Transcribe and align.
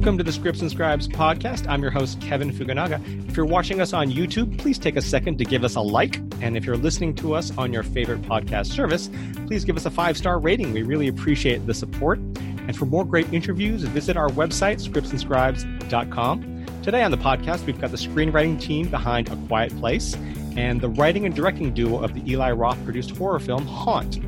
Welcome 0.00 0.16
to 0.16 0.24
the 0.24 0.32
Scripts 0.32 0.62
and 0.62 0.70
Scribes 0.70 1.06
podcast. 1.06 1.68
I'm 1.68 1.82
your 1.82 1.90
host, 1.90 2.22
Kevin 2.22 2.50
Fukunaga. 2.50 3.28
If 3.28 3.36
you're 3.36 3.44
watching 3.44 3.82
us 3.82 3.92
on 3.92 4.10
YouTube, 4.10 4.56
please 4.56 4.78
take 4.78 4.96
a 4.96 5.02
second 5.02 5.36
to 5.36 5.44
give 5.44 5.62
us 5.62 5.74
a 5.74 5.82
like. 5.82 6.16
And 6.40 6.56
if 6.56 6.64
you're 6.64 6.78
listening 6.78 7.14
to 7.16 7.34
us 7.34 7.52
on 7.58 7.70
your 7.70 7.82
favorite 7.82 8.22
podcast 8.22 8.68
service, 8.68 9.10
please 9.46 9.62
give 9.66 9.76
us 9.76 9.84
a 9.84 9.90
five 9.90 10.16
star 10.16 10.38
rating. 10.38 10.72
We 10.72 10.84
really 10.84 11.08
appreciate 11.08 11.66
the 11.66 11.74
support. 11.74 12.18
And 12.18 12.74
for 12.74 12.86
more 12.86 13.04
great 13.04 13.30
interviews, 13.30 13.82
visit 13.82 14.16
our 14.16 14.30
website, 14.30 14.80
scriptsandscribes.com. 14.82 16.66
Today 16.82 17.02
on 17.02 17.10
the 17.10 17.18
podcast, 17.18 17.66
we've 17.66 17.78
got 17.78 17.90
the 17.90 17.98
screenwriting 17.98 18.58
team 18.58 18.88
behind 18.88 19.28
A 19.28 19.36
Quiet 19.48 19.78
Place 19.78 20.16
and 20.56 20.80
the 20.80 20.88
writing 20.88 21.26
and 21.26 21.34
directing 21.34 21.74
duo 21.74 22.02
of 22.02 22.14
the 22.14 22.22
Eli 22.26 22.52
Roth 22.52 22.82
produced 22.84 23.10
horror 23.18 23.38
film 23.38 23.66
Haunt. 23.66 24.18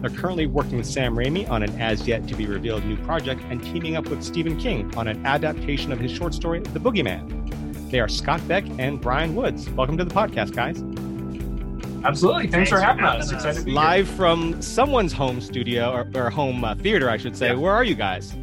They're 0.00 0.10
currently 0.10 0.46
working 0.46 0.78
with 0.78 0.86
Sam 0.86 1.14
Raimi 1.14 1.48
on 1.50 1.62
an 1.62 1.78
as 1.78 2.08
yet 2.08 2.26
to 2.28 2.34
be 2.34 2.46
revealed 2.46 2.84
new 2.86 2.96
project 3.04 3.42
and 3.50 3.62
teaming 3.62 3.96
up 3.96 4.08
with 4.08 4.22
Stephen 4.22 4.56
King 4.58 4.94
on 4.96 5.06
an 5.08 5.26
adaptation 5.26 5.92
of 5.92 6.00
his 6.00 6.10
short 6.10 6.32
story, 6.32 6.60
The 6.60 6.80
Boogeyman. 6.80 7.90
They 7.90 8.00
are 8.00 8.08
Scott 8.08 8.46
Beck 8.48 8.64
and 8.78 8.98
Bryan 8.98 9.34
Woods. 9.34 9.68
Welcome 9.70 9.98
to 9.98 10.04
the 10.04 10.14
podcast, 10.14 10.54
guys. 10.54 10.78
Absolutely. 12.02 12.44
Thanks, 12.44 12.54
Thanks 12.54 12.70
for, 12.70 12.80
having, 12.80 13.04
having 13.04 13.20
us. 13.20 13.26
us. 13.26 13.32
Excited 13.34 13.58
to 13.58 13.64
be 13.66 13.72
Live 13.72 14.06
here. 14.06 14.16
from 14.16 14.62
someone's 14.62 15.12
home 15.12 15.38
studio 15.40 15.90
or, 15.90 16.10
or 16.14 16.30
home 16.30 16.64
uh, 16.64 16.74
theater, 16.76 17.10
I 17.10 17.18
should 17.18 17.36
say. 17.36 17.48
Yeah. 17.48 17.54
Where 17.56 17.72
are 17.74 17.84
you 17.84 17.94
guys? 17.94 18.34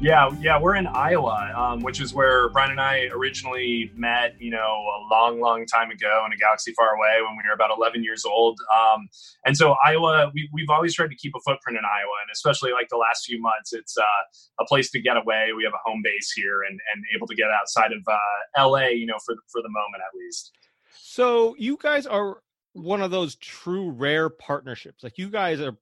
Yeah, 0.00 0.30
yeah, 0.40 0.60
we're 0.60 0.76
in 0.76 0.86
Iowa, 0.86 1.52
um, 1.56 1.82
which 1.82 2.00
is 2.00 2.14
where 2.14 2.48
Bryan 2.50 2.70
and 2.70 2.80
I 2.80 3.08
originally 3.12 3.90
met. 3.96 4.40
You 4.40 4.52
know, 4.52 4.56
a 4.58 5.00
long, 5.10 5.40
long 5.40 5.66
time 5.66 5.90
ago 5.90 6.22
in 6.24 6.32
a 6.32 6.36
galaxy 6.36 6.72
far 6.76 6.94
away 6.94 7.16
when 7.26 7.36
we 7.36 7.42
were 7.48 7.52
about 7.52 7.76
11 7.76 8.04
years 8.04 8.24
old. 8.24 8.60
Um, 8.72 9.08
and 9.44 9.56
so 9.56 9.74
Iowa, 9.84 10.30
we, 10.32 10.48
we've 10.52 10.70
always 10.70 10.94
tried 10.94 11.08
to 11.08 11.16
keep 11.16 11.32
a 11.34 11.40
footprint 11.40 11.78
in 11.78 11.84
Iowa, 11.84 12.14
and 12.22 12.30
especially 12.32 12.70
like 12.70 12.88
the 12.90 12.96
last 12.96 13.26
few 13.26 13.40
months, 13.40 13.72
it's 13.72 13.98
uh, 13.98 14.62
a 14.62 14.64
place 14.66 14.88
to 14.92 15.00
get 15.00 15.16
away. 15.16 15.48
We 15.56 15.64
have 15.64 15.72
a 15.74 15.82
home 15.84 16.00
base 16.04 16.30
here, 16.30 16.62
and 16.62 16.78
and 16.94 17.04
able 17.16 17.26
to 17.26 17.34
get 17.34 17.48
outside 17.50 17.90
of 17.90 18.04
uh, 18.06 18.68
LA. 18.68 18.90
You 18.90 19.06
know, 19.06 19.18
for 19.26 19.34
for 19.48 19.62
the 19.62 19.68
moment 19.68 20.04
at 20.06 20.16
least. 20.16 20.52
So 20.96 21.56
you 21.58 21.76
guys 21.76 22.06
are 22.06 22.40
one 22.72 23.02
of 23.02 23.10
those 23.10 23.34
true 23.34 23.90
rare 23.90 24.30
partnerships. 24.30 25.02
Like 25.02 25.18
you 25.18 25.28
guys 25.28 25.60
are 25.60 25.76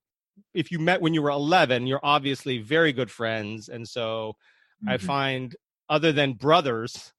if 0.54 0.70
you 0.70 0.78
met 0.78 1.00
when 1.00 1.14
you 1.14 1.22
were 1.22 1.30
11 1.30 1.86
you're 1.86 2.00
obviously 2.02 2.58
very 2.58 2.92
good 2.92 3.10
friends 3.10 3.68
and 3.68 3.86
so 3.86 4.32
mm-hmm. 4.82 4.90
i 4.90 4.98
find 4.98 5.56
other 5.88 6.12
than 6.12 6.32
brothers 6.32 7.12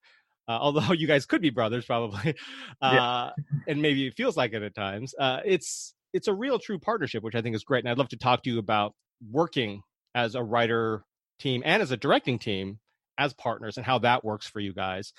uh, 0.47 0.51
although 0.61 0.93
you 0.93 1.07
guys 1.07 1.25
could 1.25 1.41
be 1.41 1.49
brothers 1.49 1.85
probably 1.85 2.35
uh, 2.81 2.91
yeah. 2.93 3.43
and 3.67 3.81
maybe 3.81 4.07
it 4.07 4.15
feels 4.15 4.37
like 4.37 4.53
it 4.53 4.63
at 4.63 4.75
times 4.75 5.13
uh, 5.19 5.39
it's 5.45 5.93
it's 6.13 6.27
a 6.27 6.33
real 6.33 6.59
true 6.59 6.79
partnership 6.79 7.23
which 7.23 7.35
i 7.35 7.41
think 7.41 7.55
is 7.55 7.63
great 7.63 7.83
and 7.83 7.89
i'd 7.89 7.97
love 7.97 8.09
to 8.09 8.17
talk 8.17 8.43
to 8.43 8.49
you 8.49 8.59
about 8.59 8.93
working 9.31 9.81
as 10.15 10.35
a 10.35 10.43
writer 10.43 11.03
team 11.39 11.61
and 11.65 11.81
as 11.81 11.91
a 11.91 11.97
directing 11.97 12.39
team 12.39 12.79
as 13.17 13.33
partners 13.33 13.77
and 13.77 13.85
how 13.85 13.97
that 13.97 14.23
works 14.23 14.47
for 14.47 14.59
you 14.59 14.73
guys 14.73 15.13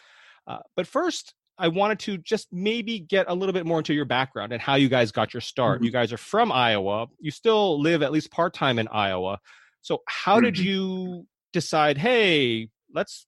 uh, 0.46 0.58
but 0.76 0.86
first 0.86 1.34
I 1.58 1.68
wanted 1.68 1.98
to 2.00 2.18
just 2.18 2.48
maybe 2.52 3.00
get 3.00 3.26
a 3.28 3.34
little 3.34 3.52
bit 3.52 3.66
more 3.66 3.78
into 3.78 3.92
your 3.92 4.04
background 4.04 4.52
and 4.52 4.62
how 4.62 4.76
you 4.76 4.88
guys 4.88 5.10
got 5.10 5.34
your 5.34 5.40
start. 5.40 5.78
Mm-hmm. 5.78 5.84
You 5.86 5.90
guys 5.90 6.12
are 6.12 6.18
from 6.18 6.52
Iowa. 6.52 7.06
You 7.20 7.30
still 7.30 7.80
live 7.80 8.02
at 8.02 8.12
least 8.12 8.30
part 8.30 8.54
time 8.54 8.78
in 8.78 8.88
Iowa. 8.88 9.38
So, 9.80 10.02
how 10.06 10.36
mm-hmm. 10.36 10.44
did 10.44 10.58
you 10.58 11.26
decide, 11.52 11.98
hey, 11.98 12.68
let's 12.94 13.26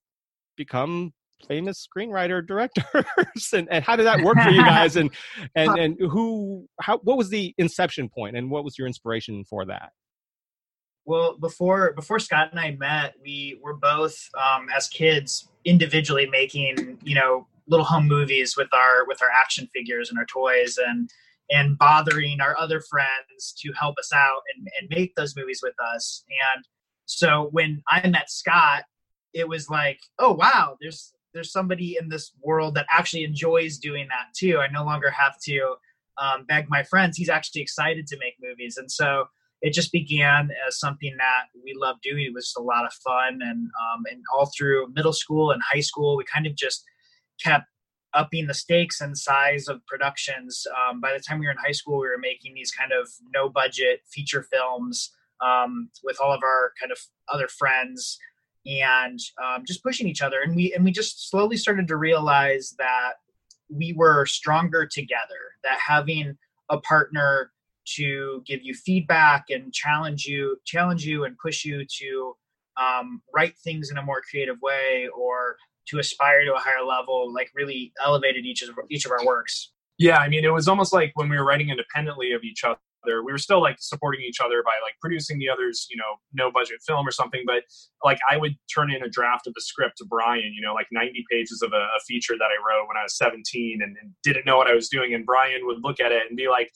become 0.57 1.13
famous 1.49 1.87
screenwriter 1.87 2.47
directors 2.47 3.53
and, 3.53 3.69
and 3.71 3.83
how 3.85 3.97
did 3.97 4.07
that 4.07 4.23
work 4.23 4.37
for 4.43 4.51
you 4.51 4.63
guys 4.65 4.97
and 4.97 5.11
and 5.55 5.79
and 5.79 5.97
who 5.99 6.69
how 6.81 6.99
what 6.99 7.17
was 7.17 7.31
the 7.31 7.55
inception 7.57 8.11
point 8.11 8.37
and 8.37 8.51
what 8.51 8.63
was 8.63 8.77
your 8.77 8.87
inspiration 8.87 9.43
for 9.45 9.65
that 9.65 9.93
well 11.07 11.39
before 11.39 11.95
before 11.95 12.19
scott 12.19 12.49
and 12.51 12.61
i 12.61 12.73
met 12.73 13.15
we 13.23 13.59
were 13.63 13.75
both 13.75 14.29
um, 14.39 14.69
as 14.77 14.87
kids 14.89 15.49
individually 15.65 16.27
making 16.27 16.99
you 17.03 17.15
know 17.15 17.47
little 17.71 17.87
home 17.87 18.09
movies 18.09 18.57
with 18.57 18.73
our 18.75 19.07
with 19.07 19.23
our 19.23 19.31
action 19.31 19.69
figures 19.75 20.11
and 20.11 20.19
our 20.19 20.27
toys 20.27 20.79
and 20.85 21.11
and 21.51 21.79
bothering 21.79 22.41
our 22.41 22.57
other 22.59 22.81
friends 22.81 23.55
to 23.59 23.73
help 23.73 23.97
us 23.99 24.13
out 24.13 24.43
and, 24.55 24.69
and 24.81 24.89
make 24.91 25.15
those 25.17 25.35
movies 25.35 25.61
with 25.63 25.75
us. 25.95 26.25
And 26.55 26.65
so 27.07 27.49
when 27.51 27.83
i 27.91 28.07
met 28.07 28.31
scott 28.31 28.85
it 29.35 29.49
was 29.49 29.69
like 29.69 29.99
oh 30.21 30.33
wow 30.33 30.77
there's 30.81 31.13
there's 31.33 31.53
somebody 31.53 31.97
in 32.01 32.09
this 32.09 32.33
world 32.43 32.75
that 32.75 32.87
actually 32.91 33.25
enjoys 33.25 33.79
doing 33.79 34.09
that 34.09 34.35
too. 34.37 34.59
I 34.59 34.69
no 34.71 34.85
longer 34.85 35.11
have 35.11 35.39
to 35.45 35.75
um, 36.19 36.45
beg 36.47 36.69
my 36.69 36.83
friends. 36.83 37.17
He's 37.17 37.29
actually 37.29 37.63
excited 37.63 38.07
to 38.09 38.19
make 38.19 38.35
movies. 38.41 38.77
And 38.77 38.91
so 38.91 39.27
it 39.63 39.73
just 39.73 39.93
began 39.93 40.51
as 40.67 40.79
something 40.79 41.15
that 41.19 41.45
we 41.63 41.75
loved 41.77 42.03
doing. 42.03 42.25
It 42.25 42.35
was 42.35 42.47
just 42.47 42.59
a 42.59 42.63
lot 42.63 42.85
of 42.85 42.93
fun. 42.93 43.41
And 43.43 43.69
um, 43.69 44.05
and 44.11 44.23
all 44.35 44.51
through 44.57 44.93
middle 44.95 45.13
school 45.13 45.51
and 45.51 45.63
high 45.73 45.81
school 45.81 46.17
we 46.17 46.25
kind 46.25 46.47
of 46.47 46.55
just 46.55 46.85
kept 47.43 47.67
upping 48.13 48.47
the 48.47 48.55
stakes 48.55 49.01
and 49.01 49.17
size 49.17 49.69
of 49.69 49.85
productions. 49.87 50.67
Um, 50.89 51.01
by 51.01 51.13
the 51.13 51.21
time 51.21 51.39
we 51.39 51.47
were 51.47 51.53
in 51.53 51.59
high 51.59 51.73
school, 51.73 52.01
we 52.01 52.09
were 52.09 52.19
making 52.19 52.55
these 52.55 52.71
kind 52.71 52.93
of 52.93 53.09
no 53.35 53.49
budget 53.49 54.01
feature 54.11 54.43
films 54.43 55.11
um, 55.41 55.91
with 56.03 56.21
all 56.21 56.33
of 56.33 56.43
our 56.43 56.73
kind 56.81 56.93
of 56.93 56.99
other 57.33 57.49
friends 57.49 58.19
and 58.67 59.19
um, 59.43 59.65
just 59.67 59.83
pushing 59.83 60.09
each 60.09 60.23
other. 60.23 60.41
And 60.43 60.55
we 60.55 60.75
and 60.75 60.85
we 60.85 60.91
just 60.91 61.31
slowly 61.31 61.57
started 61.57 61.89
to 61.89 61.97
realize 61.97 62.75
that 62.79 63.13
we 63.69 63.93
were 63.93 64.27
stronger 64.27 64.87
together. 64.87 65.55
That 65.63 65.79
having 65.87 66.37
a 66.69 66.79
partner 66.79 67.53
to 67.97 68.43
give 68.47 68.61
you 68.63 68.75
feedback 68.75 69.47
and 69.51 69.73
challenge 69.73 70.27
you, 70.27 70.59
challenge 70.65 71.05
you, 71.05 71.25
and 71.25 71.37
push 71.39 71.65
you 71.65 71.85
to 71.99 72.37
um, 72.77 73.23
write 73.35 73.57
things 73.59 73.91
in 73.91 73.99
a 73.99 74.03
more 74.03 74.23
creative 74.29 74.57
way 74.63 75.09
or 75.17 75.57
to 75.89 75.99
aspire 75.99 76.45
to 76.45 76.55
a 76.55 76.59
higher 76.59 76.85
level 76.85 77.33
like 77.33 77.51
really 77.55 77.93
elevated 78.05 78.45
each 78.45 78.63
of 78.63 78.71
each 78.91 79.05
of 79.05 79.13
our 79.13 79.25
works. 79.25 79.73
Yeah 79.99 80.19
i 80.19 80.29
mean 80.29 80.45
it 80.45 80.53
was 80.53 80.69
almost 80.69 80.93
like 80.93 81.13
when 81.15 81.29
we 81.29 81.37
were 81.37 81.45
writing 81.45 81.71
independently 81.71 82.33
of 82.33 82.43
each 82.43 82.65
other 82.65 82.79
we 83.07 83.33
were 83.33 83.39
still 83.39 83.61
like 83.61 83.77
supporting 83.79 84.21
each 84.23 84.41
other 84.41 84.63
by 84.63 84.73
like 84.83 84.95
producing 85.01 85.39
the 85.39 85.49
others 85.49 85.87
you 85.91 85.97
know 85.97 86.17
no 86.33 86.51
budget 86.51 86.79
film 86.87 87.07
or 87.07 87.11
something 87.11 87.43
but 87.47 87.63
like 88.05 88.19
i 88.31 88.37
would 88.37 88.57
turn 88.73 88.91
in 88.91 89.03
a 89.03 89.09
draft 89.09 89.47
of 89.47 89.55
the 89.55 89.61
script 89.61 89.99
to 89.99 90.05
bryan 90.05 90.53
you 90.55 90.61
know 90.61 90.75
like 90.75 90.87
90 90.93 91.25
pages 91.31 91.63
of 91.63 91.73
a, 91.73 91.77
a 91.77 92.01
feature 92.07 92.35
that 92.39 92.49
i 92.51 92.59
wrote 92.67 92.87
when 92.89 92.97
i 92.97 93.03
was 93.03 93.17
17 93.17 93.81
and, 93.83 93.97
and 94.01 94.13
didn't 94.23 94.47
know 94.47 94.57
what 94.57 94.67
i 94.67 94.75
was 94.75 94.89
doing 94.89 95.15
and 95.15 95.25
bryan 95.27 95.67
would 95.67 95.79
look 95.83 96.01
at 96.01 96.13
it 96.13 96.23
and 96.29 96.37
be 96.37 96.49
like 96.49 96.71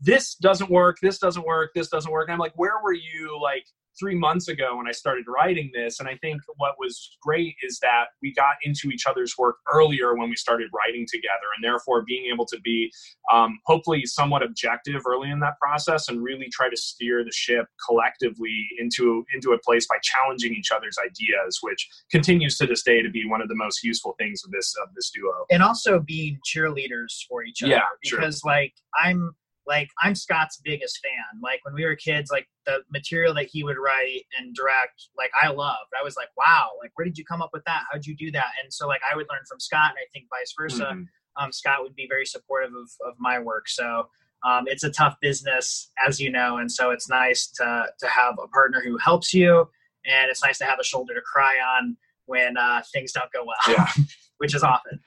this 0.00 0.34
doesn't 0.36 0.70
work 0.70 0.98
this 1.02 1.18
doesn't 1.18 1.46
work 1.46 1.70
this 1.74 1.88
doesn't 1.88 2.12
work 2.12 2.28
and 2.28 2.34
i'm 2.34 2.38
like 2.38 2.56
where 2.56 2.82
were 2.82 2.92
you 2.92 3.38
like 3.42 3.64
three 3.98 4.14
months 4.14 4.48
ago 4.48 4.76
when 4.76 4.86
I 4.88 4.92
started 4.92 5.24
writing 5.28 5.70
this. 5.74 6.00
And 6.00 6.08
I 6.08 6.16
think 6.16 6.40
what 6.56 6.74
was 6.78 7.16
great 7.22 7.56
is 7.62 7.78
that 7.80 8.06
we 8.22 8.32
got 8.32 8.56
into 8.62 8.90
each 8.90 9.06
other's 9.06 9.36
work 9.36 9.56
earlier 9.72 10.14
when 10.14 10.28
we 10.28 10.36
started 10.36 10.70
writing 10.74 11.06
together, 11.10 11.48
and 11.56 11.64
therefore 11.64 12.02
being 12.06 12.30
able 12.32 12.46
to 12.46 12.60
be 12.60 12.92
um, 13.32 13.58
hopefully 13.66 14.04
somewhat 14.06 14.42
objective 14.42 15.02
early 15.06 15.30
in 15.30 15.40
that 15.40 15.58
process 15.60 16.08
and 16.08 16.22
really 16.22 16.48
try 16.52 16.68
to 16.68 16.76
steer 16.76 17.24
the 17.24 17.32
ship 17.32 17.66
collectively 17.86 18.68
into 18.78 19.24
into 19.34 19.52
a 19.52 19.58
place 19.58 19.86
by 19.86 19.96
challenging 20.02 20.54
each 20.54 20.70
other's 20.74 20.96
ideas, 21.04 21.58
which 21.62 21.88
continues 22.10 22.56
to 22.58 22.66
this 22.66 22.82
day 22.82 23.02
to 23.02 23.10
be 23.10 23.24
one 23.26 23.40
of 23.40 23.48
the 23.48 23.54
most 23.54 23.82
useful 23.82 24.14
things 24.18 24.42
of 24.44 24.50
this 24.50 24.74
of 24.82 24.94
this 24.94 25.10
duo. 25.10 25.32
And 25.50 25.62
also 25.62 26.00
being 26.00 26.38
cheerleaders 26.46 27.24
for 27.28 27.44
each 27.44 27.62
other. 27.62 27.72
Yeah, 27.72 27.82
because 28.02 28.40
sure. 28.40 28.52
like 28.52 28.74
I'm 29.02 29.34
like 29.68 29.90
I'm 30.02 30.14
Scott's 30.14 30.60
biggest 30.64 30.98
fan. 31.02 31.40
Like 31.42 31.60
when 31.64 31.74
we 31.74 31.84
were 31.84 31.94
kids, 31.94 32.30
like 32.32 32.48
the 32.66 32.78
material 32.90 33.34
that 33.34 33.48
he 33.52 33.62
would 33.62 33.76
write 33.76 34.22
and 34.38 34.54
direct, 34.54 35.08
like 35.16 35.30
I 35.40 35.50
loved. 35.50 35.90
I 35.98 36.02
was 36.02 36.16
like, 36.16 36.28
wow, 36.36 36.70
like 36.82 36.90
where 36.94 37.04
did 37.04 37.18
you 37.18 37.24
come 37.24 37.42
up 37.42 37.50
with 37.52 37.64
that? 37.66 37.84
How'd 37.92 38.06
you 38.06 38.16
do 38.16 38.32
that? 38.32 38.46
And 38.62 38.72
so 38.72 38.88
like 38.88 39.02
I 39.10 39.14
would 39.14 39.26
learn 39.30 39.42
from 39.48 39.60
Scott, 39.60 39.90
and 39.90 39.98
I 39.98 40.08
think 40.12 40.26
vice 40.30 40.54
versa. 40.58 40.92
Mm-hmm. 40.92 41.02
Um, 41.44 41.52
Scott 41.52 41.82
would 41.82 41.94
be 41.94 42.06
very 42.08 42.26
supportive 42.26 42.72
of 42.72 42.90
of 43.06 43.14
my 43.18 43.38
work. 43.38 43.68
So 43.68 44.08
um, 44.44 44.64
it's 44.66 44.84
a 44.84 44.90
tough 44.90 45.16
business, 45.20 45.90
as 46.04 46.18
you 46.18 46.30
know, 46.30 46.56
and 46.56 46.72
so 46.72 46.90
it's 46.90 47.08
nice 47.08 47.46
to 47.56 47.86
to 47.98 48.06
have 48.08 48.36
a 48.42 48.48
partner 48.48 48.80
who 48.82 48.96
helps 48.96 49.34
you, 49.34 49.68
and 50.06 50.30
it's 50.30 50.42
nice 50.42 50.58
to 50.58 50.64
have 50.64 50.80
a 50.80 50.84
shoulder 50.84 51.14
to 51.14 51.20
cry 51.20 51.56
on 51.78 51.96
when 52.24 52.56
uh, 52.56 52.82
things 52.92 53.12
don't 53.12 53.30
go 53.32 53.44
well. 53.44 53.76
Yeah. 53.76 53.86
which 54.38 54.54
is 54.54 54.62
often. 54.62 55.00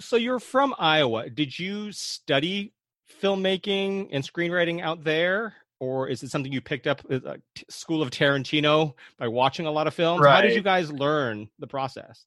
So 0.00 0.16
you're 0.16 0.40
from 0.40 0.74
Iowa. 0.78 1.30
Did 1.30 1.56
you 1.56 1.92
study 1.92 2.74
filmmaking 3.22 4.08
and 4.12 4.24
screenwriting 4.24 4.82
out 4.82 5.04
there 5.04 5.54
or 5.78 6.08
is 6.08 6.22
it 6.22 6.30
something 6.30 6.52
you 6.52 6.60
picked 6.60 6.86
up 6.86 7.02
at 7.10 7.22
school 7.68 8.02
of 8.02 8.10
tarantino 8.10 8.94
by 9.18 9.28
watching 9.28 9.66
a 9.66 9.70
lot 9.70 9.86
of 9.86 9.94
films 9.94 10.20
right. 10.20 10.34
how 10.34 10.40
did 10.40 10.54
you 10.54 10.62
guys 10.62 10.90
learn 10.92 11.48
the 11.58 11.66
process 11.66 12.24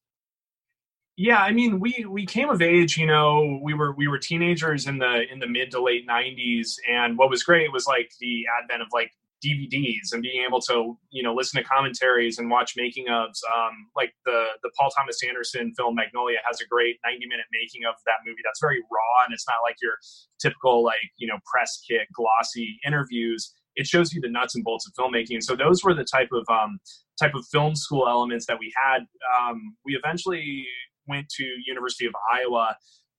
yeah 1.18 1.39
i 1.39 1.51
mean 1.51 1.80
we 1.80 2.06
we 2.09 2.25
came 2.25 2.50
of 2.50 2.62
age 2.62 2.97
you 2.97 3.06
know 3.06 3.59
we 3.63 3.74
were 3.74 3.94
we 3.94 4.07
were 4.07 4.18
teenagers 4.18 4.88
in 4.88 4.97
the 4.97 5.24
in 5.31 5.39
the 5.39 5.47
mid 5.47 5.71
to 5.71 5.81
late 5.81 6.07
90s 6.07 6.75
and 6.89 7.18
what 7.18 7.30
was 7.30 7.44
great 7.44 7.71
was 7.71 7.88
like 7.88 8.12
the 8.19 8.44
advent 8.62 8.81
of 8.81 8.88
like 8.94 9.12
DVDs 9.44 10.12
and 10.12 10.21
being 10.21 10.44
able 10.45 10.59
to 10.62 10.97
you 11.12 11.24
know 11.24 11.33
listen 11.33 11.62
to 11.62 11.68
commentaries 11.68 12.38
and 12.38 12.50
watch 12.50 12.74
making 12.75 13.07
ofs. 13.07 13.39
Um, 13.56 13.89
like 13.95 14.13
the 14.25 14.45
the 14.63 14.71
Paul 14.77 14.89
Thomas 14.95 15.19
Anderson 15.27 15.74
film 15.75 15.95
Magnolia 15.95 16.38
has 16.45 16.59
a 16.62 16.68
great 16.68 16.97
90 17.06 17.27
minute 17.27 17.45
making 17.51 17.81
of 17.88 17.95
that 18.06 18.19
movie 18.25 18.41
that's 18.44 18.59
very 18.59 18.80
raw 18.91 19.25
and 19.25 19.33
it's 19.33 19.47
not 19.47 19.57
like 19.63 19.75
your 19.81 19.94
typical 20.41 20.83
like 20.83 20.97
you 21.18 21.27
know 21.27 21.38
press 21.51 21.81
kit 21.88 22.07
glossy 22.13 22.80
interviews. 22.86 23.53
it 23.75 23.88
shows 23.88 24.13
you 24.13 24.21
the 24.21 24.30
nuts 24.30 24.56
and 24.56 24.63
bolts 24.63 24.88
of 24.88 24.94
filmmaking. 24.94 25.41
So 25.41 25.56
those 25.56 25.83
were 25.83 25.94
the 25.94 26.03
type 26.03 26.30
of 26.33 26.45
um, 26.50 26.80
type 27.21 27.33
of 27.36 27.45
film 27.51 27.75
school 27.75 28.07
elements 28.07 28.45
that 28.47 28.57
we 28.59 28.74
had. 28.83 29.00
Um, 29.39 29.75
we 29.86 29.95
eventually 29.95 30.65
went 31.07 31.30
to 31.30 31.44
University 31.65 32.06
of 32.06 32.13
Iowa, 32.31 32.75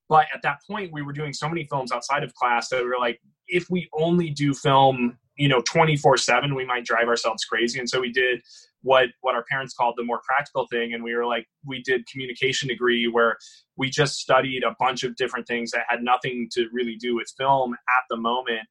but 0.08 0.26
at 0.34 0.42
that 0.42 0.58
point 0.68 0.92
we 0.92 1.02
were 1.02 1.12
doing 1.12 1.32
so 1.32 1.48
many 1.48 1.66
films 1.70 1.92
outside 1.92 2.22
of 2.22 2.34
class 2.34 2.68
that 2.68 2.82
we 2.82 2.88
were 2.88 2.98
like, 2.98 3.20
if 3.48 3.68
we 3.70 3.88
only 3.98 4.30
do 4.30 4.54
film, 4.54 5.18
you 5.40 5.48
know, 5.48 5.62
twenty 5.62 5.96
four 5.96 6.18
seven, 6.18 6.54
we 6.54 6.66
might 6.66 6.84
drive 6.84 7.08
ourselves 7.08 7.44
crazy. 7.46 7.78
And 7.78 7.88
so 7.88 7.98
we 7.98 8.12
did 8.12 8.42
what 8.82 9.08
what 9.22 9.34
our 9.34 9.44
parents 9.50 9.72
called 9.72 9.94
the 9.96 10.04
more 10.04 10.20
practical 10.22 10.66
thing. 10.70 10.92
And 10.92 11.02
we 11.02 11.14
were 11.14 11.24
like 11.24 11.46
we 11.64 11.82
did 11.82 12.06
communication 12.12 12.68
degree 12.68 13.08
where 13.08 13.38
we 13.78 13.88
just 13.88 14.18
studied 14.18 14.62
a 14.64 14.76
bunch 14.78 15.02
of 15.02 15.16
different 15.16 15.46
things 15.46 15.70
that 15.70 15.84
had 15.88 16.02
nothing 16.02 16.48
to 16.52 16.68
really 16.74 16.96
do 16.96 17.16
with 17.16 17.32
film 17.38 17.72
at 17.72 18.04
the 18.10 18.18
moment. 18.18 18.68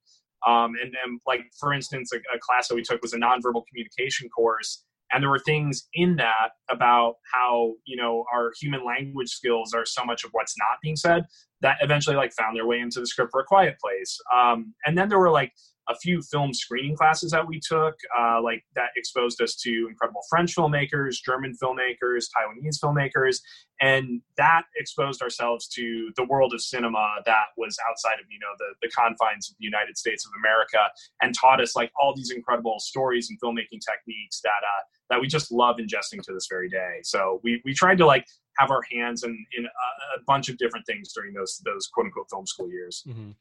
Um, 0.48 0.74
and 0.82 0.94
then 0.94 1.20
like 1.26 1.42
for 1.60 1.74
instance 1.74 2.12
a, 2.14 2.18
a 2.18 2.40
class 2.40 2.68
that 2.68 2.76
we 2.76 2.84
took 2.84 3.02
was 3.02 3.14
a 3.14 3.18
nonverbal 3.18 3.64
communication 3.68 4.30
course. 4.30 4.84
And 5.12 5.24
there 5.24 5.30
were 5.32 5.40
things 5.40 5.88
in 5.96 6.18
that 6.18 6.52
about 6.70 7.16
how 7.34 7.74
you 7.86 7.98
know 7.98 8.26
our 8.32 8.52
human 8.62 8.86
language 8.86 9.30
skills 9.30 9.74
are 9.74 9.88
so 9.88 10.06
much 10.06 10.24
of 10.24 10.30
what's 10.34 10.56
not 10.60 10.78
being 10.84 10.96
said 10.96 11.26
that 11.62 11.78
eventually 11.82 12.16
like 12.16 12.32
found 12.32 12.56
their 12.56 12.68
way 12.68 12.80
into 12.80 13.00
the 13.00 13.08
script 13.08 13.32
for 13.32 13.42
a 13.42 13.44
quiet 13.44 13.78
place. 13.84 14.20
Um, 14.36 14.76
and 14.86 14.96
then 14.96 15.10
there 15.10 15.18
were 15.18 15.32
like 15.32 15.52
a 15.90 15.96
few 15.96 16.22
film 16.22 16.54
screening 16.54 16.96
classes 16.96 17.32
that 17.32 17.48
we 17.48 17.60
took, 17.60 17.96
uh, 18.18 18.42
like 18.42 18.64
that 18.76 18.90
exposed 18.96 19.42
us 19.42 19.56
to 19.56 19.88
incredible 19.90 20.22
French 20.30 20.56
filmmakers, 20.56 21.16
German 21.26 21.56
filmmakers, 21.62 22.28
Taiwanese 22.30 22.80
filmmakers, 22.82 23.38
and 23.82 24.22
that 24.38 24.64
exposed 24.78 25.22
ourselves 25.22 25.68
to 25.70 26.12
the 26.16 26.24
world 26.26 26.54
of 26.54 26.62
cinema 26.62 27.16
that 27.26 27.46
was 27.58 27.78
outside 27.90 28.20
of 28.20 28.26
you 28.30 28.40
know 28.40 28.54
the 28.60 28.88
the 28.88 28.92
confines 28.92 29.50
of 29.50 29.56
the 29.60 29.66
United 29.66 29.98
States 29.98 30.26
of 30.26 30.32
America, 30.40 30.78
and 31.22 31.34
taught 31.34 31.62
us 31.62 31.76
like 31.76 31.92
all 32.00 32.14
these 32.16 32.32
incredible 32.32 32.80
stories 32.80 33.30
and 33.30 33.40
filmmaking 33.42 33.80
techniques 33.82 34.42
that 34.42 34.50
uh, 34.50 34.84
that 35.10 35.20
we 35.20 35.28
just 35.28 35.52
love 35.52 35.78
ingesting 35.78 36.22
to 36.22 36.34
this 36.34 36.48
very 36.50 36.70
day. 36.70 37.00
So 37.04 37.40
we 37.44 37.62
we 37.66 37.74
tried 37.74 37.98
to 37.98 38.06
like 38.06 38.28
have 38.58 38.70
our 38.70 38.84
hands 38.92 39.24
in 39.24 39.32
in 39.58 39.66
a, 39.66 40.20
a 40.20 40.24
bunch 40.28 40.50
of 40.50 40.58
different 40.58 40.86
things 40.86 41.12
during 41.14 41.34
those 41.34 41.60
those 41.66 41.88
quote 41.88 42.06
unquote 42.06 42.30
film 42.30 42.46
school 42.46 42.70
years. 42.70 43.04
Mm-hmm. 43.08 43.32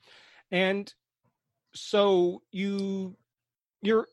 And 0.50 0.92
so 1.74 2.42
you 2.50 3.16
you're 3.82 4.06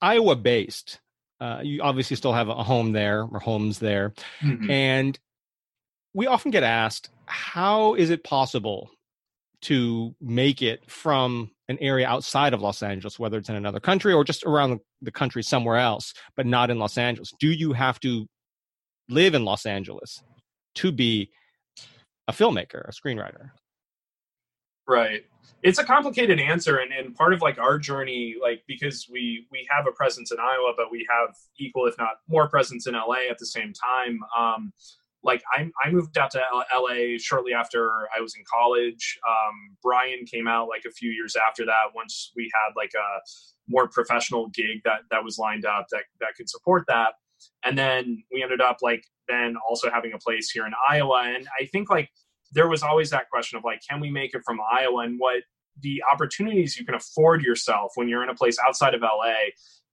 Iowa 0.00 0.36
based. 0.36 1.00
Uh, 1.40 1.60
you 1.62 1.82
obviously 1.82 2.16
still 2.16 2.32
have 2.32 2.48
a 2.48 2.62
home 2.62 2.92
there 2.92 3.24
or 3.24 3.40
homes 3.40 3.80
there, 3.80 4.14
mm-hmm. 4.40 4.70
and 4.70 5.18
we 6.14 6.26
often 6.26 6.50
get 6.50 6.62
asked, 6.62 7.10
how 7.26 7.94
is 7.94 8.10
it 8.10 8.22
possible 8.22 8.90
to 9.62 10.14
make 10.20 10.60
it 10.62 10.88
from 10.90 11.50
an 11.68 11.78
area 11.80 12.06
outside 12.06 12.52
of 12.52 12.60
Los 12.60 12.82
Angeles, 12.82 13.18
whether 13.18 13.38
it's 13.38 13.48
in 13.48 13.56
another 13.56 13.80
country 13.80 14.12
or 14.12 14.24
just 14.24 14.44
around 14.44 14.80
the 15.00 15.12
country 15.12 15.42
somewhere 15.42 15.78
else, 15.78 16.12
but 16.36 16.46
not 16.46 16.70
in 16.70 16.78
Los 16.78 16.98
Angeles? 16.98 17.32
Do 17.38 17.48
you 17.48 17.72
have 17.72 17.98
to 18.00 18.26
live 19.08 19.34
in 19.34 19.44
Los 19.44 19.66
Angeles 19.66 20.22
to 20.76 20.92
be 20.92 21.30
a 22.28 22.32
filmmaker, 22.32 22.88
a 22.88 22.92
screenwriter? 22.92 23.50
Right. 24.86 25.24
It's 25.62 25.78
a 25.78 25.84
complicated 25.84 26.40
answer 26.40 26.78
and, 26.78 26.92
and 26.92 27.14
part 27.14 27.32
of 27.32 27.40
like 27.40 27.58
our 27.58 27.78
journey, 27.78 28.34
like 28.40 28.64
because 28.66 29.06
we 29.10 29.46
we 29.52 29.66
have 29.70 29.86
a 29.86 29.92
presence 29.92 30.32
in 30.32 30.38
Iowa, 30.40 30.72
but 30.76 30.90
we 30.90 31.06
have 31.08 31.36
equal, 31.58 31.86
if 31.86 31.94
not 31.98 32.14
more 32.28 32.48
presence 32.48 32.86
in 32.86 32.94
LA 32.94 33.30
at 33.30 33.38
the 33.38 33.46
same 33.46 33.72
time. 33.72 34.18
Um, 34.36 34.72
like 35.22 35.42
I, 35.52 35.70
I 35.84 35.90
moved 35.90 36.18
out 36.18 36.32
to 36.32 36.42
LA 36.74 37.16
shortly 37.18 37.52
after 37.52 38.08
I 38.16 38.20
was 38.20 38.34
in 38.34 38.42
college. 38.52 39.18
Um, 39.28 39.76
Bryan 39.82 40.24
came 40.26 40.48
out 40.48 40.68
like 40.68 40.82
a 40.86 40.90
few 40.90 41.10
years 41.10 41.36
after 41.48 41.64
that. 41.64 41.94
Once 41.94 42.32
we 42.34 42.50
had 42.52 42.72
like 42.76 42.92
a 42.94 43.20
more 43.68 43.88
professional 43.88 44.48
gig 44.48 44.80
that 44.84 45.02
that 45.10 45.22
was 45.22 45.38
lined 45.38 45.64
up 45.64 45.86
that 45.92 46.02
that 46.20 46.30
could 46.36 46.50
support 46.50 46.84
that, 46.88 47.14
and 47.64 47.78
then 47.78 48.24
we 48.32 48.42
ended 48.42 48.60
up 48.60 48.78
like 48.82 49.04
then 49.28 49.54
also 49.68 49.90
having 49.90 50.12
a 50.12 50.18
place 50.18 50.50
here 50.50 50.66
in 50.66 50.72
Iowa. 50.90 51.22
And 51.24 51.46
I 51.60 51.66
think 51.66 51.88
like 51.88 52.10
there 52.52 52.68
was 52.68 52.82
always 52.82 53.10
that 53.10 53.28
question 53.30 53.58
of 53.58 53.64
like, 53.64 53.80
can 53.88 54.00
we 54.00 54.10
make 54.10 54.34
it 54.34 54.42
from 54.44 54.58
Iowa? 54.72 55.04
And 55.04 55.18
what 55.18 55.42
the 55.80 56.02
opportunities 56.12 56.76
you 56.76 56.84
can 56.84 56.94
afford 56.94 57.42
yourself 57.42 57.92
when 57.94 58.08
you're 58.08 58.22
in 58.22 58.28
a 58.28 58.34
place 58.34 58.58
outside 58.66 58.94
of 58.94 59.00
LA 59.00 59.34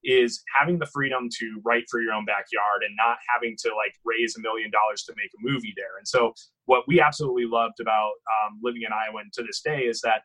is 0.04 0.42
having 0.58 0.80
the 0.80 0.86
freedom 0.86 1.28
to 1.30 1.62
write 1.66 1.84
for 1.90 2.02
your 2.02 2.14
own 2.14 2.26
backyard 2.26 2.84
and 2.86 2.96
not 2.96 3.18
having 3.34 3.56
to 3.60 3.70
like 3.76 3.94
raise 4.06 4.36
a 4.38 4.42
million 4.42 4.72
dollars 4.72 5.04
to 5.04 5.14
make 5.18 5.30
a 5.36 5.42
movie 5.42 5.74
there. 5.76 5.98
And 5.98 6.08
so, 6.08 6.34
what 6.66 6.84
we 6.88 7.02
absolutely 7.02 7.46
loved 7.46 7.80
about 7.82 8.12
um, 8.46 8.60
living 8.64 8.84
in 8.86 8.94
Iowa 8.94 9.22
and 9.22 9.34
to 9.34 9.44
this 9.44 9.62
day 9.62 9.82
is 9.82 10.02
that 10.02 10.22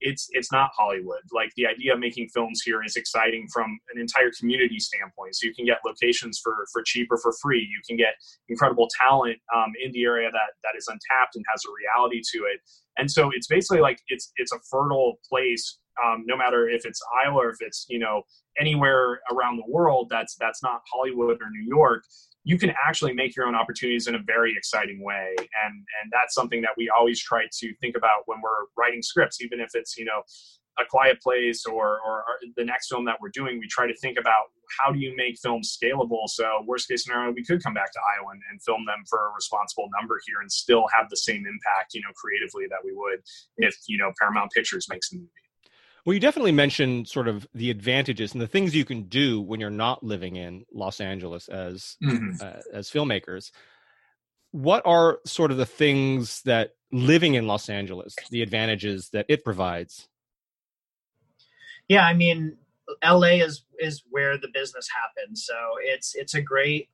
it's 0.00 0.28
it's 0.32 0.52
not 0.52 0.70
Hollywood. 0.76 1.22
Like 1.32 1.50
the 1.56 1.66
idea 1.66 1.94
of 1.94 2.00
making 2.00 2.28
films 2.34 2.62
here 2.64 2.82
is 2.84 2.96
exciting 2.96 3.48
from 3.52 3.78
an 3.94 4.00
entire 4.00 4.30
community 4.38 4.78
standpoint. 4.78 5.36
So 5.36 5.46
you 5.46 5.54
can 5.54 5.64
get 5.64 5.78
locations 5.84 6.38
for 6.42 6.66
for 6.72 6.82
cheap 6.84 7.08
or 7.10 7.18
for 7.18 7.32
free. 7.42 7.60
You 7.60 7.80
can 7.86 7.96
get 7.96 8.14
incredible 8.48 8.88
talent 9.00 9.38
um, 9.54 9.72
in 9.82 9.92
the 9.92 10.04
area 10.04 10.30
that 10.30 10.50
that 10.64 10.76
is 10.76 10.86
untapped 10.88 11.36
and 11.36 11.44
has 11.50 11.62
a 11.66 11.70
reality 11.72 12.20
to 12.32 12.38
it. 12.44 12.60
And 12.98 13.10
so 13.10 13.30
it's 13.34 13.46
basically 13.46 13.80
like 13.80 14.00
it's 14.08 14.32
it's 14.36 14.52
a 14.52 14.58
fertile 14.70 15.18
place. 15.28 15.78
Um, 16.04 16.24
no 16.26 16.36
matter 16.36 16.68
if 16.68 16.84
it's 16.84 17.00
Iowa 17.24 17.38
or 17.38 17.50
if 17.50 17.56
it's 17.60 17.86
you 17.88 17.98
know 17.98 18.22
anywhere 18.60 19.20
around 19.32 19.56
the 19.56 19.64
world 19.66 20.08
that's 20.10 20.36
that's 20.38 20.62
not 20.62 20.82
Hollywood 20.92 21.38
or 21.40 21.48
New 21.50 21.66
York 21.66 22.04
you 22.46 22.56
can 22.56 22.72
actually 22.86 23.12
make 23.12 23.34
your 23.34 23.44
own 23.44 23.56
opportunities 23.56 24.06
in 24.06 24.14
a 24.14 24.20
very 24.24 24.54
exciting 24.56 25.02
way. 25.02 25.34
And 25.38 25.74
and 26.00 26.12
that's 26.12 26.32
something 26.32 26.62
that 26.62 26.70
we 26.78 26.88
always 26.88 27.20
try 27.20 27.42
to 27.50 27.74
think 27.80 27.96
about 27.96 28.22
when 28.26 28.40
we're 28.40 28.70
writing 28.78 29.02
scripts 29.02 29.42
even 29.42 29.60
if 29.60 29.70
it's 29.74 29.98
you 29.98 30.04
know 30.04 30.22
a 30.78 30.84
quiet 30.88 31.20
place 31.22 31.64
or, 31.64 31.98
or 32.06 32.22
the 32.54 32.64
next 32.64 32.88
film 32.88 33.06
that 33.06 33.16
we're 33.20 33.30
doing 33.30 33.58
we 33.58 33.66
try 33.66 33.86
to 33.86 33.96
think 33.96 34.18
about 34.18 34.44
how 34.78 34.92
do 34.92 34.98
you 34.98 35.14
make 35.16 35.38
films 35.42 35.76
scalable? 35.76 36.28
So 36.28 36.62
worst 36.66 36.86
case 36.86 37.04
scenario 37.04 37.32
we 37.32 37.44
could 37.44 37.62
come 37.64 37.74
back 37.74 37.90
to 37.92 37.98
iowa 37.98 38.30
and, 38.30 38.42
and 38.50 38.62
film 38.62 38.84
them 38.86 39.02
for 39.10 39.26
a 39.26 39.34
responsible 39.34 39.88
number 39.98 40.20
here 40.24 40.40
and 40.40 40.52
still 40.52 40.86
have 40.94 41.10
the 41.10 41.16
same 41.16 41.44
impact 41.46 41.94
you 41.94 42.00
know 42.00 42.14
creatively 42.14 42.66
that 42.70 42.78
we 42.84 42.92
would 42.94 43.20
if 43.56 43.74
you 43.88 43.98
know 43.98 44.12
paramount 44.20 44.52
pictures 44.52 44.86
makes 44.88 45.10
the 45.10 45.16
movie 45.16 45.45
well, 46.06 46.14
you 46.14 46.20
definitely 46.20 46.52
mentioned 46.52 47.08
sort 47.08 47.26
of 47.26 47.48
the 47.52 47.68
advantages 47.68 48.32
and 48.32 48.40
the 48.40 48.46
things 48.46 48.76
you 48.76 48.84
can 48.84 49.02
do 49.08 49.40
when 49.40 49.58
you're 49.58 49.70
not 49.70 50.04
living 50.04 50.36
in 50.36 50.64
Los 50.72 51.00
Angeles 51.00 51.48
as 51.48 51.96
mm-hmm. 52.02 52.40
uh, 52.40 52.60
as 52.72 52.88
filmmakers. 52.88 53.50
What 54.52 54.86
are 54.86 55.18
sort 55.26 55.50
of 55.50 55.56
the 55.56 55.66
things 55.66 56.42
that 56.42 56.76
living 56.92 57.34
in 57.34 57.48
Los 57.48 57.68
Angeles, 57.68 58.14
the 58.30 58.40
advantages 58.42 59.08
that 59.10 59.26
it 59.28 59.44
provides? 59.44 60.08
Yeah, 61.88 62.06
I 62.06 62.14
mean, 62.14 62.56
LA 63.04 63.42
is 63.42 63.64
is 63.80 64.04
where 64.08 64.38
the 64.38 64.48
business 64.54 64.88
happens, 64.88 65.44
so 65.44 65.54
it's 65.82 66.14
it's 66.14 66.34
a 66.34 66.40
great 66.40 66.88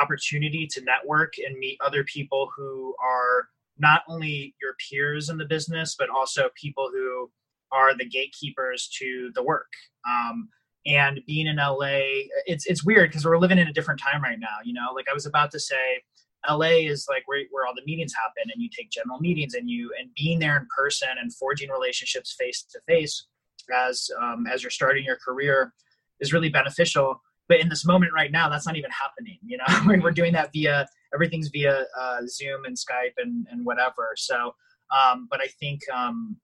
opportunity 0.00 0.68
to 0.68 0.84
network 0.84 1.34
and 1.44 1.58
meet 1.58 1.78
other 1.84 2.04
people 2.04 2.48
who 2.56 2.94
are 3.02 3.48
not 3.76 4.02
only 4.08 4.54
your 4.62 4.76
peers 4.88 5.28
in 5.28 5.36
the 5.36 5.44
business, 5.44 5.96
but 5.98 6.08
also 6.08 6.48
people 6.54 6.90
who 6.92 7.28
are 7.72 7.96
the 7.96 8.04
gatekeepers 8.04 8.88
to 8.98 9.30
the 9.34 9.42
work. 9.42 9.70
Um, 10.08 10.48
and 10.84 11.20
being 11.26 11.46
in 11.46 11.56
LA, 11.56 12.26
it's 12.46 12.66
it's 12.66 12.84
weird 12.84 13.10
because 13.10 13.24
we're 13.24 13.38
living 13.38 13.58
in 13.58 13.68
a 13.68 13.72
different 13.72 14.00
time 14.00 14.22
right 14.22 14.38
now. 14.38 14.58
You 14.64 14.72
know, 14.72 14.92
like 14.94 15.06
I 15.08 15.14
was 15.14 15.26
about 15.26 15.50
to 15.52 15.60
say, 15.60 16.02
LA 16.48 16.88
is 16.88 17.06
like 17.08 17.22
where, 17.26 17.44
where 17.50 17.66
all 17.66 17.74
the 17.74 17.84
meetings 17.86 18.12
happen, 18.14 18.50
and 18.52 18.60
you 18.60 18.68
take 18.76 18.90
general 18.90 19.20
meetings, 19.20 19.54
and 19.54 19.70
you 19.70 19.92
and 19.98 20.10
being 20.16 20.38
there 20.38 20.56
in 20.56 20.66
person 20.76 21.08
and 21.20 21.32
forging 21.34 21.70
relationships 21.70 22.34
face 22.38 22.64
to 22.72 22.80
face 22.88 23.26
as 23.72 24.10
um, 24.20 24.46
as 24.52 24.62
you're 24.62 24.70
starting 24.70 25.04
your 25.04 25.18
career 25.24 25.72
is 26.20 26.32
really 26.32 26.48
beneficial. 26.48 27.20
But 27.48 27.60
in 27.60 27.68
this 27.68 27.84
moment 27.84 28.12
right 28.12 28.32
now, 28.32 28.48
that's 28.48 28.66
not 28.66 28.76
even 28.76 28.90
happening. 28.90 29.38
You 29.44 29.58
know, 29.58 30.00
we're 30.02 30.10
doing 30.10 30.32
that 30.32 30.52
via 30.52 30.88
everything's 31.14 31.48
via 31.48 31.84
uh, 31.98 32.18
Zoom 32.26 32.64
and 32.64 32.76
Skype 32.76 33.14
and 33.18 33.46
and 33.52 33.64
whatever. 33.64 34.14
So, 34.16 34.54
um, 34.90 35.28
but 35.30 35.40
I 35.40 35.46
think 35.60 35.80
um, 35.94 36.36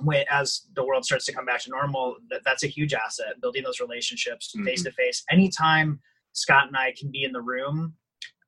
when 0.00 0.24
as 0.30 0.62
the 0.74 0.84
world 0.84 1.04
starts 1.04 1.24
to 1.26 1.32
come 1.32 1.46
back 1.46 1.62
to 1.62 1.70
normal, 1.70 2.16
that, 2.30 2.42
that's 2.44 2.64
a 2.64 2.68
huge 2.68 2.94
asset. 2.94 3.40
Building 3.40 3.62
those 3.64 3.80
relationships 3.80 4.54
face 4.64 4.82
to 4.82 4.92
face. 4.92 5.24
Anytime 5.30 6.00
Scott 6.32 6.66
and 6.66 6.76
I 6.76 6.92
can 6.98 7.10
be 7.10 7.24
in 7.24 7.32
the 7.32 7.40
room, 7.40 7.94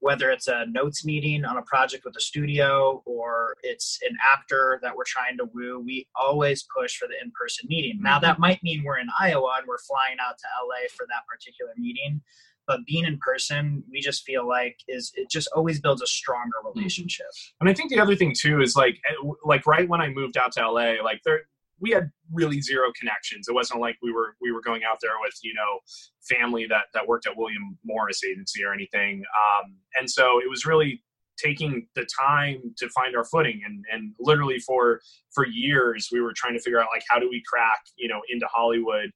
whether 0.00 0.30
it's 0.30 0.46
a 0.46 0.66
notes 0.68 1.04
meeting 1.04 1.44
on 1.44 1.56
a 1.56 1.62
project 1.62 2.04
with 2.04 2.16
a 2.16 2.20
studio 2.20 3.02
or 3.04 3.56
it's 3.62 3.98
an 4.08 4.16
actor 4.32 4.78
that 4.82 4.94
we're 4.96 5.04
trying 5.04 5.36
to 5.38 5.48
woo, 5.52 5.82
we 5.84 6.06
always 6.14 6.66
push 6.76 6.96
for 6.96 7.08
the 7.08 7.14
in-person 7.22 7.66
meeting. 7.68 7.96
Mm-hmm. 7.96 8.04
Now 8.04 8.18
that 8.20 8.38
might 8.38 8.62
mean 8.62 8.84
we're 8.84 8.98
in 8.98 9.08
Iowa 9.18 9.56
and 9.58 9.66
we're 9.66 9.78
flying 9.78 10.18
out 10.20 10.38
to 10.38 10.46
LA 10.64 10.86
for 10.96 11.06
that 11.08 11.26
particular 11.26 11.72
meeting, 11.76 12.20
but 12.68 12.86
being 12.86 13.04
in 13.04 13.18
person 13.18 13.82
we 13.90 14.00
just 14.00 14.22
feel 14.22 14.46
like 14.46 14.76
is 14.86 15.10
it 15.16 15.28
just 15.28 15.48
always 15.56 15.80
builds 15.80 16.02
a 16.02 16.06
stronger 16.06 16.58
mm-hmm. 16.64 16.78
relationship. 16.78 17.26
And 17.60 17.68
i 17.68 17.74
think 17.74 17.90
the 17.90 17.98
other 17.98 18.14
thing 18.14 18.34
too 18.38 18.60
is 18.60 18.76
like 18.76 19.00
eh, 19.10 19.28
like 19.44 19.66
right 19.66 19.88
when 19.88 20.00
i 20.00 20.08
moved 20.08 20.36
out 20.36 20.52
to 20.52 20.70
la 20.70 20.92
like 21.02 21.20
there 21.24 21.42
we 21.80 21.90
had 21.90 22.10
really 22.32 22.60
zero 22.60 22.88
connections. 22.98 23.46
It 23.48 23.54
wasn't 23.54 23.80
like 23.80 23.96
we 24.02 24.12
were 24.12 24.34
we 24.40 24.52
were 24.52 24.60
going 24.60 24.82
out 24.84 24.98
there 25.00 25.12
with 25.22 25.34
you 25.42 25.54
know 25.54 25.80
family 26.28 26.66
that 26.66 26.86
that 26.94 27.06
worked 27.06 27.26
at 27.26 27.36
william 27.36 27.78
morris 27.84 28.22
agency 28.24 28.64
or 28.64 28.72
anything. 28.72 29.22
Um, 29.22 29.76
and 29.98 30.10
so 30.10 30.40
it 30.40 30.50
was 30.50 30.66
really 30.66 31.02
taking 31.38 31.86
the 31.94 32.06
time 32.18 32.74
to 32.76 32.88
find 32.90 33.16
our 33.16 33.24
footing 33.24 33.60
and 33.64 33.84
and 33.92 34.14
literally 34.18 34.58
for 34.58 35.00
for 35.32 35.46
years 35.46 36.08
we 36.12 36.20
were 36.20 36.32
trying 36.34 36.52
to 36.52 36.60
figure 36.60 36.80
out 36.80 36.88
like 36.92 37.04
how 37.08 37.18
do 37.18 37.28
we 37.28 37.40
crack 37.46 37.78
you 37.96 38.08
know 38.08 38.20
into 38.28 38.44
hollywood 38.50 39.12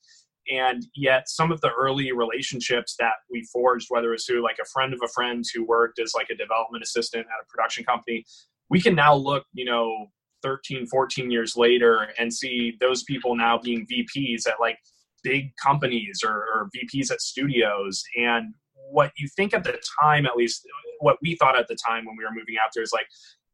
and 0.51 0.87
yet 0.95 1.29
some 1.29 1.53
of 1.53 1.61
the 1.61 1.71
early 1.71 2.13
relationships 2.13 2.97
that 2.99 3.15
we 3.31 3.47
forged 3.53 3.87
whether 3.91 4.09
it 4.09 4.13
was 4.13 4.27
through 4.27 4.43
like 4.43 4.59
a 4.61 4.69
friend 4.73 4.93
of 4.93 5.01
a 5.05 5.09
friend 5.09 5.45
who 5.55 5.65
worked 5.65 5.99
as 5.99 6.13
like 6.15 6.29
a 6.31 6.35
development 6.35 6.83
assistant 6.83 7.27
at 7.27 7.43
a 7.43 7.47
production 7.49 7.85
company 7.85 8.25
we 8.71 8.81
can 8.81 8.95
now 8.95 9.15
look 9.15 9.45
you 9.53 9.65
know 9.65 10.07
13 10.43 10.87
14 10.87 11.31
years 11.31 11.57
later 11.57 12.09
and 12.19 12.33
see 12.33 12.77
those 12.81 13.05
people 13.05 13.37
now 13.37 13.59
being 13.59 13.87
vps 13.87 14.49
at 14.49 14.61
like 14.61 14.79
big 15.23 15.53
companies 15.57 16.21
or, 16.25 16.33
or 16.33 16.69
vps 16.77 17.11
at 17.11 17.21
studios. 17.21 18.03
And 18.17 18.55
what 18.91 19.13
you 19.17 19.29
think 19.37 19.55
at 19.55 19.65
the 19.65 19.79
time 20.01 20.27
at 20.27 20.37
least 20.37 20.67
what 21.01 21.17
we 21.23 21.35
thought 21.37 21.59
at 21.59 21.67
the 21.69 21.77
time 21.77 22.05
when 22.05 22.17
we 22.17 22.25
were 22.25 22.31
moving 22.31 22.57
out 22.63 22.71
there 22.75 22.83
is 22.83 22.93
like 22.93 23.07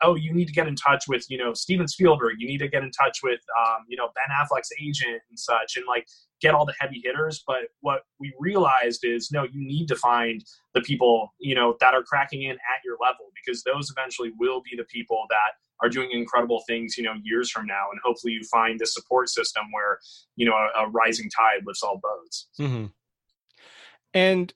oh, 0.02 0.14
you 0.14 0.32
need 0.32 0.46
to 0.46 0.52
get 0.52 0.68
in 0.68 0.76
touch 0.76 1.04
with, 1.08 1.24
you 1.28 1.38
know, 1.38 1.52
Steven 1.54 1.88
Spielberg. 1.88 2.36
You 2.38 2.46
need 2.46 2.58
to 2.58 2.68
get 2.68 2.82
in 2.82 2.90
touch 2.90 3.18
with, 3.22 3.40
um, 3.58 3.84
you 3.88 3.96
know, 3.96 4.08
Ben 4.14 4.34
Affleck's 4.34 4.70
agent 4.80 5.20
and 5.28 5.38
such, 5.38 5.76
and 5.76 5.84
like 5.86 6.06
get 6.40 6.54
all 6.54 6.64
the 6.64 6.74
heavy 6.78 7.00
hitters. 7.04 7.42
But 7.46 7.68
what 7.80 8.02
we 8.20 8.32
realized 8.38 9.00
is, 9.04 9.30
no, 9.32 9.42
you 9.42 9.66
need 9.66 9.88
to 9.88 9.96
find 9.96 10.44
the 10.74 10.80
people, 10.80 11.34
you 11.38 11.54
know, 11.54 11.76
that 11.80 11.94
are 11.94 12.02
cracking 12.02 12.42
in 12.42 12.52
at 12.52 12.84
your 12.84 12.96
level 13.00 13.26
because 13.34 13.62
those 13.64 13.90
eventually 13.90 14.30
will 14.38 14.62
be 14.62 14.76
the 14.76 14.84
people 14.84 15.24
that 15.30 15.54
are 15.80 15.88
doing 15.88 16.10
incredible 16.12 16.62
things, 16.66 16.96
you 16.96 17.04
know, 17.04 17.14
years 17.22 17.50
from 17.50 17.66
now. 17.66 17.86
And 17.90 18.00
hopefully 18.04 18.32
you 18.32 18.42
find 18.50 18.78
this 18.78 18.94
support 18.94 19.28
system 19.28 19.64
where, 19.72 19.98
you 20.36 20.46
know, 20.46 20.54
a, 20.54 20.84
a 20.84 20.90
rising 20.90 21.30
tide 21.36 21.62
lifts 21.66 21.82
all 21.82 22.00
boats. 22.02 22.48
Mm-hmm. 22.60 22.86
And 24.14 24.52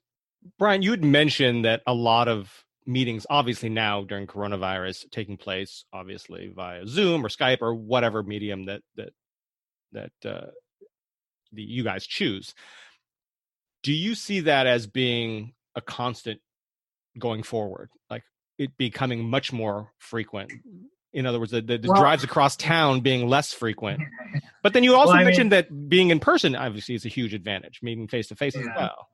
Bryan, 0.58 0.82
you 0.82 0.90
had 0.90 1.04
mentioned 1.04 1.64
that 1.64 1.82
a 1.86 1.94
lot 1.94 2.28
of 2.28 2.64
meetings 2.86 3.26
obviously 3.30 3.68
now 3.68 4.02
during 4.02 4.26
coronavirus 4.26 5.08
taking 5.10 5.36
place 5.36 5.84
obviously 5.92 6.52
via 6.54 6.86
zoom 6.86 7.24
or 7.24 7.28
skype 7.28 7.58
or 7.60 7.74
whatever 7.74 8.22
medium 8.22 8.64
that 8.64 8.80
that 8.96 9.12
that 9.92 10.12
uh, 10.24 10.46
the, 11.52 11.62
you 11.62 11.84
guys 11.84 12.06
choose. 12.06 12.54
Do 13.82 13.92
you 13.92 14.14
see 14.14 14.40
that 14.40 14.66
as 14.66 14.86
being 14.86 15.52
a 15.74 15.80
constant 15.80 16.40
going 17.18 17.42
forward? 17.42 17.90
Like 18.10 18.22
it 18.58 18.76
becoming 18.76 19.28
much 19.28 19.52
more 19.52 19.92
frequent? 19.98 20.52
In 21.12 21.26
other 21.26 21.38
words 21.38 21.52
the, 21.52 21.60
the, 21.60 21.78
the 21.78 21.88
well, 21.88 22.00
drives 22.00 22.24
across 22.24 22.56
town 22.56 23.00
being 23.00 23.28
less 23.28 23.52
frequent. 23.52 24.00
But 24.62 24.74
then 24.74 24.84
you 24.84 24.94
also 24.94 25.14
well, 25.14 25.24
mentioned 25.24 25.50
mean, 25.50 25.66
that 25.68 25.88
being 25.88 26.10
in 26.10 26.20
person 26.20 26.54
obviously 26.54 26.94
is 26.94 27.04
a 27.04 27.08
huge 27.08 27.34
advantage 27.34 27.80
meeting 27.82 28.06
face 28.06 28.28
to 28.28 28.36
face 28.36 28.54
as 28.56 28.64
well 28.76 29.08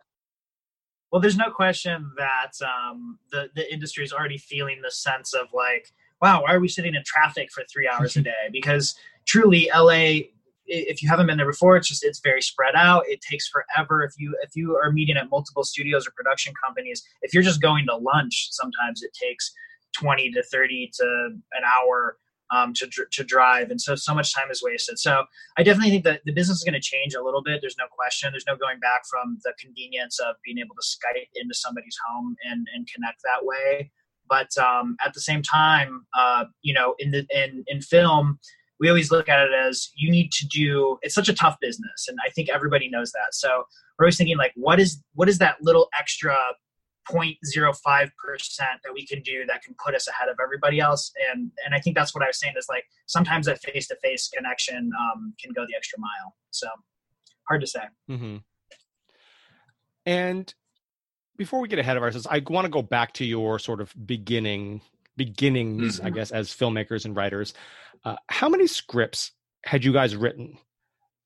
well, 1.11 1.21
there's 1.21 1.37
no 1.37 1.50
question 1.50 2.11
that 2.17 2.53
um, 2.62 3.19
the 3.31 3.49
the 3.55 3.73
industry 3.73 4.05
is 4.05 4.12
already 4.12 4.38
feeling 4.38 4.81
the 4.83 4.91
sense 4.91 5.35
of 5.35 5.49
like, 5.55 5.93
wow, 6.21 6.43
why 6.43 6.53
are 6.53 6.61
we 6.61 6.69
sitting 6.69 6.95
in 6.95 7.03
traffic 7.05 7.50
for 7.50 7.65
three 7.73 7.88
hours 7.88 8.17
a 8.17 8.23
day? 8.33 8.49
Because 8.53 8.95
truly, 9.27 9.71
LA, 9.75 10.29
if 10.67 11.03
you 11.03 11.09
haven't 11.09 11.27
been 11.27 11.38
there 11.38 11.50
before, 11.50 11.77
it's 11.77 11.88
just 11.88 12.05
it's 12.05 12.21
very 12.21 12.43
spread 12.43 12.75
out. 12.75 13.05
It 13.09 13.21
takes 13.23 13.49
forever. 13.49 14.03
If 14.03 14.12
you 14.19 14.37
if 14.43 14.55
you 14.55 14.77
are 14.77 14.93
meeting 14.93 15.17
at 15.17 15.31
multiple 15.31 15.65
studios 15.65 16.07
or 16.07 16.11
production 16.11 16.53
companies, 16.62 17.03
if 17.23 17.33
you're 17.33 17.43
just 17.43 17.62
going 17.62 17.87
to 17.87 17.97
lunch, 17.97 18.49
sometimes 18.50 19.03
it 19.03 19.12
takes 19.15 19.53
twenty 19.93 20.31
to 20.33 20.43
thirty 20.43 20.91
to 20.95 21.05
an 21.53 21.62
hour 21.65 22.19
um, 22.50 22.73
to, 22.75 22.88
to 23.11 23.25
drive. 23.25 23.71
And 23.71 23.81
so, 23.81 23.95
so 23.95 24.14
much 24.14 24.35
time 24.35 24.50
is 24.50 24.62
wasted. 24.62 24.99
So 24.99 25.25
I 25.57 25.62
definitely 25.62 25.90
think 25.90 26.05
that 26.05 26.21
the 26.25 26.33
business 26.33 26.59
is 26.59 26.64
going 26.64 26.75
to 26.75 26.81
change 26.81 27.14
a 27.14 27.23
little 27.23 27.43
bit. 27.43 27.61
There's 27.61 27.76
no 27.78 27.87
question. 27.90 28.31
There's 28.33 28.47
no 28.47 28.57
going 28.57 28.81
back 28.81 29.02
from 29.11 29.38
the 29.45 29.52
convenience 29.61 30.19
of 30.19 30.37
being 30.45 30.59
able 30.59 30.75
to 30.75 30.87
Skype 30.87 31.28
into 31.35 31.55
somebody's 31.55 31.97
home 32.09 32.37
and, 32.50 32.67
and 32.75 32.88
connect 32.93 33.21
that 33.23 33.45
way. 33.45 33.90
But 34.28 34.57
um, 34.59 34.97
at 35.05 35.14
the 35.14 35.21
same 35.21 35.43
time, 35.43 36.07
uh, 36.17 36.45
you 36.62 36.75
know, 36.75 36.95
in 36.99 37.11
the 37.11 37.26
in, 37.31 37.64
in 37.67 37.81
film, 37.81 38.38
we 38.78 38.88
always 38.88 39.11
look 39.11 39.28
at 39.28 39.40
it 39.40 39.52
as 39.52 39.90
you 39.97 40.11
need 40.11 40.33
to 40.33 40.47
do. 40.47 40.99
It's 41.02 41.14
such 41.14 41.28
a 41.28 41.35
tough 41.35 41.57
business, 41.61 42.07
and 42.09 42.19
I 42.25 42.31
think 42.31 42.49
everybody 42.50 42.88
knows 42.90 43.11
that. 43.12 43.33
So 43.33 43.64
we're 43.99 44.05
always 44.05 44.19
thinking 44.19 44.37
like, 44.37 44.52
what 44.55 44.78
is 44.78 45.02
what 45.14 45.28
is 45.28 45.38
that 45.38 45.57
little 45.62 45.88
extra 45.99 46.37
0.05% 47.11 47.75
that 48.59 48.93
we 48.93 49.07
can 49.07 49.23
do 49.23 49.45
that 49.47 49.62
can 49.62 49.75
put 49.85 49.95
us 49.95 50.09
ahead 50.09 50.29
of 50.29 50.37
everybody 50.43 50.81
else. 50.81 51.12
And 51.33 51.50
and 51.65 51.75
i 51.75 51.81
think 51.81 51.97
that's 51.97 52.15
what 52.15 52.23
i 52.23 52.27
was 52.27 52.38
saying 52.38 52.55
is 52.59 52.67
like 52.69 52.85
sometimes 53.07 53.47
that 53.47 53.61
face-to-face 53.62 54.31
connection 54.35 54.91
um, 55.00 55.35
can 55.41 55.53
go 55.53 55.65
the 55.67 55.75
extra 55.77 55.99
mile. 55.99 56.35
So 56.50 56.69
hard 57.49 57.61
to 57.62 57.67
say. 57.67 57.81
Mm-hmm. 58.11 58.37
and 60.07 60.55
before 61.37 61.61
we 61.61 61.69
get 61.69 61.79
ahead 61.79 61.97
of 61.97 62.03
ourselves 62.03 62.27
i 62.31 62.43
want 62.49 62.65
to 62.65 62.71
go 62.71 62.83
back 62.83 63.15
to 63.15 63.25
your 63.25 63.59
sort 63.59 63.81
of 63.81 63.95
beginning 64.07 64.83
beginnings 65.17 65.97
mm-hmm. 65.97 66.07
i 66.07 66.11
guess 66.11 66.31
as 66.31 66.50
filmmakers 66.50 67.05
and 67.05 67.17
writers. 67.17 67.55
Uh, 68.05 68.17
how 68.29 68.49
many 68.49 68.67
scripts 68.67 69.33
had 69.65 69.85
you 69.85 69.93
guys 69.93 70.15
written 70.15 70.57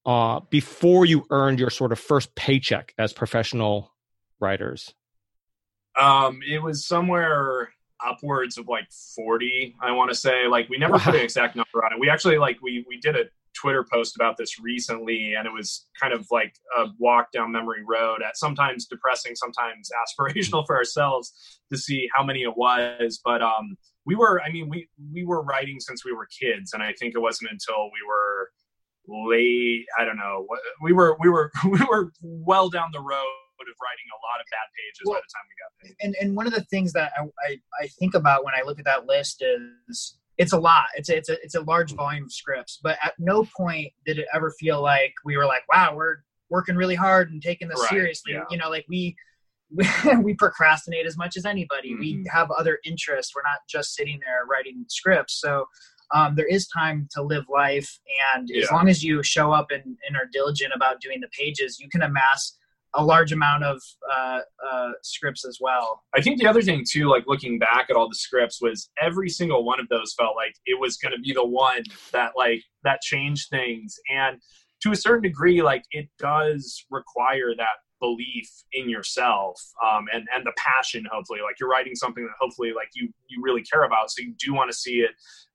uh, 0.07 0.41
before 0.51 1.05
you 1.05 1.25
earned 1.31 1.61
your 1.61 1.71
sort 1.71 1.93
of 1.93 1.99
first 1.99 2.35
paycheck 2.35 2.95
as 2.99 3.13
professional 3.13 3.93
writers 4.41 4.95
um, 5.99 6.41
it 6.49 6.63
was 6.63 6.87
somewhere 6.87 7.71
upwards 8.05 8.59
of 8.59 8.69
like 8.69 8.91
40, 9.15 9.77
I 9.81 9.93
want 9.93 10.11
to 10.11 10.15
say. 10.15 10.47
Like 10.47 10.69
we 10.69 10.79
never 10.79 10.95
wow. 10.95 11.05
put 11.05 11.15
an 11.15 11.21
exact 11.21 11.57
number 11.57 11.85
on 11.85 11.93
it. 11.93 12.01
We 12.01 12.09
actually 12.09 12.39
like 12.39 12.59
we 12.63 12.85
we 12.89 12.99
did 12.99 13.17
a 13.17 13.25
Twitter 13.55 13.85
post 13.91 14.17
about 14.17 14.37
this 14.37 14.59
recently, 14.59 15.35
and 15.35 15.47
it 15.47 15.53
was 15.53 15.87
kind 16.01 16.13
of 16.13 16.27
like 16.31 16.55
a 16.77 16.87
walk 16.99 17.33
down 17.33 17.53
memory 17.53 17.85
road 17.87 18.23
at 18.27 18.37
sometimes 18.37 18.87
depressing, 18.87 19.35
sometimes 19.35 19.91
aspirational 20.21 20.67
for 20.67 20.77
ourselves 20.77 21.33
to 21.71 21.79
see 21.79 22.09
how 22.15 22.25
many 22.25 22.43
it 22.43 22.57
was. 22.57 23.21
But 23.25 23.43
um, 23.43 23.77
we 24.05 24.15
were, 24.15 24.41
I 24.43 24.51
mean, 24.51 24.69
we 24.69 24.89
we 25.13 25.25
were 25.25 25.43
writing 25.43 25.79
since 25.81 26.05
we 26.05 26.13
were 26.13 26.27
kids, 26.27 26.73
and 26.73 26.83
I 26.83 26.93
think 26.99 27.15
it 27.15 27.21
wasn't 27.21 27.51
until 27.51 27.85
we 27.85 28.01
were 28.07 28.51
late, 29.09 29.85
I 29.99 30.05
don't 30.05 30.17
know, 30.17 30.47
we 30.83 30.93
were 30.93 31.17
we 31.21 31.29
were 31.29 31.51
we 31.65 31.85
were 31.89 32.13
well 32.23 32.69
down 32.69 32.91
the 32.93 33.01
road 33.01 33.42
of 33.69 33.77
writing 33.81 34.09
a 34.11 34.19
lot 34.25 34.41
of 34.41 34.47
bad 34.51 34.69
pages 34.75 35.03
well, 35.05 35.17
by 35.17 35.23
the 35.23 35.33
time 35.33 35.47
we 35.49 35.57
got 35.59 35.71
there. 35.83 35.95
And 36.03 36.13
and 36.21 36.37
one 36.37 36.47
of 36.47 36.55
the 36.55 36.65
things 36.71 36.93
that 36.93 37.13
I, 37.19 37.25
I, 37.47 37.51
I 37.83 37.87
think 37.99 38.15
about 38.15 38.45
when 38.45 38.55
I 38.55 38.63
look 38.63 38.79
at 38.79 38.85
that 38.85 39.07
list 39.07 39.43
is 39.43 40.17
it's 40.39 40.53
a 40.53 40.59
lot. 40.59 40.87
It's 40.97 41.09
a, 41.09 41.17
it's 41.17 41.29
a 41.29 41.37
it's 41.43 41.55
a 41.55 41.61
large 41.63 41.93
volume 41.95 42.25
of 42.25 42.33
scripts, 42.33 42.79
but 42.83 42.99
at 43.03 43.15
no 43.19 43.45
point 43.57 43.93
did 44.07 44.19
it 44.19 44.27
ever 44.35 44.51
feel 44.59 44.83
like 44.83 45.13
we 45.25 45.37
were 45.37 45.47
like, 45.47 45.63
wow, 45.73 45.95
we're 45.95 46.17
working 46.51 46.77
really 46.77 46.95
hard 46.95 47.31
and 47.31 47.43
taking 47.43 47.69
this 47.69 47.81
right, 47.81 47.91
seriously. 47.91 48.35
Yeah. 48.35 48.45
You 48.51 48.59
know, 48.59 48.71
like 48.71 48.87
we 48.89 49.17
we, 49.75 49.87
we 50.23 50.35
procrastinate 50.35 51.07
as 51.07 51.17
much 51.17 51.37
as 51.37 51.47
anybody. 51.47 51.93
Mm-hmm. 51.93 52.01
We 52.01 52.27
have 52.31 52.51
other 52.51 52.79
interests. 52.85 53.33
We're 53.35 53.43
not 53.43 53.61
just 53.69 53.95
sitting 53.95 54.21
there 54.21 54.45
writing 54.51 54.85
scripts. 54.89 55.41
So 55.41 55.67
um, 56.15 56.35
there 56.35 56.47
is 56.47 56.69
time 56.69 57.09
to 57.13 57.23
live 57.23 57.45
life, 57.49 57.99
and 58.35 58.49
yeah. 58.51 58.65
as 58.65 58.71
long 58.71 58.89
as 58.89 59.03
you 59.03 59.23
show 59.23 59.51
up 59.51 59.71
and, 59.71 59.83
and 60.07 60.17
are 60.17 60.29
diligent 60.31 60.73
about 60.77 61.01
doing 61.01 61.21
the 61.21 61.29
pages, 61.29 61.79
you 61.81 61.89
can 61.89 62.03
amass 62.03 62.59
a 62.95 63.05
large 63.05 63.33
amount 63.33 63.65
of 63.65 63.81
uh, 64.13 64.41
uh, 64.71 64.91
scripts 65.03 65.47
as 65.47 65.59
well. 65.61 66.03
I 66.15 66.21
think 66.21 66.41
the 66.41 66.47
other 66.47 66.63
thing 66.63 66.85
too, 66.89 67.09
like 67.09 67.25
looking 67.27 67.59
back 67.59 67.87
at 67.89 67.97
all 67.97 68.09
the 68.09 68.15
scripts, 68.15 68.61
was 68.61 68.91
every 69.01 69.29
single 69.29 69.65
one 69.65 69.81
of 69.81 69.89
those 69.89 70.15
felt 70.15 70.37
like 70.37 70.55
it 70.67 70.79
was 70.79 70.97
going 70.97 71.13
to 71.13 71.21
be 71.21 71.33
the 71.33 71.47
one 71.47 71.83
that 72.13 72.33
like 72.37 72.63
that 72.85 73.01
changed 73.01 73.49
things, 73.51 73.99
and 74.11 74.41
to 74.83 74.91
a 74.91 74.97
certain 74.97 75.23
degree, 75.23 75.63
like 75.63 75.85
it 75.93 76.09
does 76.19 76.85
require 76.91 77.55
that 77.57 77.79
belief 78.03 78.51
in 78.73 78.91
yourself 78.91 79.63
um, 79.83 80.07
and 80.13 80.27
and 80.35 80.45
the 80.45 80.53
passion 80.59 81.07
hopefully. 81.11 81.39
Like 81.43 81.59
you're 81.59 81.69
writing 81.69 81.95
something 81.95 82.25
that 82.25 82.35
hopefully 82.39 82.73
like 82.75 82.89
you 82.95 83.09
you 83.29 83.41
really 83.43 83.63
care 83.63 83.85
about 83.85 84.11
so 84.11 84.23
you 84.23 84.35
do 84.39 84.53
want 84.53 84.71
to 84.71 84.77
see 84.77 84.97
it 84.97 85.13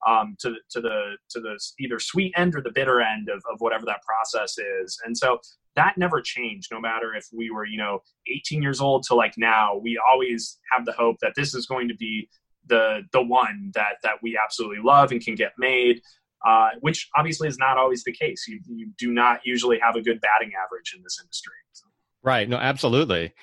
um, 0.08 0.36
to 0.40 0.52
the 0.52 0.58
to 0.72 0.82
the 0.82 1.18
to 1.30 1.42
the 1.42 1.60
either 1.80 2.00
sweet 2.00 2.34
end 2.38 2.56
or 2.56 2.62
the 2.62 2.72
bitter 2.72 3.02
end 3.02 3.30
of, 3.30 3.44
of 3.52 3.60
whatever 3.60 3.86
that 3.86 4.00
process 4.02 4.58
is. 4.58 4.98
And 5.06 5.16
so 5.16 5.40
that 5.78 5.98
never 5.98 6.22
changed 6.22 6.68
no 6.72 6.80
matter 6.80 7.16
if 7.16 7.26
we 7.32 7.50
were 7.50 7.66
you 7.66 7.78
know 7.78 8.02
18 8.28 8.62
years 8.62 8.82
old 8.82 9.04
to 9.04 9.16
like 9.16 9.34
now 9.38 9.78
we 9.78 9.98
always 10.12 10.60
have 10.72 10.86
the 10.86 10.92
hope 10.92 11.16
that 11.22 11.32
this 11.38 11.56
is 11.56 11.66
going 11.66 11.88
to 11.88 11.96
be 11.96 12.28
the 12.66 13.04
the 13.14 13.22
one 13.22 13.72
that 13.74 13.96
that 14.04 14.16
we 14.22 14.38
absolutely 14.44 14.84
love 14.84 15.12
and 15.12 15.22
can 15.22 15.36
get 15.36 15.54
made 15.58 16.02
uh, 16.46 16.70
which 16.82 17.10
obviously 17.16 17.48
is 17.48 17.58
not 17.58 17.78
always 17.78 18.04
the 18.04 18.12
case 18.12 18.46
you, 18.48 18.60
you 18.68 18.92
do 19.00 19.12
not 19.12 19.40
usually 19.46 19.80
have 19.80 19.96
a 19.96 20.02
good 20.02 20.20
batting 20.20 20.52
average 20.62 20.94
in 20.96 21.02
this 21.02 21.18
industry 21.22 21.54
so. 21.72 21.88
Right. 22.24 22.50
No, 22.50 22.58
absolutely. 22.58 23.34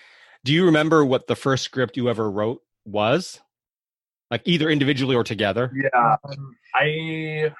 Do 0.45 0.53
you 0.53 0.67
remember 0.67 1.05
what 1.05 1.26
the 1.26 1.37
first 1.37 1.64
script 1.64 1.97
you 1.97 2.11
ever 2.11 2.31
wrote 2.31 2.62
was? 2.85 3.41
Like 4.31 4.43
either 4.45 4.71
individually 4.71 5.14
or 5.14 5.23
together? 5.23 5.71
Yeah. 5.75 6.16
Um, 6.25 6.57
I 6.75 7.52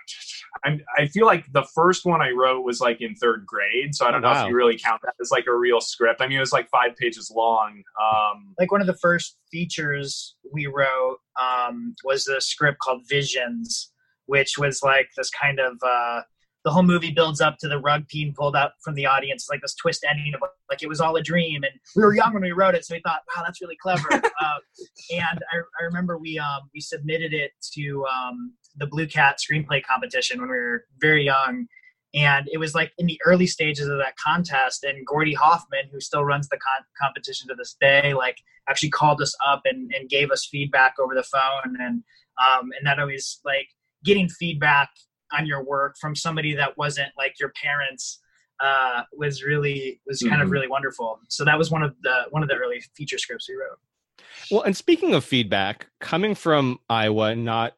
i 0.65 0.79
I 0.97 1.07
feel 1.07 1.27
like 1.27 1.45
the 1.53 1.67
first 1.75 2.05
one 2.05 2.23
I 2.23 2.31
wrote 2.31 2.65
was 2.65 2.81
like 2.81 3.01
in 3.01 3.15
third 3.15 3.45
grade, 3.47 3.95
so 3.95 4.07
I 4.07 4.11
don't 4.11 4.23
know 4.23 4.31
wow. 4.31 4.45
if 4.45 4.49
you 4.49 4.57
really 4.57 4.79
count 4.79 5.03
that 5.03 5.15
as 5.21 5.31
like 5.31 5.47
a 5.47 5.55
real 5.55 5.81
script. 5.81 6.21
I 6.21 6.27
mean, 6.27 6.39
it 6.39 6.41
was 6.41 6.53
like 6.53 6.69
five 6.71 6.97
pages 6.97 7.31
long. 7.35 7.83
Um, 8.03 8.55
like 8.59 8.73
one 8.73 8.81
of 8.81 8.87
the 8.87 8.97
first 8.97 9.37
features 9.51 10.37
we 10.53 10.67
wrote 10.67 11.19
um, 11.41 11.95
was 12.05 12.25
the 12.25 12.41
script 12.41 12.79
called 12.79 13.03
Visions, 13.09 13.93
which 14.27 14.57
was 14.59 14.83
like 14.83 15.09
this 15.17 15.31
kind 15.31 15.61
of 15.61 15.77
uh, 15.87 16.23
the 16.65 16.71
whole 16.71 16.83
movie 16.83 17.11
builds 17.11 17.41
up 17.41 17.59
to 17.59 17.69
the 17.69 17.79
rug 17.79 18.09
being 18.09 18.33
pulled 18.33 18.57
out 18.57 18.73
from 18.83 18.95
the 18.95 19.07
audience, 19.07 19.43
it's 19.43 19.51
like 19.51 19.61
this 19.61 19.75
twist 19.75 20.05
ending 20.09 20.33
of 20.35 20.41
like 20.71 20.83
it 20.83 20.89
was 20.89 21.01
all 21.01 21.15
a 21.17 21.23
dream. 21.23 21.63
And 21.63 21.73
we 21.95 22.03
were 22.03 22.15
young 22.15 22.33
when 22.33 22.43
we 22.43 22.53
wrote 22.53 22.75
it, 22.75 22.85
so 22.85 22.95
we 22.95 23.01
thought, 23.05 23.21
wow, 23.35 23.43
that's 23.45 23.61
really 23.61 23.77
clever. 23.77 24.09
uh, 24.13 24.21
and 25.13 25.41
I, 25.53 25.59
I, 25.81 25.85
remember 25.85 26.19
we 26.19 26.39
um, 26.39 26.63
we 26.75 26.81
submitted 26.81 27.35
it 27.35 27.53
to 27.75 28.07
um, 28.07 28.55
the 28.77 28.87
Blue 28.87 29.07
Cat 29.07 29.39
screenplay 29.39 29.83
competition 29.83 30.41
when 30.41 30.49
we 30.49 30.57
were 30.57 30.85
very 31.01 31.25
young, 31.25 31.67
and 32.15 32.49
it 32.51 32.59
was 32.59 32.75
like 32.75 32.93
in 32.97 33.07
the 33.07 33.21
early 33.27 33.47
stages 33.47 33.87
of 33.87 33.99
that 33.99 34.17
contest 34.17 34.85
and 34.85 35.07
gordy 35.07 35.35
hoffman 35.35 35.85
who 35.93 36.01
still 36.01 36.25
runs 36.25 36.49
the 36.49 36.57
con- 36.57 36.87
competition 37.01 37.49
to 37.49 37.55
this 37.55 37.77
day 37.81 38.15
like 38.15 38.39
actually 38.69 38.91
called 38.91 39.21
us 39.21 39.35
up 39.47 39.63
and, 39.65 39.93
and 39.93 40.09
gave 40.09 40.31
us 40.31 40.47
feedback 40.51 40.95
over 40.99 41.15
the 41.15 41.23
phone 41.23 41.77
and 41.81 42.03
um, 42.41 42.71
and 42.77 42.87
that 42.87 42.99
always 42.99 43.41
like 43.45 43.69
getting 44.05 44.29
feedback 44.29 44.91
on 45.37 45.47
your 45.47 45.65
work 45.65 45.97
from 46.01 46.15
somebody 46.15 46.55
that 46.55 46.77
wasn't 46.77 47.09
like 47.17 47.39
your 47.41 47.53
parents 47.61 48.21
uh, 48.61 49.03
was 49.13 49.43
really 49.43 50.01
was 50.07 50.21
kind 50.21 50.35
mm-hmm. 50.35 50.43
of 50.43 50.51
really 50.51 50.69
wonderful. 50.69 51.19
So 51.29 51.45
that 51.45 51.59
was 51.59 51.71
one 51.71 51.83
of 51.83 51.95
the 52.03 52.25
one 52.31 52.43
of 52.43 52.49
the 52.49 52.55
early 52.55 52.83
feature 52.97 53.19
scripts 53.19 53.49
we 53.49 53.57
wrote. 53.57 53.79
Well 54.51 54.63
and 54.63 54.77
speaking 54.77 55.15
of 55.15 55.25
feedback 55.25 55.89
coming 56.01 56.35
from 56.35 56.79
iowa 56.89 57.35
not 57.35 57.75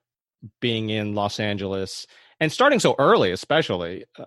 being 0.61 0.91
in 0.91 1.15
los 1.15 1.41
angeles 1.41 2.07
and 2.41 2.53
starting 2.53 2.79
so 2.79 2.95
early 2.99 3.33
especially 3.33 4.05
uh, 4.19 4.25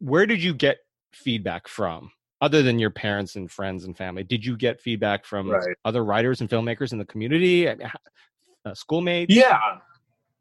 where 0.00 0.26
did 0.26 0.42
you 0.42 0.52
get 0.52 0.78
feedback 1.12 1.68
from 1.68 2.10
other 2.40 2.62
than 2.62 2.78
your 2.78 2.90
parents 2.90 3.36
and 3.36 3.50
friends 3.50 3.84
and 3.84 3.96
family? 3.96 4.22
Did 4.24 4.44
you 4.44 4.56
get 4.56 4.80
feedback 4.80 5.24
from 5.24 5.50
right. 5.50 5.76
other 5.84 6.04
writers 6.04 6.40
and 6.40 6.50
filmmakers 6.50 6.92
in 6.92 6.98
the 6.98 7.04
community 7.06 7.68
uh, 7.68 7.76
schoolmates? 8.74 9.34
Yeah 9.34 9.58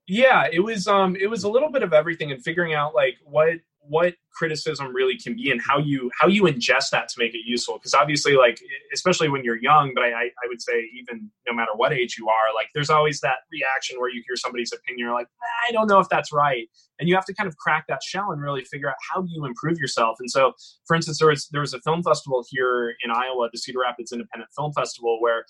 yeah 0.08 0.48
it 0.52 0.60
was 0.60 0.88
um 0.88 1.16
it 1.16 1.28
was 1.28 1.44
a 1.44 1.50
little 1.50 1.72
bit 1.72 1.84
of 1.84 1.94
everything 1.94 2.32
and 2.32 2.44
figuring 2.44 2.74
out 2.74 2.94
like 2.94 3.16
what 3.24 3.58
what 3.88 4.16
criticism 4.34 4.94
really 4.94 5.18
can 5.18 5.36
be 5.36 5.52
and 5.52 5.62
how 5.62 5.78
you 5.78 6.10
how 6.20 6.28
you 6.28 6.44
ingest 6.44 6.90
that 6.92 7.08
to 7.08 7.16
make 7.18 7.36
it 7.36 7.42
useful. 7.46 7.76
Because 7.76 7.94
obviously 7.94 8.34
like 8.34 8.60
especially 8.94 9.30
when 9.30 9.44
you're 9.44 9.62
young 9.62 9.92
but 9.94 10.04
I, 10.04 10.10
I 10.10 10.48
would 10.48 10.62
say 10.62 10.90
even 10.98 11.30
no 11.48 11.54
matter 11.54 11.72
what 11.76 11.94
age 11.94 12.16
you 12.18 12.30
are 12.30 12.54
like 12.56 12.68
there's 12.74 12.90
always 12.90 13.20
that 13.22 13.40
reaction 13.52 14.00
where 14.00 14.10
you 14.10 14.24
hear 14.26 14.36
somebody's 14.36 14.72
opinion 14.74 15.06
you're 15.06 15.14
like 15.14 15.28
i 15.68 15.72
don't 15.72 15.88
know 15.88 16.00
if 16.00 16.10
that's 16.10 16.32
right. 16.32 16.68
And 17.00 17.10
you 17.10 17.16
have 17.16 17.26
to 17.26 17.34
kind 17.34 17.48
of 17.48 17.58
crack 17.58 17.86
that 17.90 18.02
shell 18.04 18.32
and 18.32 18.42
really 18.42 18.64
figure 18.64 18.90
out 18.90 18.96
how 19.12 19.22
do 19.22 19.28
you 19.30 19.46
improve 19.46 19.78
yourself. 19.78 20.18
And 20.20 20.30
so 20.30 20.54
for 20.86 20.96
instance 20.96 21.20
there 21.20 21.28
was 21.28 21.48
there 21.52 21.62
was 21.62 21.74
a 21.74 21.82
film 21.82 22.04
festival 22.04 22.44
here 22.50 22.96
in 23.04 23.12
iowa 23.12 23.50
the 23.52 23.58
cedar 23.58 23.80
rapids 23.80 24.12
independent 24.12 24.50
film 24.56 24.72
festival 24.74 25.18
where 25.20 25.46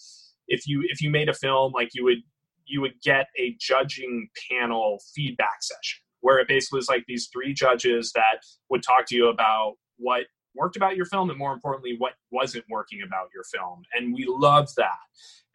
if 0.48 0.68
you 0.68 0.84
if 0.90 1.02
you 1.02 1.10
made 1.10 1.30
a 1.30 1.34
film 1.34 1.72
like 1.74 1.90
you 1.94 2.04
would 2.04 2.20
you 2.66 2.82
would 2.82 3.02
get 3.04 3.28
a 3.38 3.56
judging 3.60 4.30
panel 4.50 5.00
feedback 5.16 5.62
session 5.62 6.00
where 6.22 6.40
it 6.40 6.48
basically 6.48 6.78
was 6.78 6.88
like 6.88 7.04
these 7.08 7.30
three 7.32 7.54
judges 7.54 8.12
that 8.14 8.40
would 8.70 8.82
talk 8.82 9.06
to 9.08 9.16
you 9.16 9.28
about 9.28 9.74
what 9.98 10.22
worked 10.56 10.76
about 10.76 10.96
your 10.96 11.06
film 11.06 11.30
and 11.30 11.38
more 11.38 11.52
importantly 11.52 11.96
what 11.98 12.14
wasn't 12.32 12.64
working 12.70 13.02
about 13.06 13.28
your 13.34 13.44
film. 13.44 13.84
And 13.94 14.14
we 14.14 14.26
loved 14.28 14.76
that 14.78 14.98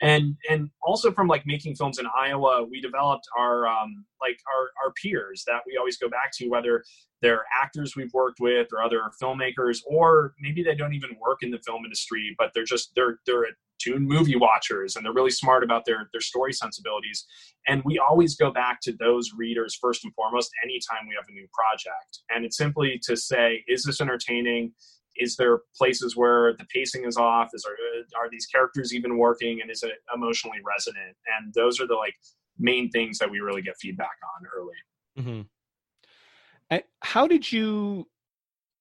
and 0.00 0.37
and 0.49 0.71
also 0.83 1.11
from 1.11 1.26
like 1.26 1.45
making 1.47 1.75
films 1.75 1.99
in 1.99 2.07
iowa 2.17 2.64
we 2.71 2.81
developed 2.81 3.26
our 3.37 3.67
um 3.67 4.05
like 4.21 4.38
our 4.52 4.71
our 4.85 4.93
peers 5.02 5.45
that 5.47 5.62
we 5.67 5.76
always 5.76 5.97
go 5.97 6.09
back 6.09 6.31
to 6.33 6.49
whether 6.49 6.85
they're 7.21 7.45
actors 7.62 7.97
we've 7.97 8.12
worked 8.12 8.38
with 8.40 8.69
or 8.73 8.83
other 8.83 9.00
filmmakers 9.21 9.78
or 9.87 10.35
maybe 10.40 10.62
they 10.62 10.75
don't 10.75 10.95
even 10.95 11.11
work 11.21 11.38
in 11.43 11.50
the 11.50 11.59
film 11.67 11.85
industry 11.85 12.35
but 12.38 12.50
they're 12.55 12.64
just 12.64 12.93
they're 12.95 13.19
they're 13.26 13.47
tune 13.78 14.07
movie 14.07 14.37
watchers 14.37 14.97
and 14.97 15.05
they're 15.05 15.12
really 15.12 15.31
smart 15.31 15.62
about 15.62 15.85
their 15.85 16.09
their 16.12 16.21
story 16.21 16.52
sensibilities. 16.52 17.26
And 17.67 17.83
we 17.85 17.99
always 17.99 18.37
go 18.37 18.50
back 18.50 18.81
to 18.83 18.93
those 18.93 19.31
readers 19.37 19.76
first 19.81 20.05
and 20.05 20.14
foremost 20.14 20.50
anytime 20.64 21.07
we 21.09 21.14
have 21.14 21.28
a 21.28 21.33
new 21.33 21.47
project. 21.52 22.21
And 22.31 22.45
it's 22.45 22.57
simply 22.57 23.00
to 23.05 23.17
say 23.17 23.64
is 23.69 23.85
this 23.85 24.00
entertaining 24.00 24.73
is 25.19 25.37
there 25.37 25.61
places 25.77 26.17
where 26.17 26.55
the 26.55 26.65
pacing 26.73 27.05
is 27.05 27.17
off? 27.17 27.51
Is 27.53 27.65
there, 27.65 27.75
are 28.21 28.31
these 28.31 28.47
characters 28.47 28.95
even 28.95 29.19
working? 29.19 29.61
And 29.61 29.71
is 29.71 29.83
it 29.83 29.93
emotionally 30.15 30.59
resonant? 30.65 31.17
And 31.39 31.53
those 31.55 31.81
are 31.81 31.87
the 31.87 31.95
like 31.95 32.15
main 32.59 32.91
things 32.91 33.19
that 33.19 33.31
we 33.31 33.41
really 33.41 33.63
get 33.63 33.77
feedback 33.81 34.17
on 34.37 34.47
early. 34.57 34.75
Mm-hmm. 35.19 36.79
how 37.03 37.27
did 37.27 37.51
you 37.51 38.07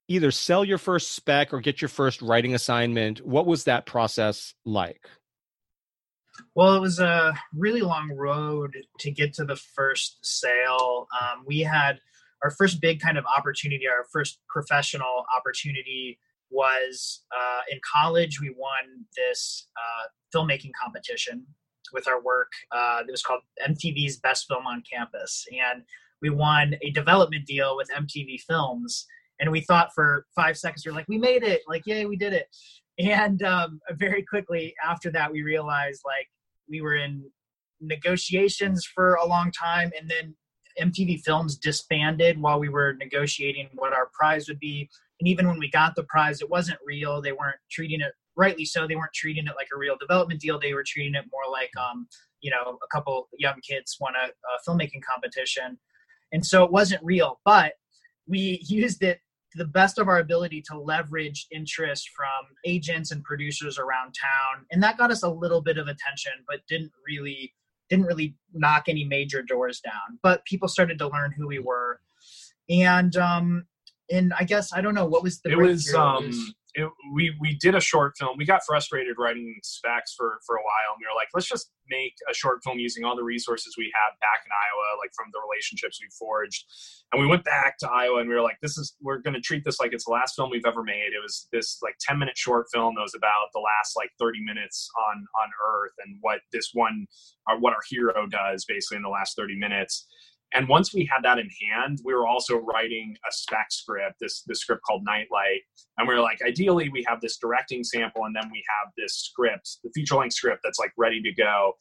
either 0.08 0.29
sell 0.29 0.63
your 0.63 0.77
first 0.77 1.13
spec 1.13 1.51
or 1.51 1.60
get 1.60 1.82
your 1.82 1.89
first 1.89 2.22
writing 2.22 2.53
assignment? 2.53 3.25
What 3.25 3.48
was 3.48 3.63
that 3.63 3.86
process 3.86 4.53
like? 4.63 5.10
Well 6.54 6.76
it 6.76 6.80
was 6.80 7.00
a 7.00 7.34
really 7.56 7.82
long 7.82 8.12
road 8.15 8.78
to 9.00 9.12
get 9.12 9.34
to 9.36 9.45
the 9.45 9.56
first 9.56 10.19
sale. 10.21 11.08
Um, 11.19 11.43
we 11.47 11.62
had 11.62 12.00
our 12.43 12.52
first 12.52 12.80
big 12.80 13.00
kind 13.00 13.17
of 13.17 13.26
opportunity 13.26 13.88
our 13.88 14.06
first 14.12 14.39
professional 14.47 15.26
opportunity 15.36 16.19
was 16.49 17.23
uh, 17.36 17.62
in 17.71 17.79
college 17.93 18.39
we 18.39 18.49
won 18.49 19.05
this 19.15 19.67
uh, 19.77 20.07
filmmaking 20.36 20.71
competition 20.81 21.45
with 21.93 22.07
our 22.07 22.21
work 22.21 22.51
uh, 22.71 23.01
it 23.07 23.12
was 23.12 23.23
called 23.23 23.41
mtv's 23.67 24.17
best 24.17 24.45
film 24.47 24.65
on 24.65 24.83
campus. 24.91 25.45
And 25.51 25.83
we 26.21 26.29
won 26.29 26.75
a 26.81 26.91
development 26.91 27.45
deal 27.45 27.75
with 27.75 27.89
mtv 27.89 28.41
films. 28.41 29.05
And 29.39 29.51
we 29.51 29.62
thought 29.62 29.89
for 29.93 30.25
five 30.36 30.57
seconds 30.57 30.86
we 30.86 30.91
are 30.91 30.95
like 30.95 31.07
we 31.07 31.17
made 31.17 31.43
it. 31.43 31.62
Like 31.67 31.83
yay 31.86 32.05
we 32.05 32.17
did 32.17 32.33
it. 32.33 32.47
And 32.99 33.43
um, 33.43 33.79
very 33.91 34.23
quickly 34.23 34.73
after 34.83 35.12
that 35.12 35.31
we 35.31 35.43
realized 35.43 36.01
like 36.05 36.27
we 36.69 36.81
were 36.81 36.95
in 36.95 37.23
negotiations 37.79 38.86
for 38.86 39.15
a 39.15 39.25
long 39.25 39.51
time. 39.51 39.91
And 39.99 40.10
then 40.10 40.36
mtv 40.81 41.21
films 41.23 41.57
disbanded 41.57 42.39
while 42.39 42.60
we 42.60 42.69
were 42.69 42.93
negotiating 42.93 43.69
what 43.73 43.93
our 43.93 44.10
prize 44.13 44.47
would 44.47 44.60
be 44.60 44.89
and 45.19 45.27
even 45.27 45.47
when 45.47 45.60
we 45.60 45.69
got 45.69 45.95
the 45.95 46.03
prize 46.03 46.41
it 46.41 46.49
wasn't 46.49 46.80
real. 46.86 47.21
They 47.21 47.32
weren't 47.32 47.60
treating 47.71 48.01
it 48.01 48.13
rightly 48.36 48.65
so 48.65 48.88
they 48.88 48.95
weren't 48.95 49.13
treating 49.13 49.47
it 49.47 49.53
like 49.56 49.69
a 49.73 49.77
real 49.77 49.97
development 49.99 50.39
deal. 50.39 50.60
They 50.60 50.73
were 50.73 50.84
treating 50.86 51.15
it 51.15 51.25
more 51.32 51.51
like 51.51 51.71
um, 51.77 52.08
you 52.41 52.51
know 52.51 52.77
a 52.84 52.88
couple 52.95 53.27
young 53.38 53.60
kids 53.67 53.97
won 53.99 54.13
a, 54.15 54.27
a 54.27 54.69
filmmaking 54.69 55.01
competition. 55.10 55.77
And 56.32 56.45
so 56.45 56.63
it 56.63 56.71
wasn't 56.71 57.03
real 57.03 57.39
but 57.45 57.73
we 58.27 58.60
used 58.67 59.03
it 59.03 59.19
to 59.51 59.58
the 59.58 59.65
best 59.65 59.97
of 59.97 60.08
our 60.08 60.19
ability 60.19 60.62
to 60.62 60.77
leverage 60.77 61.47
interest 61.51 62.10
from 62.15 62.27
agents 62.65 63.12
and 63.12 63.23
producers 63.23 63.77
around 63.77 64.13
town. 64.13 64.65
And 64.71 64.84
that 64.84 64.97
got 64.97 65.10
us 65.10 65.23
a 65.23 65.30
little 65.30 65.62
bit 65.62 65.77
of 65.77 65.88
attention 65.88 66.34
but 66.47 66.60
didn't 66.67 66.91
really 67.08 67.53
didn't 67.89 68.06
really 68.06 68.36
knock 68.53 68.84
any 68.89 69.06
major 69.06 69.41
doors 69.41 69.80
down. 69.80 70.19
But 70.21 70.43
people 70.43 70.67
started 70.67 70.99
to 70.99 71.08
learn 71.08 71.32
who 71.32 71.47
we 71.47 71.60
were. 71.60 72.01
And 72.69 73.15
um 73.15 73.65
and 74.12 74.34
i 74.39 74.43
guess 74.43 74.74
i 74.74 74.82
don't 74.82 74.93
know 74.93 75.06
what 75.06 75.24
was 75.24 75.39
the 75.41 75.52
it 75.52 75.58
was 75.58 75.93
um 75.93 76.32
it, 76.78 76.88
we 77.12 77.36
we 77.41 77.56
did 77.56 77.74
a 77.74 77.82
short 77.82 78.13
film. 78.17 78.38
We 78.38 78.46
got 78.46 78.62
frustrated 78.63 79.15
writing 79.17 79.60
specs 79.63 80.13
for 80.13 80.39
for 80.46 80.56
a 80.56 80.62
while, 80.62 80.93
and 80.93 81.02
we 81.02 81.10
were 81.10 81.17
like, 81.17 81.30
let's 81.34 81.50
just 81.50 81.72
make 81.89 82.13
a 82.30 82.36
short 82.36 82.63
film 82.63 82.78
using 82.78 83.04
all 83.04 83.15
the 83.15 83.24
resources 83.24 83.74
we 83.78 83.91
have 83.96 84.20
back 84.20 84.46
in 84.46 84.52
Iowa, 84.52 85.02
like 85.02 85.10
from 85.15 85.26
the 85.34 85.39
relationships 85.41 85.98
we 86.00 86.08
forged. 86.20 86.65
And 87.12 87.20
we 87.20 87.28
went 87.28 87.43
back 87.43 87.80
to 87.80 87.89
Iowa, 87.89 88.20
and 88.20 88.30
we 88.30 88.36
were 88.36 88.43
like, 88.43 88.58
this 88.62 88.78
is 88.78 88.96
we're 89.02 89.17
going 89.17 89.34
to 89.34 89.41
treat 89.41 89.65
this 89.65 89.80
like 89.80 89.91
it's 89.91 90.06
the 90.06 90.12
last 90.12 90.36
film 90.36 90.52
we've 90.52 90.67
ever 90.67 90.84
made. 90.84 91.17
It 91.17 91.22
was 91.22 91.48
this 91.52 91.80
like 91.82 91.96
ten 92.00 92.20
minute 92.20 92.38
short 92.38 92.67
film 92.72 92.93
that 92.96 93.02
was 93.02 93.15
about 93.15 93.50
the 93.54 93.60
last 93.60 93.98
like 93.98 94.12
thirty 94.20 94.43
minutes 94.43 94.88
on 95.10 95.26
on 95.41 95.50
Earth 95.74 95.93
and 96.06 96.17
what 96.22 96.41
this 96.54 96.70
one, 96.74 97.08
or 97.50 97.60
what 97.60 97.74
our 97.74 97.84
hero 97.89 98.28
does 98.28 98.65
basically 98.65 98.98
in 98.98 99.04
the 99.04 99.10
last 99.10 99.36
thirty 99.36 99.58
minutes 99.58 100.06
and 100.53 100.67
once 100.67 100.93
we 100.93 101.07
had 101.12 101.23
that 101.23 101.39
in 101.39 101.49
hand, 101.71 101.99
we 102.05 102.13
were 102.13 102.27
also 102.27 102.57
writing 102.57 103.15
a 103.27 103.31
spec 103.31 103.67
script, 103.69 104.15
this 104.21 104.43
this 104.47 104.60
script 104.60 104.81
called 104.83 105.03
Nightlight. 105.05 105.62
And 105.97 106.07
we 106.07 106.13
were 106.13 106.21
like, 106.21 106.39
ideally, 106.45 106.89
we 106.89 107.03
have 107.07 107.19
this 107.21 107.38
directing 107.38 107.83
sample, 107.83 108.25
and 108.25 108.36
then 108.36 108.49
we 108.51 108.63
have 108.79 108.91
this 108.97 109.15
script, 109.15 109.79
the 109.83 109.91
feature 109.93 110.15
length 110.15 110.36
script 110.36 110.62
that's 110.63 110.79
like 110.79 110.91
ready 110.97 111.21
to 111.21 111.33
go. 111.33 111.73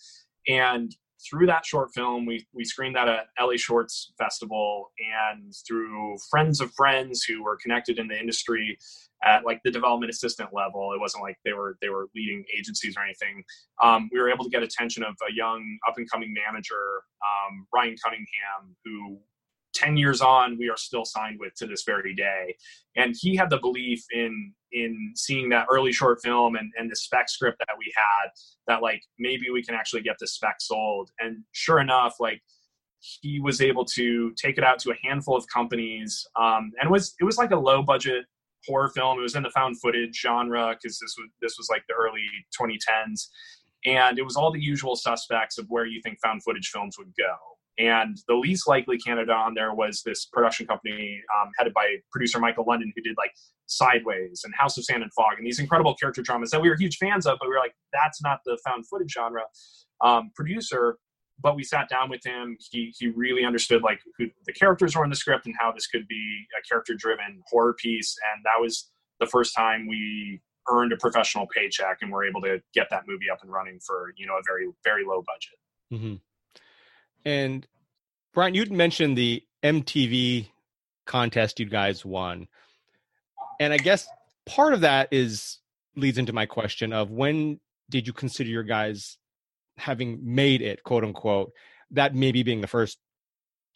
And 0.49 0.95
through 1.29 1.47
that 1.47 1.65
short 1.65 1.93
film, 1.95 2.27
we 2.27 2.47
we 2.53 2.65
screened 2.65 2.97
that 2.97 3.09
at 3.09 3.27
LA 3.41 3.57
Shorts 3.57 4.13
Festival, 4.19 4.91
and 5.35 5.53
through 5.67 6.17
friends 6.31 6.61
of 6.61 6.73
friends 6.75 7.23
who 7.23 7.43
were 7.43 7.57
connected 7.57 7.99
in 7.99 8.09
the 8.09 8.19
industry 8.19 8.79
at 9.25 9.45
like 9.45 9.61
the 9.65 9.71
development 9.71 10.11
assistant 10.11 10.51
level. 10.53 10.93
It 10.93 11.01
wasn't 11.01 11.23
like 11.23 11.37
they 11.45 11.53
were 11.53 11.77
they 11.81 11.89
were 11.89 12.07
leading 12.15 12.45
agencies 12.57 12.97
or 12.97 13.03
anything. 13.03 13.45
Um, 13.83 14.09
we 14.13 14.21
were 14.21 14.31
able 14.31 14.45
to 14.45 14.51
get 14.51 14.63
attention 14.63 15.03
of 15.03 15.15
a 15.29 15.33
young 15.33 15.79
up 15.89 15.97
and 15.97 16.11
coming 16.11 16.35
manager, 16.47 17.03
um, 17.23 17.67
Ryan 17.75 17.97
Cunningham, 18.03 18.77
who 18.85 19.19
10 19.77 19.97
years 19.97 20.21
on 20.21 20.57
we 20.59 20.69
are 20.69 20.77
still 20.77 21.05
signed 21.05 21.39
with 21.39 21.55
to 21.57 21.67
this 21.67 21.85
very 21.85 22.15
day. 22.15 22.57
And 22.97 23.15
he 23.19 23.37
had 23.37 23.51
the 23.51 23.59
belief 23.59 24.03
in 24.13 24.53
in 24.73 25.13
seeing 25.15 25.49
that 25.51 25.67
early 25.71 25.93
short 25.93 26.19
film 26.23 26.57
and, 26.57 26.73
and 26.77 26.91
the 26.91 26.97
spec 26.97 27.29
script 27.29 27.59
that 27.59 27.77
we 27.79 27.93
had 27.95 28.31
that 28.67 28.83
like 28.83 29.03
maybe 29.19 29.51
we 29.53 29.63
can 29.63 29.75
actually 29.75 30.03
get 30.03 30.17
the 30.19 30.27
spec 30.27 30.57
sold. 30.61 31.11
And 31.21 31.45
sure 31.53 31.81
enough 31.81 32.15
like 32.19 32.43
he 33.01 33.39
was 33.41 33.61
able 33.61 33.85
to 33.85 34.33
take 34.33 34.59
it 34.59 34.65
out 34.65 34.79
to 34.81 34.91
a 34.91 34.95
handful 35.03 35.37
of 35.37 35.47
companies 35.53 36.27
um, 36.35 36.73
and 36.81 36.89
it 36.89 36.91
was 36.91 37.15
it 37.21 37.25
was 37.25 37.39
like 37.39 37.51
a 37.51 37.57
low 37.57 37.83
budget 37.83 38.25
horror 38.67 38.91
film. 38.95 39.19
It 39.19 39.23
was 39.23 39.37
in 39.37 39.43
the 39.43 39.51
found 39.51 39.81
footage 39.81 40.19
genre 40.21 40.75
because 40.75 40.99
this 40.99 41.15
was 41.19 41.29
this 41.41 41.57
was 41.59 41.69
like 41.71 41.83
the 41.89 41.95
early 41.95 42.25
2010s 42.59 43.29
and 43.85 44.19
it 44.19 44.23
was 44.23 44.37
all 44.37 44.51
the 44.51 44.61
usual 44.61 44.97
suspects 44.97 45.59
of 45.59 45.67
where 45.69 45.87
you 45.87 46.01
think 46.03 46.19
found 46.21 46.43
footage 46.43 46.69
films 46.69 46.97
would 46.99 47.13
go 47.17 47.56
and 47.79 48.19
the 48.29 48.35
least 48.35 48.67
likely 48.67 48.99
candidate 48.99 49.31
on 49.31 49.55
there 49.55 49.75
was 49.75 50.03
this 50.05 50.27
production 50.27 50.67
company 50.67 51.21
um, 51.41 51.51
headed 51.59 51.75
by 51.75 51.97
producer 52.11 52.39
Michael 52.39 52.65
London, 52.67 52.93
who 52.97 53.03
did 53.03 53.17
like 53.19 53.33
Sideways 53.67 54.43
and 54.45 54.55
House 54.55 54.79
of 54.79 54.85
Sand 54.85 55.03
and 55.03 55.13
Fog 55.13 55.35
and 55.37 55.47
these 55.47 55.59
incredible 55.59 55.95
character 55.95 56.23
dramas 56.23 56.51
that 56.51 56.61
we 56.61 56.69
were 56.69 56.77
huge 56.77 56.97
fans 56.97 57.27
of, 57.27 57.39
but 57.39 57.49
we 57.49 57.55
were 57.55 57.61
like, 57.61 57.75
that's 57.93 58.23
not 58.23 58.41
the 58.47 58.59
found 58.65 58.87
footage 58.89 59.13
genre. 59.13 59.43
Um, 60.01 60.31
producer 60.35 60.99
but 61.43 61.57
we 61.57 61.63
sat 61.63 61.89
down 61.89 62.09
with 62.09 62.25
him. 62.25 62.57
He 62.71 62.95
he 62.99 63.09
really 63.09 63.45
understood 63.45 63.83
like 63.83 64.01
who 64.19 64.27
the 64.47 64.53
characters 64.53 64.97
were 64.97 65.05
in 65.05 65.11
the 65.11 65.17
script 65.17 65.47
and 65.47 65.55
how 65.59 65.73
this 65.73 65.87
could 65.87 66.09
be 66.09 66.47
a 66.59 66.67
character 66.67 66.95
driven 66.95 67.43
horror 67.47 67.75
piece. 67.75 68.17
And 68.33 68.45
that 68.45 68.61
was 68.61 68.91
the 69.21 69.27
first 69.27 69.55
time 69.55 69.87
we 69.87 70.41
earned 70.69 70.93
a 70.93 70.97
professional 70.97 71.47
paycheck 71.47 71.99
and 72.01 72.11
were 72.11 72.25
able 72.25 72.41
to 72.43 72.61
get 72.75 72.89
that 72.91 73.05
movie 73.07 73.31
up 73.31 73.39
and 73.43 73.53
running 73.53 73.79
for 73.85 74.13
you 74.17 74.27
know 74.27 74.35
a 74.35 74.43
very 74.47 74.69
very 74.85 75.05
low 75.05 75.23
budget. 75.27 76.03
Mm-hmm. 76.03 76.15
And 77.27 77.67
Bryan, 78.33 78.55
you'd 78.55 78.71
mentioned 78.71 79.19
the 79.19 79.43
MTV 79.65 80.49
contest 81.07 81.59
you 81.59 81.67
guys 81.67 82.05
won, 82.05 82.47
and 83.59 83.73
I 83.73 83.79
guess 83.79 84.09
part 84.47 84.73
of 84.73 84.83
that 84.83 85.09
is 85.11 85.59
leads 85.97 86.19
into 86.19 86.33
my 86.33 86.47
question 86.47 86.93
of 86.93 87.11
when 87.11 87.59
did 87.91 88.07
you 88.07 88.13
consider 88.13 88.49
your 88.49 88.63
guys 88.63 89.19
having 89.77 90.21
made 90.23 90.63
it, 90.63 90.85
quote 90.85 91.03
unquote, 91.03 91.53
that 91.91 92.15
maybe 92.15 92.43
being 92.43 92.61
the 92.61 92.67
first 92.67 92.99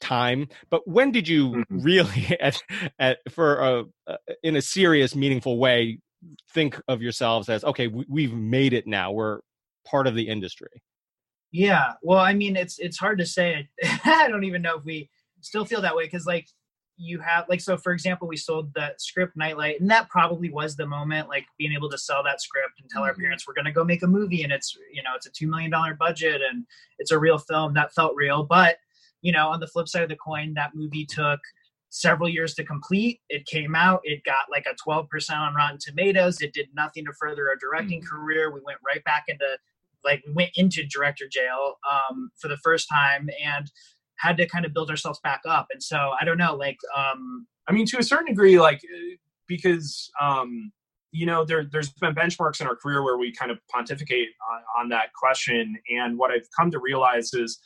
time 0.01 0.49
but 0.71 0.89
when 0.89 1.13
did 1.13 1.29
you 1.29 1.51
mm-hmm. 1.51 1.81
really 1.81 2.37
at, 2.41 2.59
at 2.99 3.19
for 3.31 3.59
a, 3.59 3.85
uh, 4.07 4.17
in 4.43 4.57
a 4.57 4.63
serious 4.63 5.15
meaningful 5.15 5.59
way 5.59 5.99
think 6.55 6.81
of 6.89 7.03
yourselves 7.03 7.51
as 7.51 7.63
okay 7.65 7.87
we, 7.87 8.07
we've 8.09 8.33
made 8.33 8.73
it 8.73 8.87
now. 8.87 9.13
We're 9.13 9.41
part 9.87 10.07
of 10.07 10.15
the 10.15 10.29
industry 10.29 10.83
yeah 11.53 11.93
well 12.03 12.19
i 12.19 12.33
mean 12.33 12.57
it's 12.57 12.79
it's 12.79 12.99
hard 12.99 13.19
to 13.19 13.27
say. 13.27 13.69
I 14.05 14.29
don't 14.29 14.45
even 14.45 14.63
know 14.63 14.79
if 14.79 14.85
we 14.85 15.11
still 15.41 15.65
feel 15.65 15.81
that 15.83 15.97
way 15.97 16.05
because 16.05 16.27
like 16.27 16.47
you 16.97 17.19
have 17.19 17.47
like 17.49 17.63
so 17.63 17.79
for 17.79 17.93
example 17.93 18.29
we 18.29 18.37
sold 18.37 18.73
that 18.75 19.01
script 19.01 19.35
nightlight 19.35 19.81
and 19.81 19.91
that 19.91 20.09
probably 20.11 20.51
was 20.51 20.77
the 20.77 20.87
moment 20.87 21.29
like 21.29 21.47
being 21.57 21.73
able 21.73 21.89
to 21.89 21.97
sell 21.97 22.23
that 22.23 22.43
script 22.43 22.79
and 22.79 22.91
tell 22.91 23.01
mm-hmm. 23.01 23.09
our 23.09 23.15
parents 23.15 23.49
we're 23.49 23.55
going 23.55 23.65
to 23.65 23.73
go 23.73 23.83
make 23.83 24.03
a 24.03 24.07
movie 24.07 24.43
and 24.43 24.53
it's 24.53 24.77
you 24.93 25.03
know 25.03 25.11
it's 25.17 25.27
a 25.27 25.31
$2 25.31 25.49
million 25.49 25.73
budget 25.99 26.43
and 26.43 26.67
it's 26.99 27.11
a 27.11 27.19
real 27.19 27.39
film. 27.39 27.73
That 27.75 27.95
felt 27.95 28.15
real 28.15 28.45
but 28.45 28.77
you 29.23 29.33
know 29.33 29.49
on 29.49 29.61
the 29.61 29.67
flip 29.67 29.89
side 29.89 30.03
of 30.03 30.11
the 30.11 30.17
coin 30.17 30.53
that 30.55 30.75
movie 30.75 31.07
took 31.07 31.41
several 31.89 32.29
years 32.29 32.55
to 32.55 32.65
complete. 32.65 33.21
It 33.31 33.47
came 33.47 33.75
out 33.75 34.03
it 34.05 34.23
got 34.25 34.51
like 34.51 34.67
a 34.71 34.89
12% 34.89 35.09
on 35.37 35.55
rotten 35.55 35.79
tomatoes. 35.81 36.41
It 36.43 36.53
did 36.53 36.69
nothing 36.75 37.07
to 37.07 37.13
further 37.19 37.49
our 37.49 37.57
directing 37.57 38.03
mm-hmm. 38.03 38.15
career. 38.15 38.53
We 38.53 38.61
went 38.65 38.79
right 38.87 39.03
back 39.05 39.25
into 39.29 39.57
like 40.05 40.23
we 40.27 40.33
went 40.33 40.51
into 40.55 40.85
director 40.87 41.27
jail 41.31 41.75
um, 41.91 42.31
for 42.41 42.49
the 42.49 42.57
first 42.59 42.89
time 42.91 43.29
and 43.45 43.71
had 44.19 44.37
to 44.37 44.47
kind 44.47 44.65
of 44.65 44.75
build 44.75 44.91
ourselves 44.91 45.19
back 45.23 45.41
up. 45.47 45.67
And 45.73 45.83
so 45.83 46.11
I 46.21 46.25
don't 46.25 46.39
know, 46.39 46.55
like, 46.55 46.79
um, 46.97 47.47
I 47.69 47.73
mean, 47.73 47.87
to 47.87 47.99
a 47.99 48.03
certain 48.03 48.27
degree, 48.27 48.61
like, 48.61 48.81
because, 49.49 50.11
um, 50.21 50.73
you 51.13 51.27
know, 51.27 51.45
there, 51.45 51.65
there's 51.71 51.91
been 51.91 52.15
benchmarks 52.15 52.61
in 52.61 52.67
our 52.67 52.77
career 52.77 53.03
where 53.03 53.17
we 53.17 53.33
kind 53.33 53.51
of 53.51 53.59
pontificate 53.73 54.29
on, 54.53 54.85
on 54.85 54.89
that 54.91 55.13
question. 55.15 55.75
And 55.91 56.19
what 56.19 56.31
I've 56.31 56.47
come 56.57 56.71
to 56.71 56.79
realize 56.79 57.33
is 57.33 57.59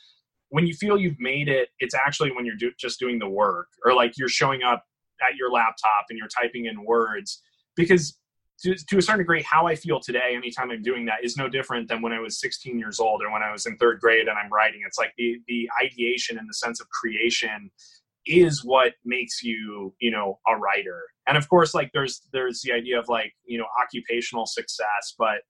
when 0.49 0.65
you 0.65 0.73
feel 0.73 0.97
you've 0.97 1.19
made 1.19 1.49
it, 1.49 1.69
it's 1.79 1.93
actually 1.93 2.31
when 2.31 2.45
you're 2.45 2.55
do, 2.55 2.71
just 2.79 2.99
doing 2.99 3.19
the 3.19 3.29
work 3.29 3.67
or 3.83 3.93
like 3.93 4.13
you're 4.17 4.29
showing 4.29 4.63
up 4.63 4.83
at 5.21 5.35
your 5.35 5.51
laptop 5.51 6.05
and 6.09 6.17
you're 6.17 6.27
typing 6.27 6.65
in 6.65 6.83
words 6.85 7.41
because 7.75 8.17
to, 8.63 8.75
to, 8.75 8.97
a 8.97 9.01
certain 9.01 9.19
degree, 9.19 9.43
how 9.43 9.67
I 9.67 9.75
feel 9.75 9.99
today, 9.99 10.33
anytime 10.35 10.71
I'm 10.71 10.81
doing 10.81 11.05
that, 11.05 11.23
is 11.23 11.37
no 11.37 11.49
different 11.49 11.87
than 11.87 12.01
when 12.01 12.13
I 12.13 12.19
was 12.19 12.39
16 12.39 12.79
years 12.79 12.99
old 12.99 13.21
or 13.21 13.31
when 13.31 13.43
I 13.43 13.51
was 13.51 13.65
in 13.65 13.77
third 13.77 13.99
grade 13.99 14.27
and 14.27 14.37
I'm 14.37 14.51
writing. 14.51 14.81
It's 14.85 14.97
like 14.97 15.13
the 15.17 15.39
the 15.47 15.69
ideation 15.83 16.37
and 16.37 16.47
the 16.49 16.53
sense 16.53 16.79
of 16.79 16.87
creation 16.89 17.69
is 18.25 18.63
what 18.65 18.93
makes 19.03 19.43
you, 19.43 19.93
you 19.99 20.09
know, 20.09 20.39
a 20.47 20.57
writer. 20.57 21.01
And 21.27 21.37
of 21.37 21.47
course, 21.49 21.73
like 21.73 21.91
there's 21.93 22.21
there's 22.31 22.61
the 22.61 22.71
idea 22.71 22.99
of 22.99 23.07
like 23.09 23.33
you 23.45 23.57
know 23.57 23.65
occupational 23.81 24.45
success, 24.45 25.15
but 25.17 25.41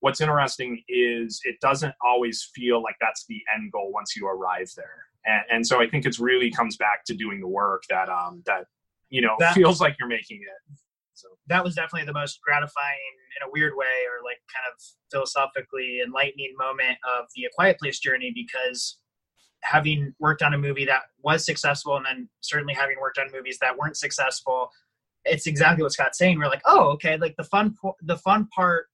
what's 0.00 0.20
interesting 0.20 0.82
is 0.88 1.40
it 1.44 1.56
doesn't 1.60 1.94
always 2.04 2.48
feel 2.54 2.82
like 2.82 2.96
that's 3.00 3.24
the 3.26 3.40
end 3.54 3.72
goal 3.72 3.92
once 3.92 4.14
you 4.16 4.26
arrive 4.26 4.70
there. 4.76 5.06
And, 5.26 5.42
and 5.50 5.66
so 5.66 5.80
I 5.80 5.88
think 5.88 6.06
it's 6.06 6.20
really 6.20 6.50
comes 6.50 6.76
back 6.76 7.04
to 7.06 7.14
doing 7.14 7.40
the 7.40 7.48
work 7.48 7.84
that 7.88 8.08
um 8.08 8.42
that 8.46 8.66
you 9.10 9.22
know 9.22 9.36
that, 9.38 9.54
feels 9.54 9.80
like 9.80 9.96
you're 9.98 10.08
making 10.08 10.40
it 10.42 10.78
so 11.14 11.28
that 11.46 11.62
was 11.62 11.74
definitely 11.74 12.06
the 12.06 12.12
most 12.12 12.40
gratifying 12.42 13.14
in 13.40 13.48
a 13.48 13.50
weird 13.52 13.72
way 13.76 14.04
or 14.10 14.24
like 14.24 14.38
kind 14.52 14.66
of 14.72 14.82
philosophically 15.10 16.00
enlightening 16.04 16.54
moment 16.58 16.98
of 17.16 17.26
the 17.34 17.44
A 17.44 17.48
Quiet 17.54 17.78
Place 17.78 18.00
journey 18.00 18.32
because 18.34 18.98
having 19.62 20.12
worked 20.18 20.42
on 20.42 20.54
a 20.54 20.58
movie 20.58 20.84
that 20.84 21.02
was 21.22 21.44
successful 21.44 21.96
and 21.96 22.04
then 22.04 22.28
certainly 22.40 22.74
having 22.74 22.96
worked 23.00 23.18
on 23.18 23.30
movies 23.32 23.58
that 23.60 23.76
weren't 23.76 23.96
successful, 23.96 24.68
it's 25.24 25.46
exactly 25.46 25.82
what 25.82 25.92
Scott's 25.92 26.18
saying. 26.18 26.38
We're 26.38 26.48
like, 26.48 26.62
oh, 26.66 26.88
okay, 26.90 27.16
like 27.16 27.36
the 27.36 27.44
fun 27.44 27.74
the 28.02 28.18
fun 28.18 28.48
part 28.54 28.86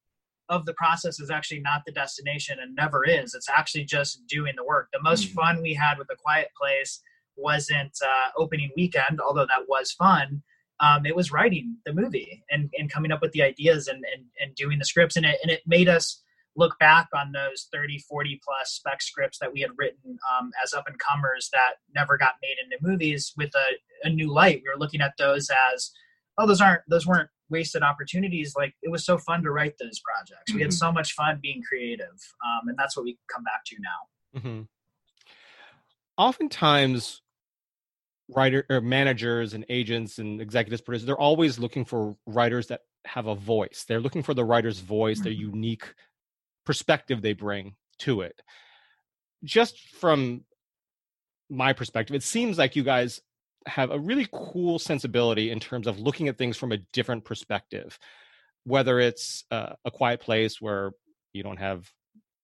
of 0.48 0.66
the 0.66 0.74
process 0.74 1.20
is 1.20 1.30
actually 1.30 1.61
not 1.61 1.83
the 1.87 1.92
destination 1.92 2.59
and 2.61 2.74
never 2.74 3.04
is. 3.04 3.35
It's 3.35 3.48
actually 3.48 3.85
just 3.85 4.26
doing 4.26 4.54
the 4.56 4.64
work. 4.64 4.88
The 4.92 5.00
most 5.02 5.28
mm-hmm. 5.28 5.35
fun 5.35 5.62
we 5.62 5.74
had 5.74 5.96
with 5.96 6.09
the 6.09 6.16
Quiet 6.16 6.48
Place 6.61 7.00
wasn't 7.37 7.96
uh, 8.02 8.30
opening 8.37 8.70
weekend, 8.76 9.20
although 9.20 9.46
that 9.46 9.68
was 9.68 9.92
fun 9.92 10.42
um, 10.81 11.05
it 11.05 11.14
was 11.14 11.31
writing 11.31 11.77
the 11.85 11.93
movie 11.93 12.43
and, 12.51 12.71
and 12.77 12.90
coming 12.90 13.12
up 13.12 13.21
with 13.21 13.33
the 13.33 13.43
ideas 13.43 13.87
and, 13.87 14.03
and, 14.14 14.25
and 14.40 14.55
doing 14.55 14.79
the 14.79 14.85
scripts 14.85 15.16
and 15.16 15.27
it, 15.27 15.38
and 15.43 15.51
it 15.51 15.61
made 15.66 15.88
us 15.88 16.23
look 16.57 16.79
back 16.79 17.09
on 17.14 17.33
those 17.33 17.69
30 17.73 17.99
40 17.99 18.40
plus 18.45 18.73
spec 18.73 19.01
scripts 19.01 19.38
that 19.38 19.53
we 19.53 19.61
had 19.61 19.71
written 19.77 20.19
um, 20.37 20.51
as 20.62 20.73
up 20.73 20.85
and 20.87 20.99
comers 20.99 21.49
that 21.53 21.75
never 21.95 22.16
got 22.16 22.35
made 22.43 22.57
into 22.62 22.77
movies 22.83 23.33
with 23.37 23.51
a, 23.55 24.09
a 24.09 24.11
new 24.11 24.33
light 24.33 24.62
we 24.64 24.71
were 24.73 24.79
looking 24.79 25.01
at 25.01 25.14
those 25.19 25.49
as 25.75 25.90
oh 26.38 26.47
those 26.47 26.61
aren't 26.61 26.83
those 26.88 27.07
weren't 27.07 27.31
wasted 27.51 27.83
opportunities 27.83 28.55
like 28.57 28.75
it 28.83 28.90
was 28.90 29.05
so 29.05 29.19
fun 29.19 29.43
to 29.43 29.51
write 29.51 29.75
those 29.79 30.01
projects 30.01 30.51
mm-hmm. 30.51 30.57
we 30.57 30.62
had 30.62 30.71
mm-hmm. 30.71 30.77
so 30.77 30.93
much 30.93 31.12
fun 31.12 31.38
being 31.40 31.62
creative 31.66 32.07
um, 32.45 32.69
and 32.69 32.79
that's 32.79 32.97
what 32.97 33.05
we 33.05 33.16
come 33.33 33.45
back 33.45 33.64
to 33.64 33.77
now 33.81 34.40
mm-hmm. 34.40 34.62
oftentimes 36.16 37.23
writer 38.35 38.64
or 38.71 38.81
managers 38.81 39.55
and 39.55 39.64
agents 39.69 40.19
and 40.19 40.40
executives 40.40 40.81
producers 40.81 41.07
they're 41.07 41.19
always 41.19 41.59
looking 41.59 41.85
for 41.85 42.16
writers 42.27 42.69
that 42.69 42.81
have 43.05 43.27
a 43.27 43.35
voice 43.35 43.85
they're 43.88 44.01
looking 44.01 44.23
for 44.23 44.35
the 44.35 44.45
writer's 44.45 44.81
voice 44.81 45.19
mm-hmm. 45.19 45.25
their 45.25 45.33
unique 45.33 45.95
perspective 46.64 47.23
they 47.23 47.33
bring 47.33 47.75
to 47.99 48.21
it 48.21 48.40
just 49.45 49.79
from 50.01 50.45
my 51.49 51.73
perspective 51.73 52.14
it 52.14 52.23
seems 52.23 52.59
like 52.59 52.77
you 52.77 52.83
guys 52.83 53.21
have 53.66 53.90
a 53.90 53.99
really 53.99 54.27
cool 54.33 54.79
sensibility 54.79 55.51
in 55.51 55.61
terms 55.61 55.87
of 55.87 55.99
looking 55.99 56.29
at 56.29 56.38
things 56.38 56.57
from 56.57 56.73
a 56.73 56.79
different 56.93 57.25
perspective 57.25 57.99
whether 58.64 59.01
it's 59.01 59.45
uh, 59.51 59.73
a 59.85 59.90
quiet 59.90 60.21
place 60.21 60.61
where 60.61 60.93
you 61.33 61.43
don't 61.43 61.59
have 61.59 61.90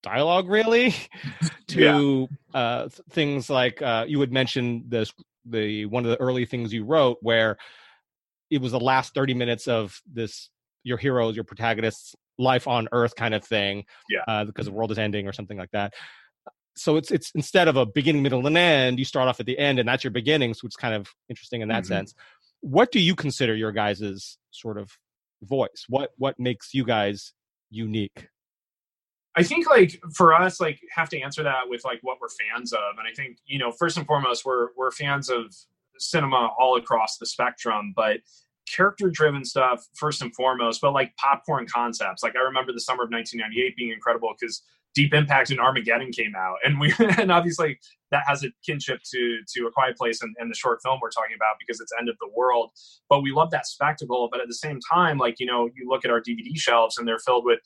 dialogue 0.02 0.48
really 0.48 0.94
to 1.66 2.28
yeah. 2.54 2.58
uh, 2.58 2.88
things 3.10 3.50
like 3.50 3.82
uh, 3.82 4.04
you 4.06 4.18
would 4.18 4.32
mention 4.32 4.84
this 4.88 5.12
the 5.48 5.86
one 5.86 6.04
of 6.04 6.10
the 6.10 6.20
early 6.20 6.44
things 6.44 6.72
you 6.72 6.84
wrote 6.84 7.18
where 7.20 7.56
it 8.50 8.60
was 8.60 8.72
the 8.72 8.80
last 8.80 9.14
30 9.14 9.34
minutes 9.34 9.68
of 9.68 10.00
this 10.10 10.50
your 10.84 10.98
heroes 10.98 11.34
your 11.34 11.44
protagonists 11.44 12.14
life 12.38 12.68
on 12.68 12.88
earth 12.92 13.14
kind 13.16 13.34
of 13.34 13.44
thing 13.44 13.84
yeah. 14.08 14.20
uh, 14.28 14.44
because 14.44 14.66
the 14.66 14.72
world 14.72 14.92
is 14.92 14.98
ending 14.98 15.26
or 15.26 15.32
something 15.32 15.56
like 15.56 15.70
that. 15.72 15.94
So 16.76 16.96
it's 16.96 17.10
it's 17.10 17.30
instead 17.34 17.68
of 17.68 17.76
a 17.76 17.86
beginning 17.86 18.22
middle 18.22 18.46
and 18.46 18.56
end 18.56 18.98
you 18.98 19.04
start 19.04 19.28
off 19.28 19.40
at 19.40 19.46
the 19.46 19.58
end 19.58 19.78
and 19.78 19.88
that's 19.88 20.04
your 20.04 20.10
beginning 20.10 20.52
so 20.52 20.66
it's 20.66 20.76
kind 20.76 20.94
of 20.94 21.08
interesting 21.28 21.62
in 21.62 21.68
that 21.68 21.84
mm-hmm. 21.84 21.94
sense. 21.94 22.14
What 22.60 22.92
do 22.92 23.00
you 23.00 23.14
consider 23.14 23.54
your 23.54 23.72
guys's 23.72 24.38
sort 24.50 24.78
of 24.78 24.90
voice? 25.42 25.86
What 25.88 26.10
what 26.18 26.38
makes 26.38 26.74
you 26.74 26.84
guys 26.84 27.32
unique 27.70 28.28
I 29.36 29.42
think 29.42 29.68
like 29.68 30.00
for 30.14 30.34
us, 30.34 30.60
like 30.60 30.80
have 30.94 31.10
to 31.10 31.20
answer 31.20 31.42
that 31.42 31.68
with 31.68 31.84
like 31.84 31.98
what 32.02 32.18
we're 32.20 32.28
fans 32.28 32.72
of. 32.72 32.98
And 32.98 33.06
I 33.06 33.12
think, 33.14 33.38
you 33.46 33.58
know, 33.58 33.70
first 33.70 33.98
and 33.98 34.06
foremost, 34.06 34.44
we're 34.44 34.68
we're 34.76 34.90
fans 34.90 35.28
of 35.28 35.54
cinema 35.98 36.50
all 36.58 36.76
across 36.76 37.18
the 37.18 37.26
spectrum, 37.26 37.92
but 37.94 38.18
character 38.66 39.10
driven 39.10 39.44
stuff 39.44 39.86
first 39.94 40.22
and 40.22 40.34
foremost, 40.34 40.80
but 40.80 40.92
like 40.92 41.14
popcorn 41.16 41.66
concepts. 41.66 42.22
Like 42.22 42.34
I 42.34 42.40
remember 42.40 42.72
the 42.72 42.80
summer 42.80 43.04
of 43.04 43.10
1998 43.10 43.76
being 43.76 43.92
incredible 43.92 44.32
because 44.38 44.62
Deep 44.94 45.12
Impact 45.12 45.50
and 45.50 45.60
Armageddon 45.60 46.10
came 46.10 46.34
out, 46.34 46.56
and 46.64 46.80
we 46.80 46.92
and 47.18 47.30
obviously 47.30 47.78
that 48.10 48.24
has 48.26 48.42
a 48.42 48.48
kinship 48.64 49.00
to 49.12 49.40
to 49.54 49.66
A 49.66 49.70
Quiet 49.70 49.98
Place 49.98 50.22
and, 50.22 50.34
and 50.38 50.50
the 50.50 50.54
short 50.54 50.80
film 50.82 50.98
we're 51.02 51.10
talking 51.10 51.36
about 51.36 51.56
because 51.58 51.80
it's 51.80 51.92
End 52.00 52.08
of 52.08 52.16
the 52.20 52.30
World. 52.34 52.70
But 53.10 53.20
we 53.20 53.32
love 53.32 53.50
that 53.50 53.66
spectacle. 53.66 54.30
But 54.32 54.40
at 54.40 54.48
the 54.48 54.54
same 54.54 54.80
time, 54.90 55.18
like 55.18 55.38
you 55.38 55.44
know, 55.46 55.68
you 55.74 55.86
look 55.86 56.06
at 56.06 56.10
our 56.10 56.22
DVD 56.22 56.56
shelves 56.56 56.96
and 56.96 57.06
they're 57.06 57.18
filled 57.18 57.44
with 57.44 57.60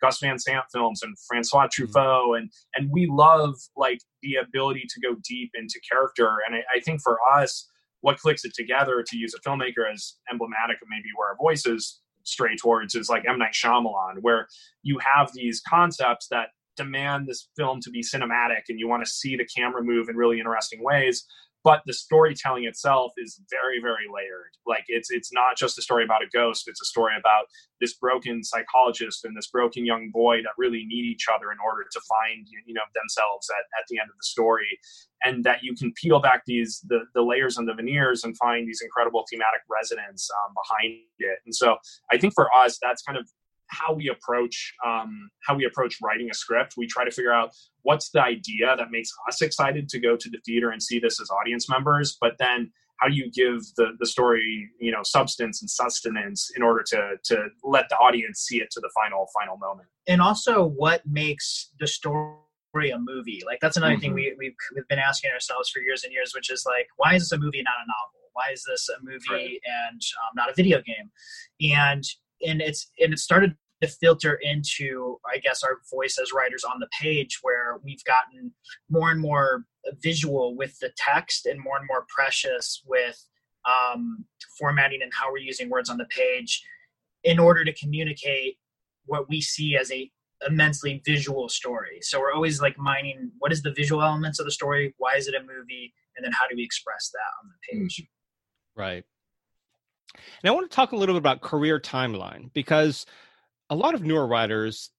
Gus 0.00 0.18
Van 0.20 0.38
Sant 0.38 0.64
films 0.72 1.02
and 1.02 1.16
Francois 1.28 1.66
mm-hmm. 1.66 1.84
Truffaut, 1.84 2.38
and 2.38 2.50
and 2.74 2.90
we 2.90 3.06
love 3.10 3.54
like 3.76 4.00
the 4.22 4.36
ability 4.36 4.84
to 4.88 5.00
go 5.00 5.16
deep 5.26 5.50
into 5.54 5.80
character. 5.90 6.38
And 6.46 6.56
I, 6.56 6.76
I, 6.76 6.80
think 6.80 7.00
for 7.02 7.18
us, 7.32 7.68
what 8.00 8.18
clicks 8.18 8.44
it 8.44 8.54
together 8.54 9.04
to 9.06 9.16
use 9.16 9.34
a 9.34 9.48
filmmaker 9.48 9.90
as 9.92 10.16
emblematic 10.30 10.76
of 10.82 10.88
maybe 10.88 11.08
where 11.16 11.30
our 11.30 11.36
voices 11.36 12.00
stray 12.24 12.56
towards 12.56 12.94
is 12.94 13.08
like 13.08 13.24
M 13.28 13.38
Night 13.38 13.54
Shyamalan, 13.54 14.20
where 14.20 14.48
you 14.82 14.98
have 14.98 15.32
these 15.32 15.62
concepts 15.66 16.28
that 16.28 16.48
demand 16.76 17.26
this 17.26 17.48
film 17.56 17.80
to 17.82 17.90
be 17.90 18.02
cinematic, 18.02 18.62
and 18.68 18.78
you 18.78 18.88
want 18.88 19.04
to 19.04 19.10
see 19.10 19.36
the 19.36 19.44
camera 19.44 19.82
move 19.82 20.08
in 20.08 20.16
really 20.16 20.38
interesting 20.38 20.82
ways. 20.82 21.26
But 21.62 21.82
the 21.86 21.92
storytelling 21.92 22.64
itself 22.64 23.12
is 23.16 23.40
very 23.50 23.80
very 23.80 24.06
layered. 24.12 24.52
Like 24.66 24.84
it's 24.88 25.10
it's 25.10 25.32
not 25.32 25.56
just 25.56 25.78
a 25.78 25.82
story 25.82 26.04
about 26.04 26.22
a 26.22 26.28
ghost 26.32 26.68
it's 26.68 26.80
a 26.80 26.84
story 26.84 27.14
about 27.18 27.46
this 27.80 27.94
broken 27.94 28.42
psychologist 28.44 29.24
and 29.24 29.36
this 29.36 29.48
broken 29.48 29.84
young 29.84 30.10
boy 30.10 30.42
that 30.42 30.52
really 30.58 30.84
need 30.86 31.04
each 31.04 31.26
other 31.32 31.50
in 31.52 31.58
order 31.64 31.86
to 31.90 32.00
find 32.08 32.46
you 32.66 32.74
know 32.74 32.82
themselves 32.94 33.48
at, 33.50 33.64
at 33.78 33.86
the 33.88 33.98
end 33.98 34.08
of 34.10 34.16
the 34.16 34.24
story 34.24 34.78
and 35.24 35.44
that 35.44 35.62
you 35.62 35.74
can 35.74 35.92
peel 35.92 36.20
back 36.20 36.42
these 36.46 36.84
the, 36.88 37.00
the 37.14 37.22
layers 37.22 37.56
and 37.58 37.68
the 37.68 37.74
veneers 37.74 38.24
and 38.24 38.36
find 38.36 38.66
these 38.66 38.80
incredible 38.82 39.24
thematic 39.30 39.60
resonance 39.68 40.30
um, 40.44 40.54
behind 40.54 41.00
it. 41.18 41.38
And 41.44 41.54
so 41.54 41.76
i 42.12 42.18
think 42.18 42.34
for 42.34 42.48
us 42.54 42.78
that's 42.80 43.02
kind 43.02 43.18
of 43.18 43.28
how 43.70 43.92
we 43.92 44.08
approach 44.08 44.74
um, 44.86 45.30
how 45.46 45.54
we 45.54 45.64
approach 45.64 45.96
writing 46.02 46.28
a 46.30 46.34
script. 46.34 46.74
We 46.76 46.86
try 46.86 47.04
to 47.04 47.10
figure 47.10 47.32
out 47.32 47.50
what's 47.82 48.10
the 48.10 48.22
idea 48.22 48.74
that 48.76 48.90
makes 48.90 49.10
us 49.28 49.42
excited 49.42 49.88
to 49.90 50.00
go 50.00 50.16
to 50.16 50.30
the 50.30 50.38
theater 50.44 50.70
and 50.70 50.82
see 50.82 50.98
this 50.98 51.20
as 51.20 51.30
audience 51.30 51.68
members, 51.68 52.16
but 52.20 52.32
then 52.38 52.72
how 53.00 53.08
do 53.08 53.14
you 53.14 53.30
give 53.30 53.62
the, 53.76 53.96
the 53.98 54.06
story 54.06 54.68
you 54.78 54.92
know 54.92 55.02
substance 55.02 55.62
and 55.62 55.70
sustenance 55.70 56.50
in 56.56 56.62
order 56.62 56.82
to 56.86 57.16
to 57.24 57.46
let 57.64 57.88
the 57.88 57.96
audience 57.96 58.40
see 58.40 58.58
it 58.58 58.70
to 58.70 58.80
the 58.80 58.90
final 58.94 59.26
final 59.38 59.56
moment 59.56 59.88
and 60.06 60.20
also 60.20 60.64
what 60.64 61.02
makes 61.06 61.70
the 61.80 61.86
story 61.86 62.90
a 62.92 62.98
movie 62.98 63.40
like 63.46 63.58
that's 63.60 63.76
another 63.76 63.94
mm-hmm. 63.94 64.00
thing 64.00 64.14
we, 64.14 64.34
we've, 64.38 64.54
we've 64.74 64.86
been 64.88 64.98
asking 64.98 65.30
ourselves 65.30 65.70
for 65.70 65.80
years 65.80 66.04
and 66.04 66.12
years 66.12 66.32
which 66.34 66.50
is 66.50 66.64
like 66.66 66.86
why 66.96 67.14
is 67.14 67.22
this 67.22 67.32
a 67.32 67.38
movie 67.38 67.62
not 67.62 67.74
a 67.82 67.86
novel 67.88 68.30
why 68.32 68.52
is 68.52 68.62
this 68.68 68.88
a 68.88 69.02
movie 69.02 69.20
right. 69.30 69.60
and 69.88 70.00
um, 70.22 70.32
not 70.36 70.50
a 70.50 70.54
video 70.54 70.80
game 70.82 71.10
and 71.76 72.04
and 72.46 72.60
it's 72.60 72.90
and 72.98 73.12
it 73.12 73.18
started 73.18 73.54
to 73.82 73.88
filter 73.88 74.38
into 74.42 75.18
i 75.32 75.38
guess 75.38 75.62
our 75.62 75.78
voice 75.92 76.18
as 76.20 76.32
writers 76.32 76.64
on 76.64 76.80
the 76.80 76.88
page 77.00 77.38
where 77.42 77.78
we've 77.82 78.04
gotten 78.04 78.52
more 78.90 79.10
and 79.10 79.20
more 79.20 79.64
visual 80.02 80.56
with 80.56 80.78
the 80.80 80.90
text 80.96 81.46
and 81.46 81.62
more 81.62 81.78
and 81.78 81.86
more 81.86 82.04
precious 82.14 82.82
with 82.86 83.24
um, 83.64 84.24
formatting 84.58 85.02
and 85.02 85.12
how 85.14 85.30
we're 85.30 85.38
using 85.38 85.68
words 85.68 85.90
on 85.90 85.98
the 85.98 86.06
page 86.06 86.62
in 87.24 87.38
order 87.38 87.64
to 87.64 87.72
communicate 87.74 88.56
what 89.06 89.28
we 89.28 89.40
see 89.40 89.76
as 89.76 89.90
a 89.92 90.10
immensely 90.48 91.02
visual 91.04 91.50
story. 91.50 91.98
So 92.00 92.18
we're 92.18 92.32
always 92.32 92.62
like 92.62 92.78
mining 92.78 93.30
what 93.38 93.52
is 93.52 93.62
the 93.62 93.72
visual 93.72 94.02
elements 94.02 94.38
of 94.38 94.46
the 94.46 94.52
story 94.52 94.94
why 94.96 95.14
is 95.16 95.28
it 95.28 95.34
a 95.34 95.40
movie 95.40 95.92
and 96.16 96.24
then 96.24 96.32
how 96.32 96.48
do 96.48 96.56
we 96.56 96.62
express 96.62 97.10
that 97.12 97.30
on 97.42 97.50
the 97.50 97.80
page. 97.80 98.06
Right 98.74 99.04
and 100.14 100.50
I 100.50 100.52
want 100.52 100.70
to 100.70 100.74
talk 100.74 100.92
a 100.92 100.96
little 100.96 101.14
bit 101.14 101.20
about 101.20 101.40
career 101.40 101.78
timeline 101.80 102.52
because 102.52 103.06
a 103.68 103.74
lot 103.74 103.94
of 103.94 104.02
newer 104.02 104.26
writers 104.26 104.90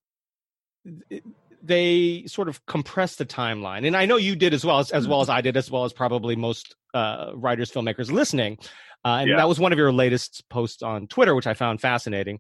they 1.64 2.24
sort 2.26 2.50
of 2.50 2.66
compress 2.66 3.16
the 3.16 3.26
timeline 3.26 3.86
and 3.86 3.96
i 3.96 4.06
know 4.06 4.18
you 4.18 4.36
did 4.36 4.54
as 4.54 4.66
well 4.66 4.80
as, 4.80 4.92
as 4.92 5.08
well 5.08 5.22
as 5.22 5.30
i 5.30 5.42
did 5.42 5.56
as 5.56 5.70
well 5.70 5.86
as 5.86 5.94
probably 5.94 6.36
most 6.36 6.76
uh, 6.94 7.32
writers 7.36 7.72
filmmakers 7.72 8.12
listening 8.12 8.58
uh, 9.06 9.18
and 9.20 9.30
yeah. 9.30 9.38
that 9.38 9.48
was 9.48 9.60
one 9.60 9.72
of 9.72 9.78
your 9.78 9.92
latest 9.92 10.44
posts 10.50 10.82
on 10.82 11.08
twitter 11.08 11.36
which 11.36 11.48
i 11.48 11.54
found 11.54 11.80
fascinating 11.80 12.40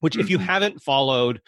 which 0.00 0.16
if 0.16 0.30
you 0.30 0.38
mm-hmm. 0.38 0.46
haven't 0.46 0.82
followed 0.82 1.40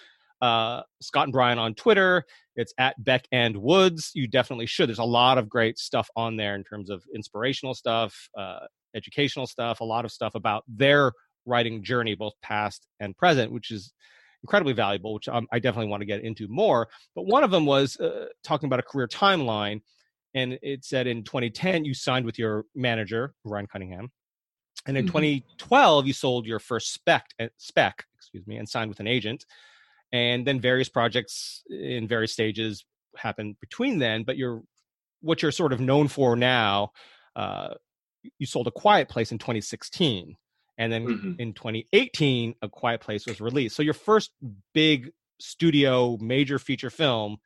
uh, 0.43 0.83
scott 1.01 1.25
and 1.25 1.33
bryan 1.33 1.59
on 1.59 1.75
twitter 1.75 2.25
it's 2.57 2.75
at 2.79 3.03
beck 3.03 3.27
and 3.31 3.57
woods 3.57 4.11
you 4.15 4.27
definitely 4.27 4.67
should 4.67 4.89
there's 4.89 4.99
a 4.99 5.05
lot 5.05 5.39
of 5.39 5.49
great 5.49 5.79
stuff 5.79 6.11
on 6.17 6.37
there 6.37 6.55
in 6.57 6.65
terms 6.65 6.91
of 6.91 7.05
inspirational 7.15 7.75
stuff 7.75 8.29
uh, 8.37 8.67
educational 8.97 9.47
stuff 9.47 9.81
a 9.81 9.85
lot 9.85 10.05
of 10.05 10.11
stuff 10.11 10.35
about 10.35 10.65
their 10.67 11.13
writing 11.47 11.83
journey, 11.83 12.15
both 12.15 12.33
past 12.43 12.87
and 13.01 13.17
present, 13.17 13.53
which 13.53 13.71
is 13.71 13.93
incredibly 14.43 14.73
valuable, 14.73 15.15
which 15.15 15.29
um, 15.29 15.47
I 15.53 15.59
definitely 15.59 15.91
want 15.91 16.03
to 16.03 16.07
get 16.07 16.23
into 16.23 16.47
more. 16.49 16.89
But 17.15 17.27
one 17.27 17.45
of 17.45 17.51
them 17.51 17.65
was 17.65 17.97
uh, 17.99 18.27
talking 18.45 18.67
about 18.67 18.81
a 18.81 18.83
career 18.83 19.09
timeline. 19.09 19.81
And 20.35 20.59
it 20.63 20.85
said 20.85 21.07
in 21.07 21.25
2010, 21.25 21.85
you 21.85 21.95
signed 21.95 22.27
with 22.27 22.39
your 22.39 22.65
manager, 22.75 23.33
Ryan 23.45 23.67
Cunningham. 23.67 24.11
And 24.87 24.97
in 24.97 25.07
mm-hmm. 25.07 25.17
2012, 25.17 26.07
you 26.07 26.13
sold 26.13 26.47
your 26.47 26.59
first 26.59 26.93
spec, 26.93 27.25
uh, 27.41 27.49
spec, 27.57 28.05
excuse 28.17 28.47
me, 28.47 28.57
and 28.57 28.69
signed 28.69 28.91
with 28.91 29.01
an 29.01 29.07
agent. 29.07 29.45
And 30.13 30.47
then 30.47 30.61
various 30.61 30.89
projects 30.89 31.63
in 31.69 32.07
various 32.07 32.33
stages 32.33 32.85
happened 33.17 33.57
between 33.61 33.99
then. 33.99 34.25
But 34.25 34.37
you're 34.37 34.63
what 35.21 35.43
you're 35.43 35.53
sort 35.53 35.73
of 35.73 35.81
known 35.81 36.09
for 36.09 36.37
now. 36.37 36.91
Uh, 37.35 37.75
you 38.39 38.47
sold 38.47 38.67
a 38.67 38.71
quiet 38.71 39.09
place 39.09 39.33
in 39.33 39.39
2016 39.39 40.37
and 40.79 40.93
then 40.93 41.07
mm-hmm. 41.07 41.33
in 41.39 41.53
2018 41.53 42.55
a 42.63 42.69
quiet 42.69 43.01
place 43.01 43.27
was 43.27 43.41
released 43.41 43.77
so 43.77 43.83
your 43.83 43.95
first 43.95 44.31
big 44.73 45.11
studio 45.39 46.17
major 46.21 46.59
feature 46.59 46.91
film 46.91 47.37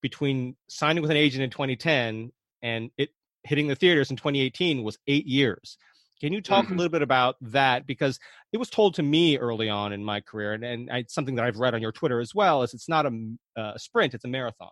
between 0.00 0.56
signing 0.68 1.02
with 1.02 1.10
an 1.10 1.16
agent 1.16 1.42
in 1.42 1.50
2010 1.50 2.32
and 2.62 2.90
it 2.96 3.10
hitting 3.44 3.68
the 3.68 3.76
theaters 3.76 4.10
in 4.10 4.16
2018 4.16 4.82
was 4.82 4.98
eight 5.06 5.26
years 5.26 5.78
can 6.20 6.32
you 6.32 6.40
talk 6.40 6.64
mm-hmm. 6.64 6.74
a 6.74 6.76
little 6.76 6.90
bit 6.90 7.02
about 7.02 7.36
that 7.40 7.86
because 7.86 8.18
it 8.52 8.58
was 8.58 8.70
told 8.70 8.94
to 8.94 9.02
me 9.02 9.38
early 9.38 9.68
on 9.68 9.92
in 9.92 10.02
my 10.02 10.20
career 10.20 10.52
and, 10.52 10.64
and 10.64 10.88
it's 10.90 11.14
something 11.14 11.36
that 11.36 11.44
i've 11.44 11.58
read 11.58 11.74
on 11.74 11.82
your 11.82 11.92
twitter 11.92 12.20
as 12.20 12.34
well 12.34 12.62
is 12.62 12.74
it's 12.74 12.88
not 12.88 13.06
a, 13.06 13.12
a 13.56 13.78
sprint 13.78 14.14
it's 14.14 14.24
a 14.24 14.28
marathon 14.28 14.70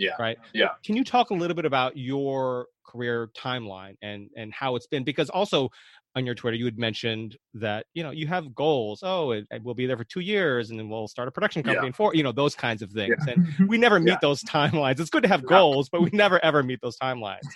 yeah 0.00 0.12
right 0.18 0.38
yeah 0.52 0.70
can 0.84 0.96
you 0.96 1.04
talk 1.04 1.30
a 1.30 1.34
little 1.34 1.54
bit 1.54 1.64
about 1.64 1.96
your 1.96 2.66
career 2.84 3.30
timeline 3.36 3.94
and 4.02 4.28
and 4.36 4.52
how 4.52 4.74
it's 4.74 4.88
been 4.88 5.04
because 5.04 5.30
also 5.30 5.70
on 6.16 6.26
your 6.26 6.34
Twitter, 6.34 6.56
you 6.56 6.64
had 6.64 6.78
mentioned 6.78 7.36
that 7.54 7.86
you 7.94 8.02
know 8.02 8.10
you 8.10 8.26
have 8.26 8.54
goals. 8.54 9.00
Oh, 9.02 9.30
it, 9.30 9.46
it, 9.50 9.62
we'll 9.62 9.74
be 9.74 9.86
there 9.86 9.96
for 9.96 10.04
two 10.04 10.20
years, 10.20 10.70
and 10.70 10.78
then 10.78 10.88
we'll 10.88 11.08
start 11.08 11.28
a 11.28 11.30
production 11.30 11.62
company 11.62 11.84
yeah. 11.84 11.88
in 11.88 11.92
four. 11.92 12.14
You 12.14 12.22
know 12.22 12.32
those 12.32 12.54
kinds 12.54 12.82
of 12.82 12.90
things, 12.90 13.16
yeah. 13.26 13.34
and 13.34 13.46
we 13.68 13.78
never 13.78 14.00
meet 14.00 14.12
yeah. 14.12 14.18
those 14.20 14.42
timelines. 14.44 14.98
It's 14.98 15.10
good 15.10 15.22
to 15.22 15.28
have 15.28 15.46
goals, 15.46 15.88
but 15.88 16.02
we 16.02 16.10
never 16.12 16.44
ever 16.44 16.62
meet 16.62 16.80
those 16.82 16.96
timelines. 16.98 17.46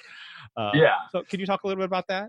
Uh, 0.56 0.70
yeah. 0.74 0.94
So, 1.10 1.22
can 1.28 1.40
you 1.40 1.46
talk 1.46 1.64
a 1.64 1.66
little 1.66 1.80
bit 1.80 1.86
about 1.86 2.06
that? 2.08 2.28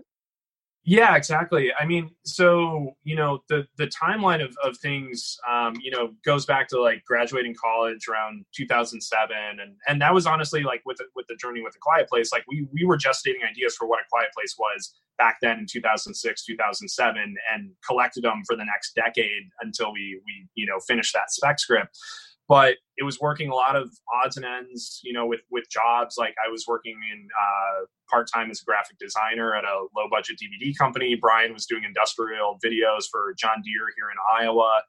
Yeah, 0.88 1.16
exactly. 1.16 1.72
I 1.76 1.84
mean, 1.84 2.10
so 2.24 2.92
you 3.02 3.16
know, 3.16 3.40
the 3.48 3.66
the 3.76 3.88
timeline 3.88 4.42
of 4.42 4.56
of 4.62 4.76
things, 4.78 5.36
um, 5.50 5.74
you 5.80 5.90
know, 5.90 6.12
goes 6.24 6.46
back 6.46 6.68
to 6.68 6.80
like 6.80 7.02
graduating 7.04 7.56
college 7.60 8.06
around 8.08 8.44
2007, 8.54 9.36
and 9.60 9.74
and 9.88 10.00
that 10.00 10.14
was 10.14 10.28
honestly 10.28 10.62
like 10.62 10.82
with 10.86 10.98
the, 10.98 11.06
with 11.16 11.26
the 11.28 11.34
journey 11.42 11.60
with 11.60 11.72
the 11.72 11.80
Quiet 11.82 12.08
Place, 12.08 12.30
like 12.32 12.44
we 12.48 12.68
we 12.72 12.84
were 12.84 12.96
gestating 12.96 13.42
ideas 13.50 13.74
for 13.74 13.88
what 13.88 13.98
a 13.98 14.04
Quiet 14.12 14.30
Place 14.32 14.54
was 14.56 14.94
back 15.18 15.38
then 15.42 15.58
in 15.58 15.66
2006, 15.68 16.44
2007, 16.44 17.34
and 17.52 17.70
collected 17.84 18.22
them 18.22 18.42
for 18.46 18.54
the 18.54 18.64
next 18.64 18.94
decade 18.94 19.42
until 19.62 19.92
we 19.92 20.20
we 20.24 20.46
you 20.54 20.66
know 20.66 20.78
finished 20.86 21.12
that 21.14 21.32
spec 21.32 21.58
script 21.58 21.98
but 22.48 22.76
it 22.96 23.04
was 23.04 23.20
working 23.20 23.50
a 23.50 23.54
lot 23.54 23.76
of 23.76 23.90
odds 24.22 24.36
and 24.36 24.46
ends 24.46 25.00
you 25.02 25.12
know 25.12 25.26
with 25.26 25.40
with 25.50 25.68
jobs. 25.70 26.16
Like 26.18 26.34
i 26.44 26.50
was 26.50 26.64
working 26.66 26.98
in 27.12 27.28
uh, 27.40 27.84
part-time 28.10 28.50
as 28.50 28.60
a 28.60 28.64
graphic 28.64 28.98
designer 28.98 29.54
at 29.54 29.64
a 29.64 29.86
low 29.96 30.08
budget 30.10 30.38
dvd 30.38 30.76
company. 30.76 31.14
Bryan 31.14 31.52
was 31.52 31.66
doing 31.66 31.84
industrial 31.84 32.58
videos 32.64 33.04
for 33.10 33.34
john 33.38 33.62
deere 33.64 33.86
here 33.96 34.10
in 34.10 34.46
iowa 34.46 34.82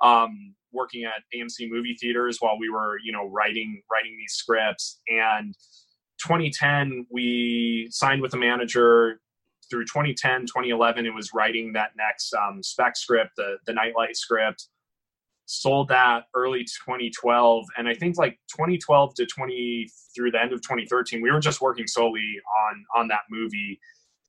um, 0.00 0.54
working 0.72 1.04
at 1.04 1.22
amc 1.34 1.70
movie 1.70 1.96
theaters 2.00 2.38
while 2.40 2.58
we 2.58 2.68
were 2.68 2.98
you 3.02 3.12
know 3.12 3.28
writing 3.28 3.82
writing 3.90 4.16
these 4.18 4.34
scripts. 4.34 5.00
And 5.08 5.54
2010 6.26 7.06
we 7.10 7.88
signed 7.90 8.22
with 8.22 8.34
a 8.34 8.38
manager. 8.38 9.20
Through 9.70 9.84
2010 9.84 10.46
2011 10.46 11.04
it 11.04 11.12
was 11.12 11.34
writing 11.34 11.74
that 11.74 11.90
next 11.94 12.32
um, 12.32 12.62
spec 12.62 12.96
script 12.96 13.32
the, 13.36 13.58
the 13.66 13.74
nightlight 13.74 14.16
script 14.16 14.66
sold 15.50 15.88
that 15.88 16.24
early 16.34 16.62
2012 16.62 17.64
and 17.78 17.88
i 17.88 17.94
think 17.94 18.18
like 18.18 18.38
2012 18.50 19.14
to 19.14 19.24
20 19.24 19.88
through 20.14 20.30
the 20.30 20.40
end 20.40 20.52
of 20.52 20.60
2013 20.60 21.22
we 21.22 21.30
were 21.30 21.40
just 21.40 21.62
working 21.62 21.86
solely 21.86 22.34
on 22.68 22.84
on 22.94 23.08
that 23.08 23.22
movie 23.30 23.80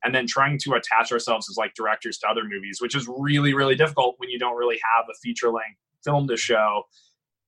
and 0.02 0.14
then 0.14 0.26
trying 0.26 0.58
to 0.58 0.72
attach 0.72 1.12
ourselves 1.12 1.46
as 1.50 1.58
like 1.58 1.74
directors 1.74 2.16
to 2.16 2.26
other 2.26 2.44
movies 2.44 2.78
which 2.80 2.96
is 2.96 3.06
really 3.06 3.52
really 3.52 3.74
difficult 3.74 4.14
when 4.16 4.30
you 4.30 4.38
don't 4.38 4.56
really 4.56 4.80
have 4.94 5.04
a 5.10 5.14
feature 5.22 5.50
length 5.50 5.78
film 6.02 6.26
to 6.26 6.38
show 6.38 6.84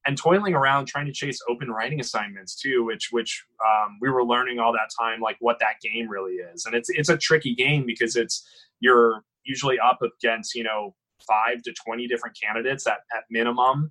and 0.07 0.19
toiling 0.19 0.55
around 0.55 0.85
trying 0.85 1.07
to 1.07 1.13
chase 1.13 1.41
open 1.49 1.71
writing 1.71 1.99
assignments 1.99 2.55
too 2.55 2.85
which 2.85 3.09
which 3.11 3.43
um, 3.65 3.97
we 4.03 4.11
were 4.11 4.23
learning 4.23 4.59
all 4.59 4.75
that 4.75 4.91
time 5.01 5.19
like 5.19 5.39
what 5.41 5.59
that 5.61 5.77
game 5.83 6.11
really 6.11 6.35
is 6.35 6.67
and 6.67 6.75
it's 6.75 6.91
it's 6.91 7.09
a 7.09 7.17
tricky 7.17 7.55
game 7.55 7.87
because 7.87 8.17
it's 8.17 8.47
you're 8.81 9.25
usually 9.45 9.79
up 9.79 10.01
against 10.03 10.55
you 10.55 10.63
know 10.63 10.95
five 11.27 11.63
to 11.63 11.75
20 11.85 12.07
different 12.07 12.37
candidates 12.41 12.87
at, 12.87 12.99
at 13.17 13.25
minimum. 13.31 13.91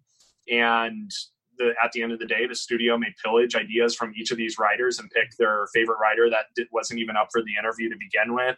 And 0.49 1.11
the, 1.57 1.73
at 1.83 1.91
the 1.91 2.01
end 2.01 2.11
of 2.11 2.19
the 2.19 2.25
day, 2.25 2.47
the 2.47 2.55
studio 2.55 2.97
may 2.97 3.13
pillage 3.23 3.55
ideas 3.55 3.95
from 3.95 4.13
each 4.17 4.31
of 4.31 4.37
these 4.37 4.57
writers 4.57 4.99
and 4.99 5.09
pick 5.11 5.29
their 5.37 5.67
favorite 5.73 5.97
writer 6.01 6.29
that 6.29 6.45
did, 6.55 6.67
wasn't 6.71 6.99
even 6.99 7.15
up 7.15 7.29
for 7.31 7.41
the 7.41 7.57
interview 7.59 7.89
to 7.89 7.95
begin 7.97 8.33
with. 8.33 8.57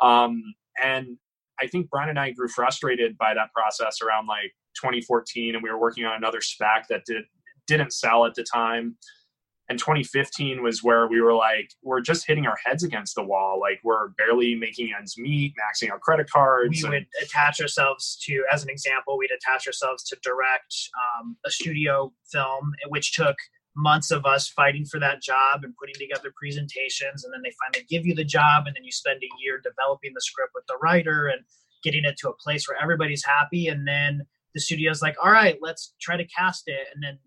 Um, 0.00 0.42
and 0.82 1.18
I 1.60 1.66
think 1.66 1.90
Bryan 1.90 2.10
and 2.10 2.18
I 2.18 2.30
grew 2.30 2.48
frustrated 2.48 3.16
by 3.18 3.34
that 3.34 3.52
process 3.52 4.00
around 4.02 4.26
like 4.26 4.52
2014, 4.80 5.54
and 5.54 5.62
we 5.62 5.70
were 5.70 5.78
working 5.78 6.04
on 6.04 6.16
another 6.16 6.40
spec 6.40 6.86
that 6.88 7.04
did 7.06 7.24
didn't 7.68 7.92
sell 7.92 8.26
at 8.26 8.34
the 8.34 8.42
time 8.42 8.96
and 9.68 9.78
2015 9.78 10.62
was 10.62 10.82
where 10.82 11.06
we 11.06 11.20
were 11.20 11.34
like 11.34 11.70
we're 11.82 12.00
just 12.00 12.26
hitting 12.26 12.46
our 12.46 12.58
heads 12.64 12.82
against 12.82 13.14
the 13.14 13.22
wall. 13.22 13.60
Like 13.60 13.80
we're 13.84 14.08
barely 14.10 14.54
making 14.54 14.92
ends 14.96 15.16
meet 15.16 15.54
maxing 15.54 15.90
out 15.90 16.00
credit 16.00 16.28
cards 16.30 16.82
we 16.82 16.84
and, 16.84 16.92
would 16.92 17.06
attach 17.22 17.60
ourselves 17.60 18.18
to 18.26 18.44
as 18.52 18.62
an 18.62 18.70
example 18.70 19.16
we'd 19.16 19.30
attach 19.30 19.66
ourselves 19.66 20.02
to 20.04 20.16
direct 20.22 20.74
um, 21.20 21.36
a 21.46 21.50
studio 21.50 22.12
film 22.30 22.72
which 22.88 23.12
took 23.12 23.36
months 23.74 24.10
of 24.10 24.26
us 24.26 24.48
fighting 24.48 24.84
for 24.84 25.00
that 25.00 25.22
job 25.22 25.64
and 25.64 25.74
putting 25.76 25.94
together 25.94 26.32
presentations 26.36 27.24
and 27.24 27.32
then 27.32 27.40
they 27.42 27.52
finally 27.64 27.86
give 27.88 28.04
you 28.04 28.14
the 28.14 28.24
job 28.24 28.66
and 28.66 28.76
then 28.76 28.84
you 28.84 28.92
spend 28.92 29.20
a 29.22 29.42
year 29.42 29.60
developing 29.62 30.12
the 30.14 30.20
script 30.20 30.52
with 30.54 30.64
the 30.66 30.76
writer 30.82 31.28
and 31.28 31.40
getting 31.82 32.04
it 32.04 32.16
to 32.18 32.28
a 32.28 32.36
place 32.36 32.68
where 32.68 32.80
everybody's 32.80 33.24
happy 33.24 33.68
and 33.68 33.86
then 33.88 34.26
the 34.54 34.60
studio's 34.60 35.00
like 35.00 35.16
all 35.24 35.32
right 35.32 35.56
let's 35.62 35.94
try 36.00 36.16
to 36.16 36.26
cast 36.26 36.64
it 36.66 36.88
and 36.94 37.02
then 37.02 37.18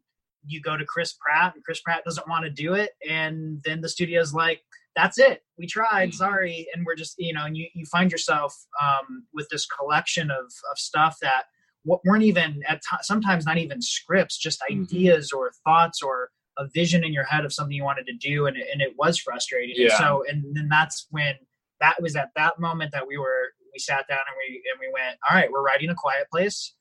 you 0.47 0.61
go 0.61 0.77
to 0.77 0.85
chris 0.85 1.13
pratt 1.13 1.53
and 1.55 1.63
chris 1.63 1.81
pratt 1.81 2.03
doesn't 2.05 2.27
want 2.27 2.43
to 2.43 2.49
do 2.49 2.73
it 2.73 2.91
and 3.09 3.61
then 3.63 3.81
the 3.81 3.89
studio's 3.89 4.33
like 4.33 4.61
that's 4.95 5.17
it 5.17 5.41
we 5.57 5.67
tried 5.67 6.09
mm-hmm. 6.09 6.17
sorry 6.17 6.67
and 6.73 6.85
we're 6.85 6.95
just 6.95 7.15
you 7.17 7.33
know 7.33 7.45
and 7.45 7.57
you, 7.57 7.67
you 7.73 7.85
find 7.85 8.11
yourself 8.11 8.55
um, 8.81 9.25
with 9.33 9.47
this 9.49 9.65
collection 9.65 10.31
of, 10.31 10.45
of 10.45 10.77
stuff 10.77 11.17
that 11.21 11.43
weren't 11.85 12.23
even 12.23 12.63
at 12.67 12.81
t- 12.81 12.97
sometimes 13.01 13.45
not 13.45 13.57
even 13.57 13.81
scripts 13.81 14.37
just 14.37 14.61
mm-hmm. 14.61 14.81
ideas 14.81 15.31
mm-hmm. 15.31 15.39
or 15.39 15.51
thoughts 15.63 16.01
or 16.01 16.29
a 16.57 16.67
vision 16.73 17.03
in 17.03 17.11
your 17.11 17.25
head 17.25 17.43
of 17.43 17.51
something 17.51 17.75
you 17.75 17.83
wanted 17.83 18.05
to 18.05 18.13
do 18.13 18.45
and, 18.47 18.55
and 18.55 18.81
it 18.81 18.93
was 18.97 19.17
frustrating 19.19 19.75
yeah. 19.77 19.89
and 19.89 19.97
so 19.97 20.23
and 20.29 20.55
then 20.55 20.67
that's 20.69 21.07
when 21.11 21.35
that 21.81 22.01
was 22.01 22.15
at 22.15 22.29
that 22.35 22.59
moment 22.59 22.91
that 22.91 23.05
we 23.05 23.17
were 23.17 23.51
we 23.73 23.79
sat 23.79 24.07
down 24.07 24.19
and 24.19 24.35
we 24.47 24.63
and 24.71 24.79
we 24.79 24.87
went 24.93 25.17
all 25.29 25.35
right 25.35 25.51
we're 25.51 25.61
writing 25.61 25.89
a 25.89 25.95
quiet 25.95 26.27
place 26.31 26.73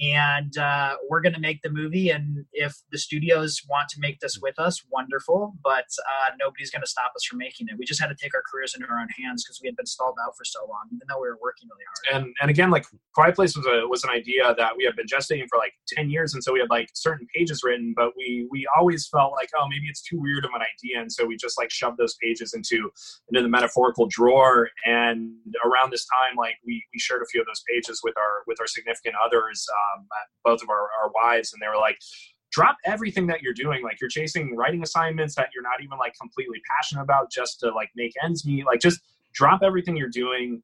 and 0.00 0.56
uh, 0.58 0.96
we're 1.08 1.20
going 1.20 1.34
to 1.34 1.40
make 1.40 1.62
the 1.62 1.70
movie 1.70 2.10
and 2.10 2.44
if 2.52 2.74
the 2.90 2.98
studios 2.98 3.62
want 3.68 3.88
to 3.88 4.00
make 4.00 4.18
this 4.20 4.38
with 4.40 4.58
us 4.58 4.82
wonderful 4.90 5.54
but 5.62 5.86
uh, 5.98 6.30
nobody's 6.38 6.70
going 6.70 6.82
to 6.82 6.88
stop 6.88 7.12
us 7.14 7.24
from 7.24 7.38
making 7.38 7.68
it. 7.68 7.78
We 7.78 7.84
just 7.84 8.00
had 8.00 8.08
to 8.08 8.14
take 8.14 8.34
our 8.34 8.42
careers 8.50 8.74
into 8.74 8.88
our 8.88 8.98
own 8.98 9.08
hands 9.22 9.44
because 9.44 9.60
we 9.62 9.68
had 9.68 9.76
been 9.76 9.86
stalled 9.86 10.16
out 10.24 10.36
for 10.36 10.44
so 10.44 10.60
long 10.68 10.84
even 10.92 11.06
though 11.08 11.20
we 11.20 11.28
were 11.28 11.38
working 11.40 11.68
really 11.70 11.84
hard. 12.10 12.24
And 12.24 12.34
and 12.40 12.50
again 12.50 12.70
like 12.70 12.86
quiet 13.14 13.34
place 13.34 13.56
was 13.56 13.66
a 13.66 13.86
was 13.86 14.04
an 14.04 14.10
idea 14.10 14.54
that 14.56 14.76
we 14.76 14.84
had 14.84 14.96
been 14.96 15.06
gestating 15.06 15.46
for 15.48 15.58
like 15.58 15.72
10 15.88 16.10
years 16.10 16.34
and 16.34 16.42
so 16.42 16.52
we 16.52 16.60
had 16.60 16.70
like 16.70 16.88
certain 16.94 17.26
pages 17.34 17.62
written 17.62 17.94
but 17.96 18.10
we 18.16 18.46
we 18.50 18.66
always 18.76 19.06
felt 19.06 19.32
like 19.32 19.50
oh 19.56 19.66
maybe 19.68 19.86
it's 19.86 20.02
too 20.02 20.20
weird 20.20 20.44
of 20.44 20.50
an 20.54 20.62
idea 20.62 21.00
and 21.00 21.12
so 21.12 21.24
we 21.24 21.36
just 21.36 21.58
like 21.58 21.70
shoved 21.70 21.98
those 21.98 22.16
pages 22.22 22.54
into 22.54 22.90
into 23.28 23.42
the 23.42 23.48
metaphorical 23.48 24.06
drawer 24.06 24.68
and 24.84 25.32
around 25.64 25.92
this 25.92 26.06
time 26.06 26.36
like 26.36 26.56
we 26.66 26.84
we 26.92 26.98
shared 26.98 27.22
a 27.22 27.26
few 27.26 27.40
of 27.40 27.46
those 27.46 27.62
pages 27.68 28.00
with 28.02 28.16
our 28.16 28.42
with 28.46 28.60
our 28.60 28.66
significant 28.66 29.14
others 29.24 29.66
uh, 29.70 29.83
um, 29.96 30.06
both 30.44 30.62
of 30.62 30.68
our, 30.68 30.88
our 31.02 31.10
wives, 31.14 31.52
and 31.52 31.60
they 31.60 31.68
were 31.68 31.80
like, 31.80 31.98
drop 32.52 32.76
everything 32.84 33.26
that 33.26 33.42
you're 33.42 33.54
doing. 33.54 33.82
Like 33.82 34.00
you're 34.00 34.10
chasing 34.10 34.56
writing 34.56 34.82
assignments 34.82 35.34
that 35.34 35.48
you're 35.54 35.62
not 35.62 35.82
even 35.82 35.98
like 35.98 36.14
completely 36.20 36.60
passionate 36.70 37.02
about 37.02 37.30
just 37.30 37.60
to 37.60 37.70
like 37.70 37.90
make 37.96 38.12
ends 38.22 38.46
meet. 38.46 38.64
Like 38.64 38.80
just 38.80 39.00
drop 39.32 39.60
everything 39.62 39.96
you're 39.96 40.08
doing 40.08 40.62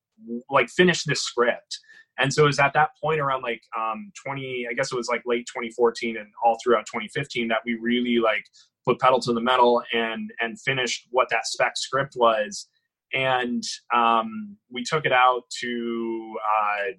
like 0.49 0.69
finish 0.69 1.05
this 1.05 1.23
script. 1.23 1.79
And 2.19 2.33
so 2.33 2.45
it 2.45 2.47
was 2.47 2.59
at 2.61 2.75
that 2.75 2.91
point 3.03 3.19
around 3.19 3.43
like 3.43 3.63
um 3.77 4.13
20 4.27 4.67
i 4.71 4.75
guess 4.75 4.93
it 4.93 4.97
was 4.97 5.09
like 5.09 5.23
late 5.25 5.47
2014 5.47 6.19
and 6.19 6.27
all 6.45 6.59
throughout 6.63 6.85
2015 6.87 7.49
that 7.49 7.61
we 7.65 7.79
really 7.81 8.19
like 8.19 8.45
put 8.87 8.99
pedal 8.99 9.21
to 9.21 9.33
the 9.33 9.41
metal 9.41 9.83
and 9.93 10.31
and 10.41 10.61
finished 10.61 11.07
what 11.11 11.29
that 11.31 11.47
spec 11.47 11.77
script 11.77 12.15
was. 12.17 12.69
And 13.13 13.63
um, 13.95 14.57
we 14.71 14.85
took 14.85 15.05
it 15.05 15.13
out 15.13 15.43
to 15.61 16.37
uh, 16.39 16.93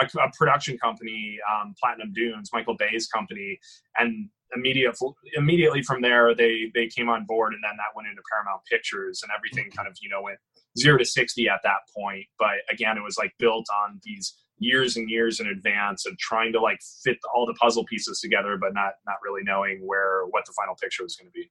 a, 0.00 0.18
a 0.18 0.30
production 0.36 0.78
company, 0.78 1.38
um, 1.50 1.74
Platinum 1.80 2.12
Dunes, 2.12 2.50
Michael 2.52 2.76
Bay's 2.76 3.06
company, 3.06 3.58
and 3.96 4.28
immediate, 4.54 4.96
immediately 5.34 5.82
from 5.82 6.00
there 6.00 6.34
they 6.34 6.70
they 6.74 6.86
came 6.86 7.08
on 7.08 7.24
board, 7.26 7.52
and 7.52 7.62
then 7.62 7.76
that 7.76 7.94
went 7.96 8.08
into 8.08 8.22
Paramount 8.30 8.62
Pictures, 8.70 9.22
and 9.22 9.30
everything 9.36 9.70
kind 9.70 9.88
of 9.88 9.96
you 10.00 10.08
know 10.08 10.22
went 10.22 10.38
zero 10.78 10.98
to 10.98 11.04
sixty 11.04 11.48
at 11.48 11.60
that 11.64 11.80
point. 11.96 12.26
But 12.38 12.62
again, 12.70 12.96
it 12.96 13.02
was 13.02 13.16
like 13.18 13.32
built 13.38 13.66
on 13.84 14.00
these 14.04 14.34
years 14.58 14.96
and 14.96 15.10
years 15.10 15.40
in 15.40 15.48
advance 15.48 16.06
of 16.06 16.16
trying 16.18 16.52
to 16.52 16.60
like 16.60 16.78
fit 17.02 17.18
all 17.34 17.46
the 17.46 17.54
puzzle 17.54 17.84
pieces 17.84 18.20
together, 18.20 18.56
but 18.60 18.74
not 18.74 18.94
not 19.06 19.16
really 19.22 19.42
knowing 19.44 19.80
where 19.86 20.24
what 20.30 20.44
the 20.46 20.52
final 20.56 20.74
picture 20.74 21.02
was 21.02 21.16
going 21.16 21.28
to 21.28 21.32
be. 21.32 21.50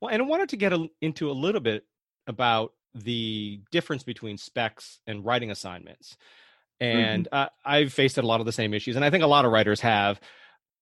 Well, 0.00 0.10
and 0.10 0.22
I 0.22 0.24
wanted 0.24 0.48
to 0.50 0.56
get 0.56 0.72
a, 0.72 0.88
into 1.00 1.30
a 1.30 1.32
little 1.32 1.60
bit 1.60 1.84
about 2.26 2.72
the 2.94 3.60
difference 3.70 4.02
between 4.02 4.38
specs 4.38 5.00
and 5.06 5.24
writing 5.24 5.50
assignments 5.50 6.16
Mm-hmm. 6.16 6.47
And 6.80 7.26
mm-hmm. 7.26 7.34
uh, 7.34 7.48
I've 7.64 7.92
faced 7.92 8.18
a 8.18 8.22
lot 8.22 8.40
of 8.40 8.46
the 8.46 8.52
same 8.52 8.74
issues, 8.74 8.96
and 8.96 9.04
I 9.04 9.10
think 9.10 9.24
a 9.24 9.28
lot 9.28 9.44
of 9.44 9.52
writers 9.52 9.80
have 9.80 10.20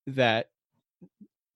that 0.08 0.48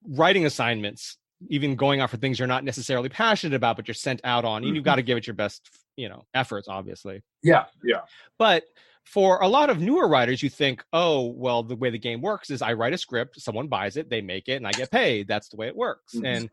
writing 0.07 0.45
assignments, 0.45 1.17
even 1.49 1.75
going 1.75 2.01
off 2.01 2.11
for 2.11 2.17
things 2.17 2.39
you're 2.39 2.47
not 2.47 2.63
necessarily 2.63 3.09
passionate 3.09 3.55
about, 3.55 3.75
but 3.75 3.87
you're 3.87 3.95
sent 3.95 4.21
out 4.23 4.45
on, 4.45 4.61
mm-hmm. 4.61 4.67
and 4.67 4.75
you've 4.75 4.85
got 4.85 4.95
to 4.95 5.01
give 5.01 5.17
it 5.17 5.27
your 5.27 5.35
best, 5.35 5.69
you 5.95 6.09
know, 6.09 6.25
efforts, 6.33 6.67
obviously. 6.67 7.21
Yeah, 7.43 7.65
yeah. 7.83 8.01
But 8.37 8.63
for 9.03 9.41
a 9.41 9.47
lot 9.47 9.69
of 9.69 9.79
newer 9.79 10.07
writers, 10.07 10.43
you 10.43 10.49
think, 10.49 10.83
oh, 10.93 11.27
well, 11.27 11.63
the 11.63 11.75
way 11.75 11.89
the 11.89 11.99
game 11.99 12.21
works 12.21 12.49
is 12.49 12.61
I 12.61 12.73
write 12.73 12.93
a 12.93 12.97
script, 12.97 13.41
someone 13.41 13.67
buys 13.67 13.97
it, 13.97 14.09
they 14.09 14.21
make 14.21 14.47
it, 14.47 14.55
and 14.55 14.67
I 14.67 14.71
get 14.71 14.91
paid. 14.91 15.27
That's 15.27 15.49
the 15.49 15.57
way 15.57 15.67
it 15.67 15.75
works, 15.75 16.15
mm-hmm. 16.15 16.25
and 16.25 16.49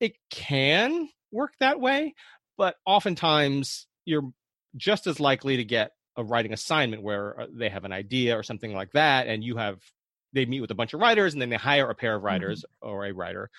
it 0.00 0.14
can 0.30 1.08
work 1.30 1.52
that 1.60 1.80
way, 1.80 2.14
but 2.58 2.76
oftentimes 2.84 3.86
you're 4.04 4.30
just 4.76 5.06
as 5.06 5.20
likely 5.20 5.56
to 5.58 5.64
get 5.64 5.92
a 6.16 6.24
writing 6.24 6.52
assignment 6.52 7.02
where 7.02 7.40
uh, 7.40 7.46
they 7.52 7.68
have 7.68 7.84
an 7.84 7.92
idea 7.92 8.36
or 8.36 8.42
something 8.42 8.74
like 8.74 8.92
that, 8.92 9.26
and 9.26 9.42
you 9.42 9.56
have 9.56 9.78
they 10.32 10.46
meet 10.46 10.60
with 10.60 10.70
a 10.70 10.74
bunch 10.74 10.94
of 10.94 11.00
writers, 11.00 11.32
and 11.32 11.42
then 11.42 11.50
they 11.50 11.56
hire 11.56 11.90
a 11.90 11.94
pair 11.94 12.16
of 12.16 12.22
writers 12.22 12.64
mm-hmm. 12.82 12.90
or 12.90 13.06
a 13.06 13.12
writer, 13.12 13.50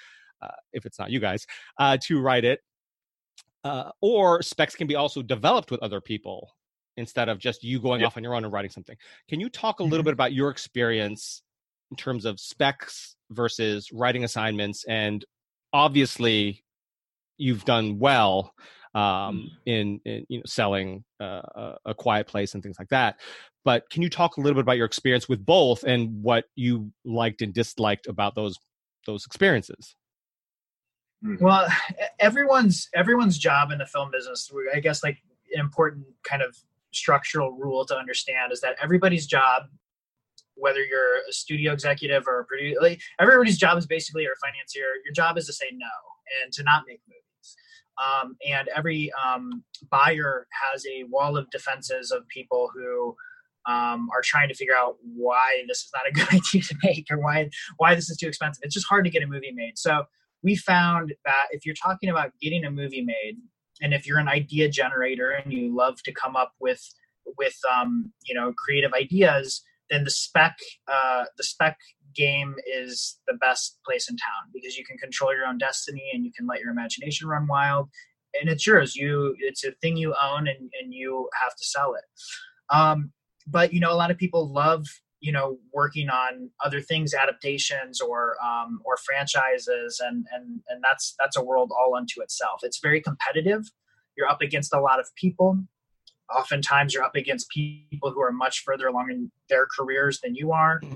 uh, 0.41 0.47
if 0.71 0.85
it's 0.85 0.99
not 0.99 1.11
you 1.11 1.19
guys, 1.19 1.45
uh, 1.77 1.97
to 2.01 2.19
write 2.19 2.45
it. 2.45 2.59
Uh, 3.63 3.91
or 4.01 4.41
specs 4.41 4.75
can 4.75 4.87
be 4.87 4.95
also 4.95 5.21
developed 5.21 5.71
with 5.71 5.81
other 5.81 6.01
people 6.01 6.49
instead 6.97 7.29
of 7.29 7.39
just 7.39 7.63
you 7.63 7.79
going 7.79 8.01
yep. 8.01 8.07
off 8.07 8.17
on 8.17 8.23
your 8.23 8.35
own 8.35 8.43
and 8.43 8.51
writing 8.51 8.69
something. 8.69 8.97
Can 9.29 9.39
you 9.39 9.49
talk 9.49 9.79
a 9.79 9.83
little 9.83 9.99
mm-hmm. 9.99 10.05
bit 10.05 10.13
about 10.13 10.33
your 10.33 10.49
experience 10.49 11.41
in 11.91 11.97
terms 11.97 12.25
of 12.25 12.39
specs 12.39 13.15
versus 13.31 13.89
writing 13.91 14.23
assignments? 14.23 14.83
And 14.85 15.23
obviously, 15.71 16.63
you've 17.37 17.65
done 17.65 17.99
well 17.99 18.53
um, 18.95 19.03
mm. 19.03 19.47
in, 19.65 19.99
in, 20.05 20.25
you 20.29 20.39
know 20.39 20.43
selling 20.45 21.03
uh, 21.19 21.75
a 21.85 21.93
quiet 21.93 22.27
place 22.27 22.53
and 22.53 22.63
things 22.63 22.77
like 22.79 22.89
that. 22.89 23.19
But 23.65 23.89
can 23.89 24.01
you 24.01 24.09
talk 24.09 24.37
a 24.37 24.41
little 24.41 24.55
bit 24.55 24.61
about 24.61 24.77
your 24.77 24.85
experience 24.85 25.29
with 25.29 25.45
both 25.45 25.83
and 25.83 26.21
what 26.21 26.45
you 26.55 26.91
liked 27.05 27.41
and 27.41 27.53
disliked 27.53 28.07
about 28.07 28.35
those 28.35 28.57
those 29.05 29.25
experiences? 29.25 29.95
Mm. 31.25 31.41
Well, 31.41 31.67
everyone's 32.19 32.89
everyone's 32.93 33.37
job 33.37 33.71
in 33.71 33.77
the 33.79 33.85
film 33.85 34.11
business, 34.11 34.51
I 34.75 34.79
guess, 34.79 35.03
like 35.03 35.17
an 35.53 35.59
important 35.59 36.05
kind 36.23 36.41
of 36.41 36.57
structural 36.91 37.51
rule 37.51 37.85
to 37.85 37.97
understand 37.97 38.51
is 38.51 38.61
that 38.61 38.75
everybody's 38.81 39.25
job 39.25 39.63
whether 40.55 40.83
you're 40.83 41.17
a 41.27 41.33
studio 41.33 41.73
executive 41.73 42.27
or 42.27 42.39
a 42.39 42.45
producer, 42.45 42.79
like 42.79 43.01
everybody's 43.19 43.57
job 43.57 43.75
is 43.75 43.87
basically 43.87 44.23
or 44.27 44.33
a 44.33 44.45
financier. 44.45 44.85
Your 45.03 45.11
job 45.11 45.35
is 45.37 45.47
to 45.47 45.53
say 45.53 45.65
no 45.73 45.87
and 46.43 46.53
to 46.53 46.63
not 46.63 46.83
make 46.87 47.01
movies 47.07 47.23
um, 48.01 48.35
and 48.47 48.67
every 48.75 49.11
um, 49.25 49.63
buyer 49.89 50.47
has 50.71 50.85
a 50.85 51.03
wall 51.05 51.37
of 51.37 51.49
defenses 51.51 52.11
of 52.11 52.27
people 52.27 52.69
who 52.73 53.15
um, 53.65 54.09
are 54.13 54.21
trying 54.21 54.49
to 54.49 54.55
figure 54.55 54.75
out 54.75 54.97
why 55.15 55.63
this 55.67 55.79
is 55.79 55.91
not 55.93 56.07
a 56.07 56.11
good 56.13 56.27
idea 56.33 56.61
to 56.61 56.75
make 56.83 57.07
or 57.09 57.17
why 57.17 57.49
why 57.77 57.95
this 57.95 58.09
is 58.09 58.17
too 58.17 58.27
expensive. 58.27 58.61
It's 58.63 58.73
just 58.73 58.87
hard 58.87 59.05
to 59.05 59.11
get 59.11 59.23
a 59.23 59.27
movie 59.27 59.51
made. 59.53 59.77
So 59.77 60.03
we 60.43 60.55
found 60.55 61.13
that 61.25 61.47
if 61.51 61.65
you're 61.65 61.75
talking 61.75 62.09
about 62.09 62.31
getting 62.41 62.65
a 62.65 62.71
movie 62.71 63.01
made, 63.01 63.37
and 63.81 63.93
if 63.93 64.05
you're 64.05 64.19
an 64.19 64.27
idea 64.27 64.69
generator 64.69 65.31
and 65.31 65.51
you 65.53 65.75
love 65.75 66.01
to 66.03 66.11
come 66.11 66.35
up 66.35 66.53
with 66.59 66.81
with 67.37 67.57
um, 67.73 68.11
you 68.25 68.35
know 68.35 68.53
creative 68.57 68.93
ideas, 68.93 69.63
then 69.89 70.03
the 70.03 70.11
spec 70.11 70.57
uh, 70.91 71.25
the 71.37 71.43
spec 71.43 71.77
game 72.15 72.55
is 72.65 73.19
the 73.27 73.33
best 73.35 73.79
place 73.85 74.09
in 74.09 74.15
town 74.17 74.51
because 74.53 74.77
you 74.77 74.85
can 74.85 74.97
control 74.97 75.33
your 75.33 75.45
own 75.45 75.57
destiny 75.57 76.11
and 76.13 76.25
you 76.25 76.31
can 76.35 76.47
let 76.47 76.59
your 76.59 76.71
imagination 76.71 77.27
run 77.27 77.47
wild 77.47 77.89
and 78.39 78.49
it's 78.49 78.65
yours. 78.65 78.95
You 78.95 79.35
it's 79.39 79.63
a 79.63 79.71
thing 79.81 79.97
you 79.97 80.15
own 80.21 80.47
and, 80.47 80.69
and 80.81 80.93
you 80.93 81.29
have 81.41 81.55
to 81.55 81.63
sell 81.63 81.95
it. 81.95 82.03
Um, 82.75 83.11
but 83.47 83.73
you 83.73 83.79
know 83.79 83.91
a 83.91 83.95
lot 83.95 84.11
of 84.11 84.17
people 84.17 84.51
love 84.51 84.85
you 85.19 85.31
know 85.31 85.57
working 85.73 86.09
on 86.09 86.49
other 86.63 86.81
things 86.81 87.13
adaptations 87.13 88.01
or 88.01 88.35
um, 88.43 88.79
or 88.85 88.97
franchises 88.97 90.01
and 90.03 90.25
and 90.33 90.61
and 90.69 90.83
that's 90.83 91.15
that's 91.19 91.37
a 91.37 91.43
world 91.43 91.71
all 91.77 91.95
unto 91.95 92.21
itself. 92.21 92.61
It's 92.63 92.79
very 92.81 93.01
competitive. 93.01 93.63
You're 94.17 94.29
up 94.29 94.41
against 94.41 94.73
a 94.73 94.81
lot 94.81 94.99
of 94.99 95.07
people. 95.15 95.57
Oftentimes 96.33 96.93
you're 96.93 97.03
up 97.03 97.15
against 97.15 97.49
people 97.49 98.11
who 98.11 98.21
are 98.21 98.31
much 98.31 98.63
further 98.63 98.87
along 98.87 99.11
in 99.11 99.31
their 99.49 99.67
careers 99.67 100.19
than 100.21 100.35
you 100.35 100.51
are. 100.51 100.79
Mm-hmm 100.79 100.95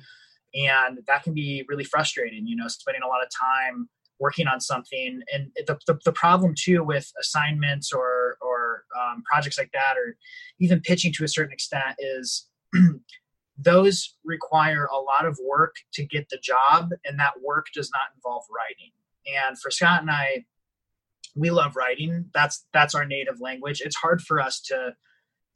and 0.58 1.00
that 1.08 1.24
can 1.24 1.34
be 1.34 1.64
really 1.70 1.84
frustrating 1.84 2.48
you 2.48 2.56
know 2.56 2.68
spending 2.68 3.04
a 3.04 3.08
lot 3.08 3.24
of 3.24 3.30
time 3.30 3.88
working 4.20 4.48
on 4.48 4.60
something. 4.60 5.22
And 5.34 5.52
the, 5.68 5.78
the, 5.86 6.00
the 6.06 6.12
problem 6.12 6.54
too 6.58 6.84
with 6.84 7.12
assignments 7.20 7.92
or 7.94 8.38
or 8.42 8.84
um, 9.00 9.24
projects 9.24 9.58
like 9.58 9.72
that 9.74 9.96
or 9.98 10.18
even 10.60 10.82
pitching 10.82 11.14
to 11.14 11.24
a 11.24 11.28
certain 11.28 11.54
extent 11.54 11.96
is 12.00 12.48
those 13.58 14.16
require 14.24 14.86
a 14.86 14.98
lot 14.98 15.26
of 15.26 15.40
work 15.48 15.76
to 15.94 16.06
get 16.06 16.30
the 16.30 16.38
job 16.38 16.92
and 17.06 17.20
that 17.20 17.34
work 17.44 17.68
does 17.74 17.92
not 17.92 18.16
involve 18.16 18.44
writing. 18.56 18.92
And 19.48 19.60
for 19.60 19.72
scott 19.72 20.02
and 20.02 20.12
i 20.12 20.46
we 21.36 21.52
love 21.52 21.76
writing. 21.76 22.26
That's 22.34 22.66
that's 22.74 22.96
our 22.96 23.06
native 23.06 23.40
language. 23.40 23.82
It's 23.82 23.96
hard 23.96 24.22
for 24.22 24.42
us 24.42 24.60
to 24.62 24.96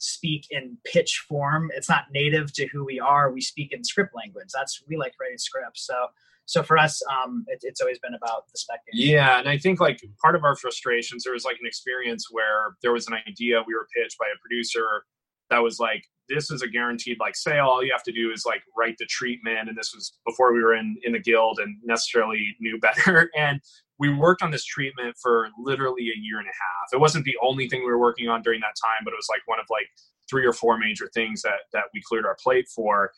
speak 0.02 0.48
in 0.50 0.78
pitch 0.84 1.24
form. 1.28 1.70
It's 1.76 1.90
not 1.90 2.06
native 2.12 2.52
to 2.54 2.68
who 2.68 2.84
we 2.84 3.00
are. 3.00 3.32
We 3.32 3.42
speak 3.42 3.72
in 3.72 3.84
script 3.84 4.14
language. 4.16 4.48
That's 4.54 4.82
we 4.88 4.98
like 4.98 5.14
writing 5.20 5.38
scripts. 5.38 5.86
So 5.86 6.08
so 6.46 6.64
for 6.64 6.78
us, 6.78 7.02
um, 7.10 7.46
it, 7.48 7.60
it's 7.62 7.80
always 7.82 8.00
been 8.00 8.14
about 8.14 8.48
the 8.52 8.58
spec. 8.58 8.80
Yeah, 8.92 9.40
and 9.40 9.48
I 9.48 9.58
think 9.58 9.80
like 9.80 10.02
part 10.22 10.36
of 10.36 10.44
our 10.44 10.56
frustrations, 10.56 11.24
there 11.24 11.34
was 11.34 11.46
like 11.46 11.58
an 11.62 11.66
experience 11.68 12.28
where 12.30 12.76
there 12.82 12.92
was 12.92 13.08
an 13.08 13.14
idea 13.28 13.64
we 13.66 13.74
were 13.74 13.88
pitched 13.96 14.18
by 14.18 14.26
a 14.26 14.40
producer 14.42 15.06
that 15.50 15.60
was 15.60 15.80
like, 15.80 16.04
this 16.30 16.50
is 16.50 16.62
a 16.62 16.68
guaranteed 16.68 17.18
like 17.20 17.36
sale. 17.36 17.68
All 17.68 17.84
you 17.84 17.92
have 17.92 18.04
to 18.04 18.12
do 18.12 18.32
is 18.32 18.44
like 18.46 18.64
write 18.78 18.98
the 18.98 19.06
treatment, 19.06 19.70
and 19.70 19.78
this 19.78 19.94
was 19.94 20.14
before 20.26 20.54
we 20.54 20.62
were 20.62 20.76
in 20.76 20.98
in 21.04 21.14
the 21.14 21.20
guild 21.20 21.60
and 21.60 21.78
necessarily 21.84 22.56
knew 22.60 22.80
better. 22.82 23.30
And 23.38 23.62
we 24.02 24.12
worked 24.12 24.42
on 24.42 24.50
this 24.50 24.66
treatment 24.66 25.16
for 25.22 25.50
literally 25.64 26.10
a 26.10 26.20
year 26.20 26.40
and 26.40 26.48
a 26.48 26.58
half. 26.58 26.88
It 26.92 27.00
wasn't 27.00 27.24
the 27.24 27.38
only 27.40 27.70
thing 27.70 27.82
we 27.82 27.92
were 27.92 28.00
working 28.00 28.30
on 28.30 28.42
during 28.42 28.60
that 28.62 28.74
time, 28.84 29.04
but 29.06 29.14
it 29.14 29.16
was 29.16 29.28
like 29.30 29.42
one 29.46 29.60
of 29.60 29.68
like 29.70 29.86
three 30.28 30.44
or 30.44 30.54
four 30.54 30.76
major 30.80 31.08
things 31.14 31.44
that 31.44 31.60
that 31.72 31.84
we 31.94 32.02
cleared 32.04 32.26
our 32.26 32.36
plate 32.44 32.68
for. 32.76 33.12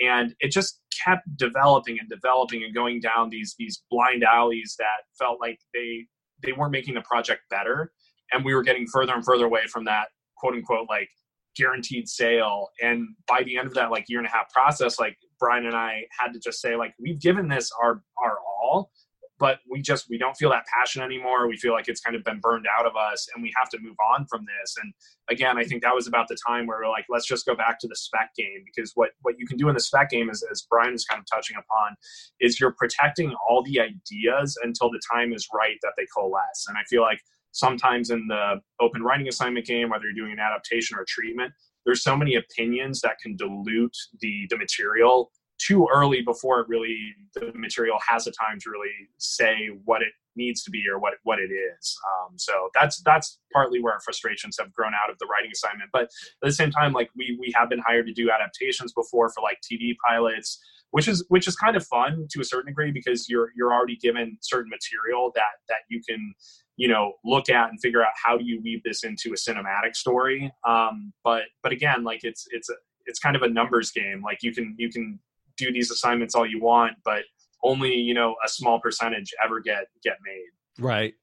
And 0.00 0.36
it 0.38 0.52
just 0.52 0.80
kept 1.04 1.24
developing 1.36 1.98
and 1.98 2.08
developing 2.08 2.62
and 2.62 2.72
going 2.72 3.00
down 3.00 3.30
these 3.30 3.56
these 3.58 3.82
blind 3.90 4.22
alleys 4.22 4.76
that 4.78 5.02
felt 5.18 5.40
like 5.40 5.58
they 5.74 6.06
they 6.44 6.52
weren't 6.52 6.70
making 6.70 6.94
the 6.94 7.02
project 7.02 7.42
better. 7.50 7.90
And 8.32 8.44
we 8.44 8.54
were 8.54 8.62
getting 8.62 8.86
further 8.86 9.14
and 9.14 9.24
further 9.24 9.46
away 9.46 9.66
from 9.66 9.84
that 9.86 10.06
quote 10.36 10.54
unquote 10.54 10.86
like 10.88 11.08
guaranteed 11.56 12.08
sale. 12.08 12.68
And 12.80 13.08
by 13.26 13.42
the 13.42 13.58
end 13.58 13.66
of 13.66 13.74
that 13.74 13.90
like 13.90 14.04
year 14.08 14.20
and 14.20 14.28
a 14.28 14.30
half 14.30 14.52
process 14.52 15.00
like 15.00 15.16
bryan 15.40 15.66
and 15.66 15.76
i 15.76 16.02
had 16.18 16.32
to 16.32 16.40
just 16.40 16.60
say 16.60 16.74
like 16.74 16.92
we've 16.98 17.20
given 17.20 17.46
this 17.46 17.70
our 17.80 18.02
our 18.20 18.38
all 18.60 18.90
but 19.38 19.58
we 19.70 19.80
just 19.80 20.06
we 20.10 20.18
don't 20.18 20.36
feel 20.36 20.50
that 20.50 20.64
passion 20.66 21.02
anymore. 21.02 21.48
We 21.48 21.56
feel 21.56 21.72
like 21.72 21.88
it's 21.88 22.00
kind 22.00 22.16
of 22.16 22.24
been 22.24 22.40
burned 22.40 22.66
out 22.78 22.86
of 22.86 22.92
us 22.96 23.28
and 23.34 23.42
we 23.42 23.52
have 23.56 23.68
to 23.70 23.78
move 23.80 23.96
on 24.14 24.26
from 24.26 24.44
this. 24.44 24.74
And 24.82 24.92
again 25.30 25.58
i 25.58 25.64
think 25.64 25.82
that 25.82 25.94
was 25.94 26.06
about 26.06 26.26
the 26.28 26.36
time 26.46 26.66
where 26.66 26.78
we're 26.80 26.88
like 26.88 27.04
let's 27.08 27.26
just 27.26 27.46
go 27.46 27.54
back 27.54 27.78
to 27.78 27.86
the 27.86 27.96
spec 27.96 28.30
game 28.36 28.62
because 28.64 28.92
what 28.94 29.10
what 29.22 29.34
you 29.38 29.46
can 29.46 29.56
do 29.56 29.68
in 29.68 29.74
the 29.74 29.80
spec 29.80 30.10
game 30.10 30.28
is 30.30 30.44
as 30.50 30.62
bryan 30.62 30.94
is 30.94 31.04
kind 31.04 31.20
of 31.20 31.26
touching 31.26 31.56
upon 31.56 31.96
is 32.40 32.58
you're 32.58 32.72
protecting 32.72 33.34
all 33.48 33.62
the 33.62 33.80
ideas 33.80 34.58
until 34.62 34.90
the 34.90 35.00
time 35.12 35.32
is 35.32 35.46
right 35.54 35.76
that 35.82 35.92
they 35.96 36.06
coalesce. 36.16 36.66
And 36.68 36.76
i 36.76 36.82
feel 36.88 37.02
like 37.02 37.20
sometimes 37.52 38.10
in 38.10 38.26
the 38.28 38.60
open 38.80 39.02
writing 39.02 39.28
assignment 39.28 39.66
game 39.66 39.90
whether 39.90 40.04
you're 40.04 40.24
doing 40.24 40.32
an 40.32 40.40
adaptation 40.40 40.96
or 40.98 41.04
treatment 41.08 41.52
there's 41.84 42.02
so 42.02 42.16
many 42.16 42.34
opinions 42.34 43.00
that 43.00 43.18
can 43.22 43.36
dilute 43.36 43.96
the 44.20 44.46
the 44.50 44.56
material 44.56 45.30
too 45.58 45.86
early 45.92 46.22
before 46.22 46.60
it 46.60 46.68
really 46.68 47.14
the 47.34 47.52
material 47.54 47.98
has 48.08 48.26
a 48.26 48.30
time 48.30 48.58
to 48.60 48.70
really 48.70 48.90
say 49.18 49.70
what 49.84 50.02
it 50.02 50.12
needs 50.38 50.62
to 50.62 50.70
be 50.70 50.84
or 50.90 50.98
what 50.98 51.14
what 51.24 51.38
it 51.38 51.50
is. 51.50 51.98
Um, 52.06 52.38
so 52.38 52.70
that's 52.74 53.02
that's 53.02 53.38
partly 53.52 53.82
where 53.82 53.92
our 53.92 54.00
frustrations 54.00 54.56
have 54.58 54.72
grown 54.72 54.92
out 54.94 55.10
of 55.10 55.18
the 55.18 55.26
writing 55.26 55.50
assignment. 55.52 55.90
But 55.92 56.04
at 56.04 56.10
the 56.40 56.52
same 56.52 56.70
time, 56.70 56.92
like 56.92 57.10
we 57.16 57.36
we 57.38 57.52
have 57.54 57.68
been 57.68 57.80
hired 57.80 58.06
to 58.06 58.12
do 58.12 58.30
adaptations 58.30 58.92
before 58.92 59.28
for 59.30 59.42
like 59.42 59.58
TV 59.60 59.94
pilots, 60.06 60.58
which 60.92 61.08
is 61.08 61.24
which 61.28 61.46
is 61.46 61.56
kind 61.56 61.76
of 61.76 61.86
fun 61.86 62.26
to 62.30 62.40
a 62.40 62.44
certain 62.44 62.70
degree 62.70 62.92
because 62.92 63.28
you're 63.28 63.50
you're 63.54 63.72
already 63.72 63.96
given 63.96 64.38
certain 64.40 64.70
material 64.70 65.32
that 65.34 65.58
that 65.68 65.80
you 65.90 66.00
can 66.08 66.32
you 66.76 66.88
know 66.88 67.14
look 67.24 67.50
at 67.50 67.68
and 67.68 67.80
figure 67.80 68.02
out 68.02 68.12
how 68.24 68.38
do 68.38 68.44
you 68.44 68.60
weave 68.62 68.82
this 68.84 69.04
into 69.04 69.32
a 69.32 69.36
cinematic 69.36 69.94
story. 69.94 70.50
Um, 70.66 71.12
but 71.24 71.42
but 71.62 71.72
again, 71.72 72.04
like 72.04 72.20
it's 72.22 72.46
it's 72.50 72.70
a 72.70 72.74
it's 73.06 73.18
kind 73.18 73.34
of 73.36 73.42
a 73.42 73.48
numbers 73.48 73.90
game. 73.90 74.22
Like 74.22 74.38
you 74.42 74.54
can 74.54 74.74
you 74.78 74.90
can 74.90 75.18
do 75.58 75.72
these 75.72 75.90
assignments 75.90 76.34
all 76.34 76.46
you 76.46 76.60
want, 76.60 76.94
but 77.04 77.24
only 77.62 77.94
you 77.94 78.14
know 78.14 78.36
a 78.44 78.48
small 78.48 78.80
percentage 78.80 79.34
ever 79.44 79.60
get 79.60 79.86
get 80.02 80.16
made. 80.24 80.82
Right. 80.82 81.14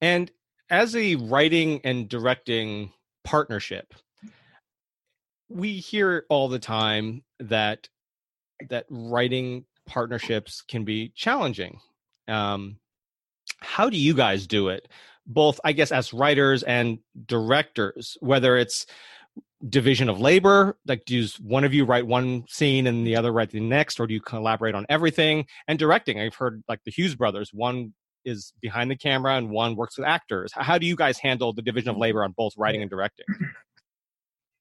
And 0.00 0.30
as 0.70 0.96
a 0.96 1.16
writing 1.16 1.80
and 1.84 2.08
directing 2.08 2.92
partnership, 3.24 3.94
we 5.48 5.74
hear 5.74 6.24
all 6.28 6.48
the 6.48 6.58
time 6.58 7.22
that 7.40 7.88
that 8.68 8.86
writing 8.88 9.64
partnerships 9.86 10.62
can 10.62 10.84
be 10.84 11.10
challenging. 11.14 11.78
Um, 12.28 12.78
how 13.60 13.90
do 13.90 13.98
you 13.98 14.14
guys 14.14 14.46
do 14.46 14.68
it? 14.68 14.88
Both, 15.26 15.60
I 15.64 15.72
guess, 15.72 15.90
as 15.90 16.12
writers 16.12 16.62
and 16.62 16.98
directors, 17.26 18.16
whether 18.20 18.56
it's 18.56 18.86
division 19.68 20.08
of 20.08 20.20
labor 20.20 20.76
like 20.86 21.04
does 21.06 21.36
one 21.40 21.64
of 21.64 21.72
you 21.72 21.84
write 21.84 22.06
one 22.06 22.44
scene 22.48 22.86
and 22.86 23.06
the 23.06 23.16
other 23.16 23.32
write 23.32 23.50
the 23.50 23.60
next 23.60 23.98
or 23.98 24.06
do 24.06 24.12
you 24.12 24.20
collaborate 24.20 24.74
on 24.74 24.84
everything? 24.88 25.46
And 25.68 25.78
directing 25.78 26.20
i've 26.20 26.34
heard 26.34 26.62
like 26.68 26.80
the 26.84 26.90
hughes 26.90 27.14
brothers 27.14 27.50
one 27.52 27.92
is 28.24 28.52
behind 28.60 28.90
the 28.90 28.96
camera 28.96 29.36
and 29.36 29.50
one 29.50 29.76
works 29.76 29.98
with 29.98 30.06
actors. 30.06 30.50
How 30.54 30.78
do 30.78 30.86
you 30.86 30.96
guys 30.96 31.18
handle 31.18 31.52
the 31.52 31.60
division 31.60 31.90
of 31.90 31.98
labor 31.98 32.24
on 32.24 32.32
both 32.32 32.54
writing 32.56 32.80
and 32.80 32.90
directing? 32.90 33.26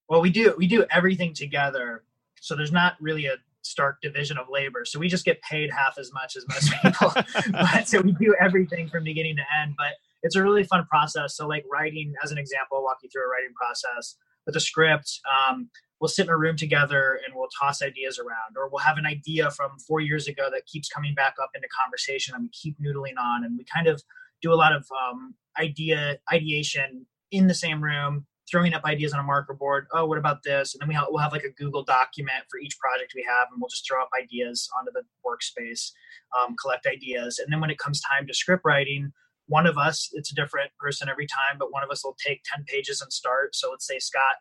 Well 0.09 0.21
we 0.21 0.29
do 0.29 0.53
we 0.57 0.67
do 0.67 0.85
everything 0.91 1.33
together 1.33 2.03
so 2.39 2.55
there's 2.55 2.73
not 2.73 2.95
really 2.99 3.25
a 3.25 3.37
stark 3.63 4.01
division 4.01 4.37
of 4.37 4.47
labor 4.49 4.83
so 4.83 4.99
we 4.99 5.07
just 5.07 5.23
get 5.23 5.41
paid 5.41 5.71
half 5.71 5.97
as 5.97 6.11
much 6.13 6.35
as 6.35 6.45
most 6.49 6.71
people. 6.83 7.13
But 7.51 7.87
so 7.87 8.01
we 8.01 8.11
do 8.11 8.35
everything 8.39 8.89
from 8.89 9.05
beginning 9.05 9.37
to 9.37 9.43
end 9.61 9.75
but 9.77 9.93
it's 10.21 10.35
a 10.35 10.43
really 10.43 10.65
fun 10.65 10.85
process. 10.85 11.35
So 11.35 11.47
like 11.47 11.65
writing 11.71 12.13
as 12.21 12.31
an 12.31 12.37
example 12.37 12.77
I'll 12.77 12.83
walk 12.83 12.97
you 13.01 13.09
through 13.09 13.25
a 13.25 13.29
writing 13.29 13.53
process 13.55 14.17
with 14.45 14.55
a 14.55 14.59
script. 14.59 15.19
Um, 15.25 15.69
we'll 15.99 16.09
sit 16.09 16.25
in 16.25 16.29
a 16.29 16.37
room 16.37 16.57
together 16.57 17.19
and 17.25 17.33
we'll 17.33 17.47
toss 17.61 17.81
ideas 17.81 18.19
around, 18.19 18.57
or 18.57 18.69
we'll 18.69 18.83
have 18.83 18.97
an 18.97 19.05
idea 19.05 19.49
from 19.51 19.71
four 19.87 20.01
years 20.01 20.27
ago 20.27 20.49
that 20.51 20.65
keeps 20.65 20.89
coming 20.89 21.15
back 21.15 21.35
up 21.41 21.49
into 21.55 21.67
conversation 21.81 22.35
and 22.35 22.43
we 22.43 22.49
keep 22.49 22.75
noodling 22.79 23.17
on, 23.17 23.45
and 23.45 23.57
we 23.57 23.65
kind 23.73 23.87
of 23.87 24.01
do 24.41 24.51
a 24.51 24.55
lot 24.55 24.73
of 24.73 24.85
um, 25.09 25.35
idea 25.57 26.17
ideation 26.31 27.05
in 27.31 27.47
the 27.47 27.53
same 27.53 27.81
room, 27.81 28.25
throwing 28.51 28.73
up 28.73 28.83
ideas 28.83 29.13
on 29.13 29.19
a 29.19 29.23
marker 29.23 29.53
board. 29.53 29.87
Oh, 29.93 30.05
what 30.05 30.17
about 30.17 30.43
this? 30.43 30.73
And 30.73 30.81
then 30.81 30.89
we 30.89 30.95
have, 30.95 31.05
we'll 31.09 31.23
have 31.23 31.31
like 31.31 31.45
a 31.45 31.51
Google 31.51 31.83
document 31.83 32.43
for 32.51 32.59
each 32.59 32.77
project 32.77 33.13
we 33.15 33.25
have, 33.27 33.47
and 33.51 33.61
we'll 33.61 33.69
just 33.69 33.87
throw 33.87 34.01
up 34.01 34.09
ideas 34.21 34.67
onto 34.77 34.91
the 34.91 35.03
workspace, 35.25 35.91
um, 36.37 36.55
collect 36.61 36.85
ideas, 36.85 37.39
and 37.39 37.51
then 37.51 37.61
when 37.61 37.69
it 37.69 37.79
comes 37.79 38.01
time 38.01 38.27
to 38.27 38.33
script 38.33 38.63
writing, 38.65 39.13
one 39.47 39.65
of 39.65 39.77
us 39.77 40.09
it's 40.13 40.31
a 40.31 40.35
different 40.35 40.71
person 40.79 41.09
every 41.09 41.27
time 41.27 41.57
but 41.59 41.71
one 41.71 41.83
of 41.83 41.89
us 41.89 42.03
will 42.03 42.15
take 42.23 42.41
10 42.53 42.65
pages 42.67 43.01
and 43.01 43.11
start. 43.11 43.55
So 43.55 43.71
let's 43.71 43.87
say 43.87 43.99
scott 43.99 44.35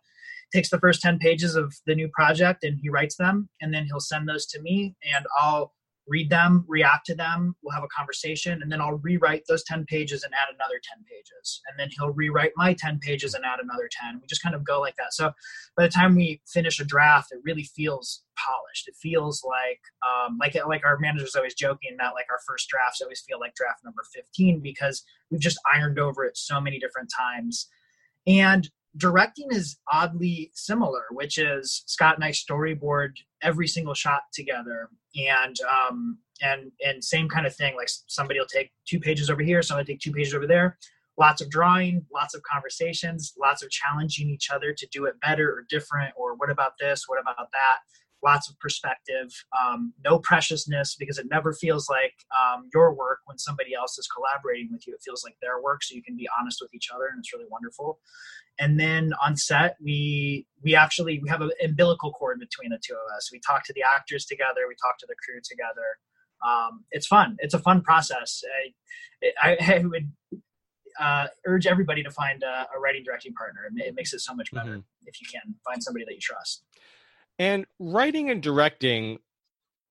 takes 0.53 0.71
the 0.71 0.79
first 0.79 1.01
10 1.01 1.19
pages 1.19 1.57
of 1.57 1.75
the 1.87 1.95
new 1.95 2.09
project 2.09 2.63
and 2.63 2.79
he 2.81 2.91
writes 2.91 3.17
them 3.17 3.49
and 3.61 3.73
then 3.73 3.87
he'll 3.87 4.01
send 4.01 4.29
those 4.29 4.47
to 4.47 4.61
me 4.61 4.95
and 5.15 5.25
i'll 5.41 5.73
read 6.09 6.31
them, 6.31 6.65
react 6.69 7.07
to 7.07 7.15
them, 7.15 7.55
we'll 7.63 7.75
have 7.75 7.85
a 7.85 7.89
conversation, 7.97 8.61
and 8.61 8.71
then 8.71 8.81
I'll 8.81 8.99
rewrite 8.99 9.45
those 9.49 9.63
10 9.65 9.85
pages 9.87 10.25
and 10.25 10.35
add 10.35 10.53
another 10.55 10.81
10 10.83 11.05
pages. 11.05 11.61
And 11.69 11.79
then 11.79 11.89
he'll 11.91 12.13
rewrite 12.13 12.53
my 12.57 12.75
10 12.75 12.99
pages 12.99 13.35
and 13.35 13.45
add 13.45 13.61
another 13.61 13.89
10. 13.91 14.19
We 14.21 14.27
just 14.27 14.43
kind 14.43 14.55
of 14.55 14.65
go 14.65 14.81
like 14.81 14.97
that. 14.97 15.13
So 15.13 15.33
by 15.77 15.85
the 15.85 15.89
time 15.89 16.17
we 16.17 16.41
finish 16.47 16.81
a 16.81 16.85
draft, 16.85 17.33
it 17.33 17.39
really 17.45 17.63
feels 17.63 18.23
polished. 18.37 18.89
It 18.89 18.97
feels 19.01 19.45
like 19.47 19.81
um, 20.07 20.39
like 20.41 20.57
like 20.67 20.85
our 20.85 20.99
manager's 20.99 21.37
always 21.37 21.55
joking 21.55 21.97
that 21.99 22.15
like 22.15 22.27
our 22.31 22.41
first 22.47 22.69
drafts 22.69 23.01
always 23.01 23.21
feel 23.21 23.39
like 23.39 23.55
draft 23.55 23.81
number 23.85 24.03
15 24.15 24.61
because 24.61 25.05
we've 25.31 25.41
just 25.41 25.59
ironed 25.73 25.99
over 25.99 26.25
it 26.25 26.37
so 26.37 26.61
many 26.61 26.79
different 26.79 27.11
times. 27.17 27.69
And 28.27 28.69
directing 28.97 29.49
is 29.51 29.79
oddly 29.91 30.51
similar, 30.55 31.03
which 31.11 31.39
is 31.39 31.83
Scott 31.87 32.17
and 32.17 32.25
I 32.25 32.31
storyboard 32.31 33.13
every 33.43 33.67
single 33.67 33.95
shot 33.95 34.23
together, 34.33 34.89
and 35.17 35.57
um, 35.61 36.19
and 36.43 36.73
and 36.85 37.03
same 37.03 37.29
kind 37.29 37.47
of 37.47 37.55
thing. 37.55 37.75
Like 37.77 37.89
somebody 38.07 38.39
will 38.39 38.47
take 38.47 38.71
two 38.87 39.01
pages 39.01 39.31
over 39.31 39.43
here, 39.43 39.63
somebody 39.63 39.93
take 39.93 40.01
two 40.01 40.13
pages 40.13 40.35
over 40.35 40.47
there. 40.47 40.79
Lots 41.19 41.43
of 41.43 41.51
drawing, 41.51 42.07
lots 42.13 42.35
of 42.35 42.43
conversations, 42.43 43.35
lots 43.39 43.63
of 43.63 43.71
challenging 43.71 44.31
each 44.31 44.51
other 44.51 44.73
to 44.73 44.87
do 44.91 45.05
it 45.05 45.21
better 45.21 45.51
or 45.51 45.67
different, 45.69 46.15
or 46.17 46.35
what 46.37 46.51
about 46.51 46.73
this? 46.81 47.05
What 47.07 47.21
about 47.21 47.37
that? 47.53 47.79
Lots 48.23 48.49
of 48.49 48.59
perspective, 48.59 49.33
um, 49.59 49.93
no 50.05 50.19
preciousness 50.19 50.97
because 50.99 51.19
it 51.19 51.27
never 51.31 51.53
feels 51.53 51.89
like 51.89 52.15
um, 52.31 52.69
your 52.73 52.95
work 52.95 53.21
when 53.27 53.39
somebody 53.39 53.75
else 53.75 53.99
is 53.99 54.09
collaborating 54.09 54.69
with 54.71 54.87
you. 54.87 54.95
It 54.95 55.03
feels 55.05 55.25
like 55.25 55.37
their 55.41 55.61
work, 55.61 55.83
so 55.83 55.95
you 55.95 56.03
can 56.03 56.17
be 56.17 56.29
honest 56.39 56.59
with 56.61 56.75
each 56.75 56.89
other, 56.95 57.07
and 57.07 57.19
it's 57.19 57.33
really 57.33 57.49
wonderful. 57.51 57.99
And 58.59 58.79
then 58.79 59.13
on 59.25 59.37
set, 59.37 59.77
we 59.83 60.47
we 60.63 60.75
actually 60.75 61.19
we 61.23 61.29
have 61.29 61.41
an 61.41 61.51
umbilical 61.65 62.13
cord 62.13 62.39
between 62.39 62.71
the 62.71 62.79
two 62.85 62.95
of 62.95 63.17
us. 63.17 63.31
We 63.33 63.41
talk 63.41 63.65
to 63.65 63.73
the 63.73 63.83
actors 63.83 64.25
together, 64.25 64.63
we 64.69 64.75
talk 64.81 64.99
to 64.99 65.07
the 65.09 65.17
crew 65.25 65.41
together. 65.43 65.99
Um, 66.47 66.85
it's 66.91 67.07
fun. 67.07 67.37
It's 67.39 67.55
a 67.55 67.61
fun 67.61 67.83
process. 67.83 68.43
I, 69.23 69.51
I, 69.51 69.75
I 69.75 69.79
would 69.79 70.11
uh, 70.99 71.27
urge 71.47 71.67
everybody 71.67 72.03
to 72.03 72.11
find 72.11 72.43
a, 72.43 72.67
a, 72.75 72.81
writing 72.81 73.03
directing 73.05 73.33
partner. 73.35 73.61
It, 73.77 73.95
makes 73.95 74.13
it 74.13 74.21
so 74.21 74.35
much 74.35 74.51
better 74.53 74.71
mm-hmm. 74.71 75.07
if 75.07 75.21
you 75.21 75.27
can 75.31 75.55
find 75.65 75.83
somebody 75.83 76.05
that 76.05 76.15
you 76.15 76.21
trust. 76.21 76.65
And 77.39 77.67
writing 77.79 78.31
and 78.31 78.43
directing 78.43 79.19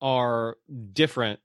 are 0.01 0.57
different 0.93 1.39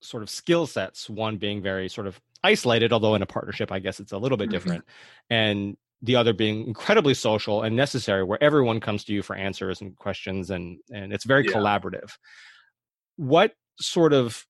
sort 0.00 0.22
of 0.22 0.30
skill 0.30 0.66
sets, 0.66 1.08
one 1.08 1.36
being 1.36 1.62
very 1.62 1.88
sort 1.88 2.06
of 2.06 2.20
isolated, 2.42 2.92
although 2.92 3.14
in 3.14 3.22
a 3.22 3.26
partnership, 3.26 3.70
I 3.70 3.78
guess 3.78 4.00
it's 4.00 4.12
a 4.12 4.18
little 4.18 4.36
bit 4.36 4.46
mm-hmm. 4.46 4.52
different. 4.52 4.84
and 5.30 5.76
the 6.04 6.16
other 6.16 6.32
being 6.32 6.66
incredibly 6.66 7.14
social 7.14 7.62
and 7.62 7.76
necessary, 7.76 8.24
where 8.24 8.42
everyone 8.42 8.80
comes 8.80 9.04
to 9.04 9.12
you 9.12 9.22
for 9.22 9.36
answers 9.36 9.80
and 9.80 9.96
questions, 9.96 10.50
and 10.50 10.78
and 10.92 11.12
it's 11.12 11.24
very 11.24 11.46
yeah. 11.46 11.52
collaborative. 11.52 12.10
What 13.16 13.52
sort 13.80 14.12
of 14.12 14.44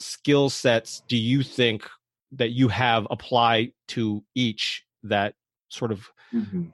skill 0.00 0.50
sets 0.50 1.02
do 1.08 1.16
you 1.16 1.44
think 1.44 1.88
that 2.32 2.50
you 2.50 2.68
have 2.68 3.06
apply 3.10 3.72
to 3.88 4.24
each 4.34 4.84
that 5.04 5.34
sort 5.68 5.92
of 5.92 6.08
mm-hmm 6.34 6.64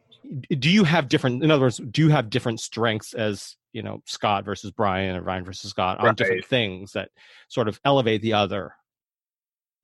do 0.59 0.71
you 0.71 0.85
have 0.85 1.09
different 1.09 1.43
in 1.43 1.51
other 1.51 1.63
words 1.63 1.79
do 1.91 2.03
you 2.03 2.09
have 2.09 2.31
different 2.31 2.61
strengths 2.61 3.15
as 3.15 3.57
you 3.73 3.83
know 3.83 4.03
scott 4.07 4.45
versus 4.45 4.71
bryan 4.71 5.17
or 5.17 5.23
bryan 5.23 5.45
versus 5.45 5.71
scott 5.71 5.99
on 5.99 6.07
Right. 6.07 6.17
different 6.17 6.45
things 6.47 6.93
that 6.93 7.11
sort 7.49 7.69
of 7.69 7.79
elevate 7.85 8.23
the 8.23 8.33
other 8.33 8.73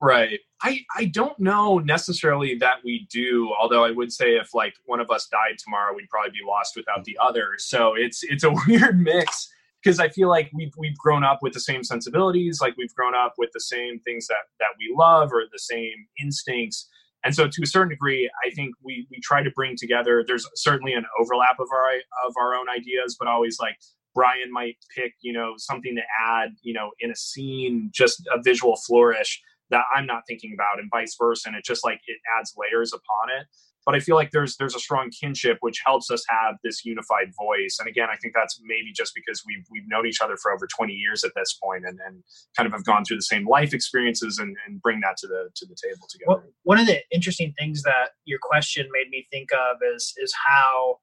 Right. 0.01 0.39
I 0.63 0.83
I 0.95 1.05
don't 1.05 1.39
know 1.39 1.77
necessarily 1.77 2.55
that 2.55 2.77
we 2.83 3.07
do. 3.11 3.53
Although 3.59 3.85
I 3.85 3.91
would 3.91 4.11
say 4.11 4.35
if 4.35 4.51
like 4.53 4.73
one 4.85 4.99
of 4.99 5.11
us 5.11 5.27
died 5.27 5.59
tomorrow, 5.59 5.93
we'd 5.95 6.09
probably 6.09 6.31
be 6.31 6.43
lost 6.45 6.75
without 6.75 7.03
the 7.03 7.15
other. 7.21 7.53
So 7.57 7.93
it's 7.95 8.23
it's 8.23 8.43
a 8.43 8.51
weird 8.67 8.99
mix 8.99 9.47
because 9.83 9.99
I 9.99 10.09
feel 10.09 10.27
like 10.27 10.49
we've 10.55 10.73
we've 10.75 10.97
grown 10.97 11.23
up 11.23 11.39
with 11.43 11.53
the 11.53 11.59
same 11.59 11.83
sensibilities, 11.83 12.61
like 12.61 12.75
we've 12.77 12.93
grown 12.95 13.13
up 13.13 13.35
with 13.37 13.51
the 13.53 13.59
same 13.59 13.99
things 13.99 14.25
that 14.25 14.45
that 14.59 14.69
we 14.79 14.91
love 14.97 15.31
or 15.31 15.43
the 15.51 15.59
same 15.59 16.07
instincts. 16.19 16.89
And 17.23 17.35
so 17.35 17.47
to 17.47 17.61
a 17.63 17.67
certain 17.67 17.89
degree, 17.89 18.29
I 18.45 18.49
think 18.51 18.73
we 18.83 19.07
we 19.11 19.19
try 19.21 19.43
to 19.43 19.51
bring 19.51 19.75
together. 19.77 20.23
There's 20.25 20.47
certainly 20.55 20.93
an 20.93 21.05
overlap 21.19 21.59
of 21.59 21.67
our 21.71 21.91
of 22.27 22.33
our 22.39 22.55
own 22.55 22.67
ideas, 22.69 23.15
but 23.19 23.27
always 23.27 23.57
like 23.59 23.77
Bryan 24.13 24.51
might 24.51 24.77
pick, 24.95 25.13
you 25.21 25.33
know, 25.33 25.53
something 25.57 25.95
to 25.95 26.01
add, 26.19 26.49
you 26.63 26.73
know, 26.73 26.91
in 26.99 27.11
a 27.11 27.15
scene, 27.15 27.89
just 27.93 28.21
a 28.33 28.41
visual 28.41 28.75
flourish 28.87 29.41
that 29.69 29.83
I'm 29.95 30.05
not 30.05 30.23
thinking 30.27 30.51
about, 30.53 30.79
and 30.79 30.89
vice 30.91 31.15
versa. 31.17 31.47
And 31.47 31.55
it 31.55 31.63
just 31.63 31.83
like 31.83 32.01
it 32.07 32.17
adds 32.37 32.53
layers 32.57 32.93
upon 32.93 33.39
it. 33.39 33.47
But 33.85 33.95
I 33.95 33.99
feel 33.99 34.15
like 34.15 34.31
there's 34.31 34.57
there's 34.57 34.75
a 34.75 34.79
strong 34.79 35.09
kinship 35.09 35.57
which 35.61 35.81
helps 35.85 36.11
us 36.11 36.23
have 36.29 36.55
this 36.63 36.85
unified 36.85 37.31
voice. 37.37 37.77
And 37.79 37.89
again, 37.89 38.09
I 38.11 38.15
think 38.17 38.33
that's 38.35 38.59
maybe 38.63 38.91
just 38.95 39.13
because 39.15 39.43
we've 39.45 39.65
we've 39.71 39.87
known 39.87 40.05
each 40.05 40.21
other 40.21 40.37
for 40.37 40.51
over 40.51 40.67
20 40.67 40.93
years 40.93 41.23
at 41.23 41.31
this 41.35 41.57
point, 41.63 41.85
and, 41.85 41.99
and 42.05 42.23
kind 42.55 42.67
of 42.67 42.73
have 42.73 42.85
gone 42.85 43.03
through 43.05 43.17
the 43.17 43.23
same 43.23 43.47
life 43.47 43.73
experiences 43.73 44.37
and, 44.37 44.55
and 44.67 44.81
bring 44.81 44.99
that 45.01 45.17
to 45.17 45.27
the 45.27 45.49
to 45.55 45.65
the 45.65 45.75
table 45.81 46.07
together. 46.09 46.27
Well, 46.27 46.43
one 46.63 46.79
of 46.79 46.85
the 46.85 46.99
interesting 47.11 47.53
things 47.57 47.81
that 47.83 48.09
your 48.25 48.39
question 48.41 48.87
made 48.91 49.09
me 49.09 49.27
think 49.31 49.49
of 49.51 49.77
is 49.95 50.13
is 50.17 50.33
how 50.47 50.99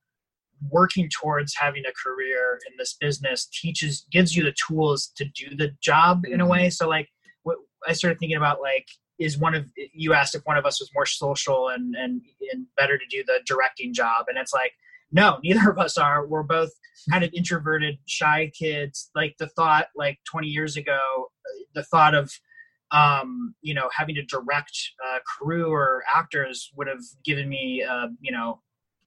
working 0.70 1.09
towards 1.09 1.55
having 1.55 1.85
a 1.87 1.93
career 1.93 2.59
in 2.68 2.76
this 2.79 2.97
business 3.01 3.47
teaches 3.47 4.05
gives 4.11 4.37
you 4.37 4.43
the 4.43 4.55
tools 4.66 5.12
to 5.16 5.24
do 5.24 5.55
the 5.57 5.70
job 5.81 6.24
in 6.24 6.41
a 6.41 6.45
Mhm. 6.45 6.51
way. 6.51 6.70
So 6.70 6.89
like 6.89 7.09
what 7.43 7.59
I 7.87 7.93
started 7.93 8.18
thinking 8.18 8.37
about 8.37 8.61
like 8.61 8.87
is 9.18 9.38
one 9.38 9.54
of 9.54 9.66
you 9.92 10.12
asked 10.12 10.34
if 10.34 10.42
one 10.44 10.56
of 10.56 10.64
us 10.66 10.80
was 10.80 10.90
more 10.94 11.06
social 11.06 11.68
and 11.68 11.94
and 11.96 12.22
and 12.52 12.66
better 12.76 12.96
to 12.98 13.04
do 13.10 13.22
the 13.26 13.40
directing 13.46 13.92
job 13.92 14.26
and 14.28 14.38
it's 14.38 14.52
like 14.52 14.72
no 15.12 15.38
neither 15.44 15.70
of 15.70 15.78
us 15.78 15.96
are 15.98 16.26
we're 16.26 16.42
both 16.42 16.70
kind 17.10 17.24
of 17.24 17.30
introverted 17.32 17.98
shy 18.06 18.50
kids 18.58 19.10
like 19.14 19.34
the 19.38 19.48
thought 19.48 19.86
like 19.96 20.18
20 20.30 20.46
years 20.48 20.76
ago 20.76 21.00
the 21.74 21.84
thought 21.84 22.14
of 22.14 22.30
um, 22.90 23.54
you 23.60 23.74
know, 23.74 23.90
having 23.94 24.14
to 24.14 24.22
direct 24.22 24.72
uh, 25.06 25.18
crew 25.26 25.70
or 25.70 26.02
actors 26.10 26.70
would 26.76 26.86
have 26.88 27.02
given 27.24 27.46
me, 27.48 27.82
uh, 27.82 28.08
you 28.20 28.32
know, 28.32 28.62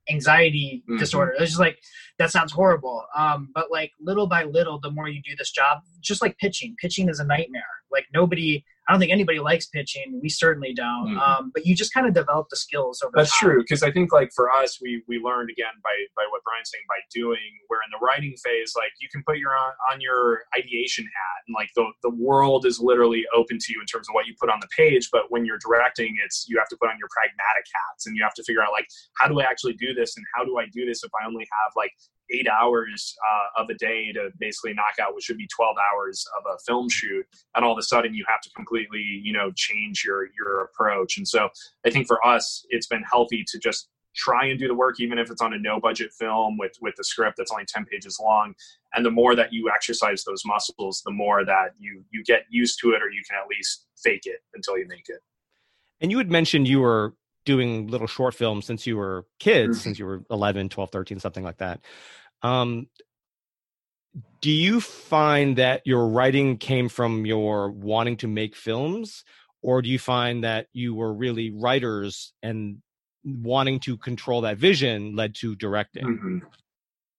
anxiety 0.10 0.84
Mhm. 0.88 1.00
disorder. 1.00 1.32
It's 1.34 1.52
just 1.52 1.60
like 1.60 1.80
that 2.18 2.32
sounds 2.32 2.52
horrible. 2.52 3.06
Um, 3.16 3.50
but 3.54 3.72
like 3.72 3.92
little 4.00 4.28
by 4.28 4.44
little, 4.44 4.80
the 4.80 4.92
more 4.92 5.08
you 5.08 5.22
do 5.24 5.36
this 5.36 5.52
job, 5.52 5.80
just 6.00 6.22
like 6.22 6.38
pitching, 6.38 6.76
pitching 6.80 7.10
is 7.10 7.20
a 7.20 7.24
nightmare. 7.26 7.64
Like 7.92 8.06
nobody, 8.14 8.64
I 8.88 8.94
don't 8.94 9.00
think 9.00 9.12
anybody 9.12 9.40
likes 9.40 9.68
pitching. 9.68 10.20
We 10.22 10.30
certainly 10.30 10.74
don't. 10.74 11.16
Mhm. 11.16 11.20
Um, 11.22 11.52
but 11.54 11.66
you 11.66 11.76
just 11.76 11.94
kind 11.94 12.08
of 12.08 12.14
develop 12.14 12.48
the 12.50 12.56
skills 12.58 13.02
over. 13.04 13.14
That's 13.16 13.32
time. 13.40 13.50
true 13.50 13.60
because 13.62 13.84
I 13.84 13.92
think 13.92 14.12
like 14.12 14.32
for 14.36 14.52
us, 14.52 14.80
we 14.82 15.04
we 15.08 15.20
learned 15.20 15.50
again 15.52 15.74
by 15.84 15.94
by 16.16 16.26
what 16.32 16.44
Bryan's 16.44 16.72
saying 16.72 16.84
by 16.90 17.00
doing. 17.14 17.38
Where 17.68 17.80
in 17.86 17.92
the 17.92 18.04
writing 18.06 18.36
phase, 18.44 18.74
like 18.76 18.92
you 19.00 19.08
can 19.12 19.24
put 19.24 19.38
your 19.38 19.56
on, 19.56 19.74
on 19.92 20.02
your 20.02 20.44
ideation 20.58 21.06
hat, 21.06 21.40
and 21.48 21.54
like 21.56 21.70
the 21.76 21.86
the 22.02 22.10
world 22.10 22.66
is 22.66 22.80
literally 22.80 23.26
open 23.36 23.60
to 23.60 23.74
you 23.74 23.80
in 23.80 23.86
terms 23.86 24.10
of 24.10 24.14
what 24.14 24.26
you 24.26 24.34
put 24.40 24.50
on 24.50 24.60
the 24.60 24.68
page. 24.76 25.10
But 25.12 25.30
when 25.30 25.46
you're 25.46 25.60
directing, 25.60 26.18
it's 26.26 26.46
you 26.50 26.58
have 26.58 26.68
to 26.70 26.78
put 26.78 26.90
on 26.90 26.98
your 26.98 27.10
pragmatic 27.12 27.66
hats, 27.74 28.08
and 28.08 28.18
you 28.18 28.24
have 28.24 28.34
to 28.34 28.44
figure 28.44 28.64
out 28.64 28.72
like 28.72 28.88
how 29.20 29.28
do 29.28 29.40
I 29.40 29.44
actually 29.44 29.74
do 29.74 29.94
this, 29.94 30.18
and 30.18 30.26
how 30.36 30.44
do 30.44 30.58
I 30.58 30.66
do 30.74 30.86
this 30.86 31.04
if 31.04 31.12
I 31.22 31.28
only 31.28 31.48
have 31.64 31.72
like 31.78 31.94
eight 32.32 32.48
hours 32.48 33.16
uh, 33.30 33.62
of 33.62 33.70
a 33.70 33.74
day 33.76 34.12
to 34.14 34.30
basically 34.40 34.74
knock 34.74 34.96
out 35.02 35.14
what 35.14 35.24
should 35.24 35.38
be 35.38 35.48
12 35.48 35.76
hours 35.78 36.26
of 36.40 36.44
a 36.54 36.58
film 36.66 36.90
shoot 36.90 37.26
and 37.56 37.66
all 37.66 37.72
of 37.72 37.78
a 37.78 37.84
sudden 37.84 38.14
you 38.14 38.24
have 38.28 38.42
to 38.42 38.50
completely 38.52 39.02
you 39.24 39.34
know 39.34 39.52
change 39.56 40.04
your 40.06 40.28
your 40.38 40.62
approach. 40.62 41.18
And 41.18 41.28
so 41.28 41.50
i 41.86 41.90
think 41.90 42.08
for 42.08 42.26
us 42.26 42.66
it's 42.70 42.88
been 42.88 43.04
healthy 43.04 43.44
to 43.48 43.60
just 43.60 43.90
try 44.14 44.46
and 44.48 44.60
do 44.60 44.68
the 44.68 44.74
work 44.76 45.00
even 45.00 45.18
if 45.18 45.32
it's 45.32 45.42
on 45.42 45.54
a 45.54 45.58
no 45.58 45.80
budget 45.80 46.12
film 46.12 46.58
with 46.58 46.74
with 46.82 46.94
the 46.98 47.04
script 47.04 47.38
that's 47.38 47.52
only 47.52 47.66
10 47.66 47.86
pages 47.86 48.20
long. 48.22 48.54
And 48.94 49.06
the 49.06 49.12
more 49.12 49.36
that 49.36 49.54
you 49.54 49.70
exercise 49.74 50.24
those 50.26 50.44
muscles 50.46 51.02
the 51.06 51.12
more 51.12 51.46
that 51.46 51.70
you 51.80 52.04
you 52.12 52.24
get 52.24 52.42
used 52.50 52.80
to 52.82 52.92
it 52.92 53.02
or 53.02 53.10
you 53.10 53.22
can 53.30 53.38
at 53.42 53.48
least 53.48 53.86
fake 54.04 54.26
it 54.26 54.40
until 54.54 54.78
you 54.78 54.86
make 54.88 55.08
it. 55.08 55.20
And 56.02 56.12
you 56.12 56.18
had 56.18 56.30
mentioned 56.32 56.68
you 56.68 56.82
were 56.82 57.14
doing 57.46 57.88
little 57.88 58.06
short 58.08 58.36
films 58.36 58.66
since 58.66 58.86
you 58.86 58.98
were 58.98 59.26
kids 59.40 59.80
Mhm. 59.80 59.82
since 59.82 60.00
you 60.00 60.06
were 60.06 60.24
11 60.30 60.70
12 60.70 60.92
13 60.92 61.20
something 61.20 61.44
like 61.44 61.58
that 61.58 61.80
um, 62.44 62.88
do 64.42 64.52
you 64.52 64.82
find 64.82 65.58
that 65.58 65.82
your 65.86 66.08
writing 66.08 66.58
came 66.58 66.90
from 66.90 67.26
your 67.26 67.72
wanting 67.72 68.18
to 68.18 68.28
make 68.28 68.56
films 68.56 69.24
or 69.62 69.82
do 69.82 69.90
you 69.90 70.00
find 70.00 70.44
that 70.44 70.68
you 70.74 70.96
were 70.96 71.14
really 71.14 71.52
writers 71.52 72.34
and 72.42 72.82
wanting 73.24 73.80
to 73.80 73.96
control 73.98 74.42
that 74.42 74.58
vision 74.58 75.16
led 75.16 75.36
to 75.36 75.56
directing 75.56 76.06
Mhm. 76.06 76.42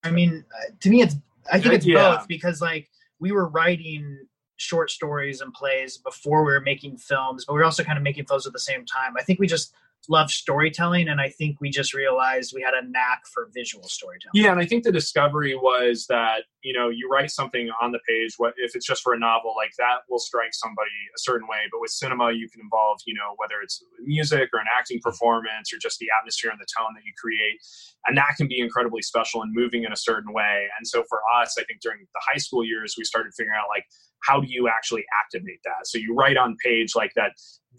I 0.05 0.11
mean, 0.11 0.45
uh, 0.53 0.75
to 0.81 0.91
me, 0.91 1.03
it's 1.03 1.15
I 1.51 1.61
think 1.61 1.75
it's 1.75 1.87
Yeah. 1.87 2.17
both 2.17 2.29
because 2.29 2.61
like 2.61 2.91
we 3.19 3.33
were 3.33 3.49
writing 3.49 4.27
short 4.57 4.91
stories 4.91 5.41
and 5.41 5.53
plays 5.53 5.99
before 5.99 6.45
we 6.45 6.53
were 6.53 6.61
making 6.61 6.97
films, 6.99 7.45
but 7.45 7.53
we 7.55 7.59
were 7.59 7.65
also 7.65 7.83
kind 7.83 7.99
of 7.99 8.05
making 8.05 8.27
films 8.27 8.47
at 8.47 8.53
the 8.53 8.61
same 8.61 8.85
time. 8.87 9.15
I 9.17 9.23
think 9.23 9.41
we 9.41 9.47
just 9.47 9.75
loved 10.09 10.31
storytelling, 10.31 11.09
and 11.09 11.21
I 11.21 11.29
think 11.29 11.61
we 11.61 11.71
just 11.71 11.95
realized 11.95 12.53
we 12.55 12.63
had 12.63 12.75
a 12.75 12.87
knack 12.89 13.23
for 13.33 13.49
visual 13.55 13.89
storytelling. 13.89 14.33
Yeah, 14.35 14.53
and 14.53 14.61
I 14.61 14.67
think 14.67 14.85
the 14.85 14.93
discovery 14.93 15.55
was 15.55 16.07
that 16.09 16.45
you 16.63 16.73
know 16.73 16.89
you 16.89 17.09
write 17.11 17.31
something 17.31 17.71
on 17.81 17.93
the 17.93 18.01
page. 18.09 18.35
What 18.37 18.55
if 18.57 18.75
it's 18.75 18.87
just 18.87 19.03
for 19.03 19.15
a 19.15 19.19
novel 19.19 19.55
like 19.57 19.73
that 19.79 20.03
will 20.09 20.19
strike 20.19 20.55
somebody 20.55 20.91
a 21.15 21.19
certain 21.19 21.47
way, 21.49 21.69
but 21.71 21.81
with 21.81 21.91
cinema 21.91 22.33
you 22.33 22.49
can 22.49 22.61
involve 22.61 22.99
you 23.07 23.15
know 23.15 23.35
whether 23.37 23.61
it's 23.63 23.83
music 24.05 24.51
or 24.53 24.61
an 24.61 24.67
acting 24.77 25.01
performance 25.03 25.73
or 25.73 25.79
just 25.79 25.99
the 25.99 26.09
atmosphere 26.19 26.51
and 26.51 26.61
the 26.61 26.69
tone 26.77 26.95
that 26.95 27.05
you 27.05 27.13
create, 27.21 27.59
and 28.07 28.17
that 28.17 28.35
can 28.37 28.49
be 28.49 28.61
incredibly 28.61 29.03
special 29.03 29.43
and 29.43 29.53
moving 29.55 29.85
in 29.85 29.93
a 29.93 29.97
certain 29.97 30.33
way. 30.33 30.67
And 30.79 30.87
so 30.87 31.05
for 31.09 31.21
us, 31.41 31.57
I 31.59 31.65
think 31.65 31.81
during 31.81 32.01
the 32.01 32.21
high 32.23 32.39
school 32.39 32.65
years 32.65 32.95
we 32.99 33.05
started 33.05 33.33
figuring 33.37 33.59
out 33.59 33.69
like 33.69 33.85
how 34.23 34.41
do 34.41 34.47
you 34.49 34.69
actually 34.69 35.05
activate 35.21 35.61
that. 35.65 35.87
So 35.87 35.99
you 35.99 36.15
write 36.15 36.37
on 36.37 36.57
page 36.63 36.93
like 36.95 37.13
that 37.17 37.33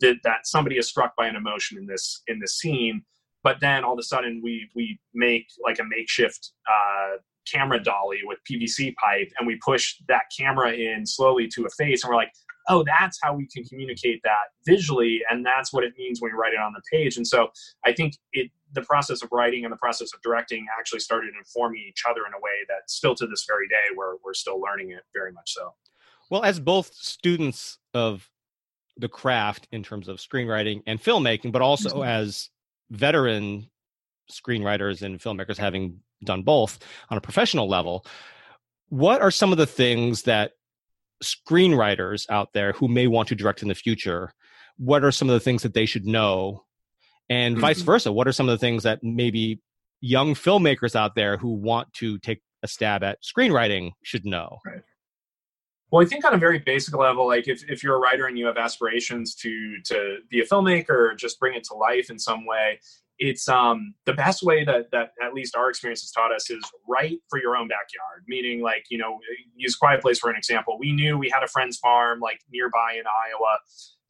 that, 0.04 0.18
that 0.24 0.46
somebody 0.46 0.78
is 0.78 0.88
struck 0.88 1.16
by 1.16 1.28
an 1.28 1.36
emotion 1.36 1.78
in 1.78 1.88
this 1.88 2.22
in 2.28 2.40
this 2.40 2.60
scene 2.60 3.04
but 3.44 3.60
then 3.60 3.84
all 3.84 3.94
of 3.94 4.00
a 4.00 4.04
sudden 4.04 4.42
we 4.44 4.70
we 4.76 5.00
make 5.14 5.48
like 5.64 5.80
a 5.80 5.84
makeshift 5.84 6.52
uh, 6.68 7.18
camera 7.52 7.82
dolly 7.84 8.20
with 8.24 8.40
PVC 8.50 8.94
pipe 8.96 9.32
and 9.38 9.46
we 9.46 9.60
push 9.64 9.96
that 10.08 10.24
camera 10.38 10.72
in 10.72 11.06
slowly 11.06 11.48
to 11.48 11.66
a 11.66 11.70
face 11.72 12.04
and 12.04 12.10
we're 12.10 12.16
like 12.16 12.32
oh 12.70 12.84
that's 12.86 13.20
how 13.22 13.36
we 13.36 13.48
can 13.48 13.64
communicate 13.66 14.22
that 14.24 14.46
visually 14.66 15.22
and 15.30 15.46
that's 15.46 15.74
what 15.74 15.84
it 15.84 15.94
means 15.98 16.22
when 16.22 16.32
you 16.32 16.38
write 16.38 16.54
it 16.54 16.60
on 16.60 16.74
the 16.74 16.82
page. 16.92 17.18
And 17.18 17.28
so 17.28 17.50
I 17.86 17.92
think 17.94 18.16
it 18.32 18.50
the 18.72 18.82
process 18.82 19.22
of 19.22 19.30
writing 19.32 19.66
and 19.66 19.72
the 19.72 19.78
process 19.78 20.14
of 20.14 20.22
directing 20.22 20.66
actually 20.80 21.00
started 21.00 21.32
informing 21.38 21.84
each 21.88 22.04
other 22.10 22.22
in 22.26 22.34
a 22.34 22.42
way 22.42 22.66
that 22.70 22.90
still 22.90 23.14
to 23.16 23.28
this 23.28 23.46
very 23.48 23.68
day 23.68 23.96
we're 23.96 24.16
we're 24.24 24.34
still 24.34 24.60
learning 24.60 24.92
it 24.92 25.04
very 25.14 25.32
much 25.32 25.54
so. 25.54 25.74
Well 26.30 26.44
as 26.44 26.60
both 26.60 26.94
students 26.94 27.78
of 27.94 28.30
the 28.98 29.10
craft 29.10 29.68
in 29.72 29.84
terms 29.84 30.08
of 30.08 30.18
screenwriting 30.18 30.82
and 30.86 31.02
filmmaking 31.02 31.52
but 31.52 31.62
also 31.62 31.90
Mhm. 32.02 32.08
as 32.08 32.50
veteran 32.92 33.70
screenwriters 34.32 35.02
and 35.02 35.20
filmmakers 35.20 35.58
having 35.58 36.00
done 36.24 36.44
both 36.44 36.80
on 37.10 37.18
a 37.18 37.22
professional 37.22 37.68
level 37.68 38.06
what 38.90 39.22
are 39.22 39.32
some 39.32 39.52
of 39.52 39.58
the 39.58 39.66
things 39.66 40.24
that 40.24 40.52
screenwriters 41.24 42.26
out 42.30 42.54
there 42.54 42.74
who 42.74 42.88
may 42.88 43.08
want 43.08 43.28
to 43.30 43.36
direct 43.36 43.62
in 43.62 43.68
the 43.68 43.76
future 43.76 44.34
what 44.78 45.04
are 45.04 45.12
some 45.12 45.30
of 45.30 45.34
the 45.34 45.40
things 45.40 45.64
that 45.64 45.74
they 45.74 45.86
should 45.86 46.06
know 46.06 46.64
and 47.30 47.58
vice 47.58 47.82
Mhm. 47.82 47.86
versa 47.86 48.12
what 48.12 48.28
are 48.28 48.32
some 48.32 48.48
of 48.50 48.54
the 48.54 48.64
things 48.64 48.84
that 48.84 49.04
maybe 49.04 49.60
young 50.02 50.34
filmmakers 50.36 50.96
out 50.96 51.16
there 51.16 51.38
who 51.38 51.54
want 51.54 51.92
to 51.94 52.18
take 52.20 52.42
a 52.62 52.68
stab 52.68 53.04
at 53.04 53.20
screenwriting 53.24 53.92
should 54.04 54.26
know 54.26 54.60
Well, 55.94 56.04
I 56.04 56.10
think 56.10 56.26
on 56.26 56.34
a 56.34 56.40
very 56.40 56.58
basic 56.58 56.98
level, 56.98 57.28
like 57.28 57.48
if, 57.48 57.70
if 57.70 57.84
you're 57.84 57.96
a 57.98 58.00
writer 58.00 58.26
and 58.26 58.36
you 58.36 58.48
have 58.48 58.58
aspirations 58.58 59.36
to 59.36 59.76
to 59.86 60.18
be 60.28 60.40
a 60.40 60.44
filmmaker 60.44 60.90
or 60.90 61.14
just 61.14 61.40
bring 61.40 61.54
it 61.54 61.64
to 61.66 61.76
life 61.76 62.10
in 62.10 62.18
some 62.18 62.48
way, 62.48 62.80
it's 63.20 63.48
um 63.48 63.94
the 64.08 64.14
best 64.14 64.42
way 64.42 64.66
that 64.66 64.90
that 64.92 65.12
at 65.24 65.36
least 65.36 65.56
our 65.56 65.70
experience 65.70 66.02
has 66.02 66.10
taught 66.10 66.34
us 66.34 66.50
is 66.50 66.64
write 66.90 67.20
for 67.30 67.40
your 67.40 67.56
own 67.56 67.68
backyard. 67.68 68.24
Meaning, 68.28 68.64
like 68.64 68.86
you 68.90 68.98
know, 68.98 69.20
use 69.56 69.76
Quiet 69.76 70.02
Place 70.02 70.18
for 70.18 70.32
an 70.32 70.36
example. 70.36 70.78
We 70.80 70.94
knew 70.94 71.20
we 71.20 71.30
had 71.30 71.44
a 71.44 71.48
friend's 71.48 71.78
farm 71.78 72.20
like 72.20 72.40
nearby 72.50 72.96
in 72.98 73.04
Iowa 73.06 73.60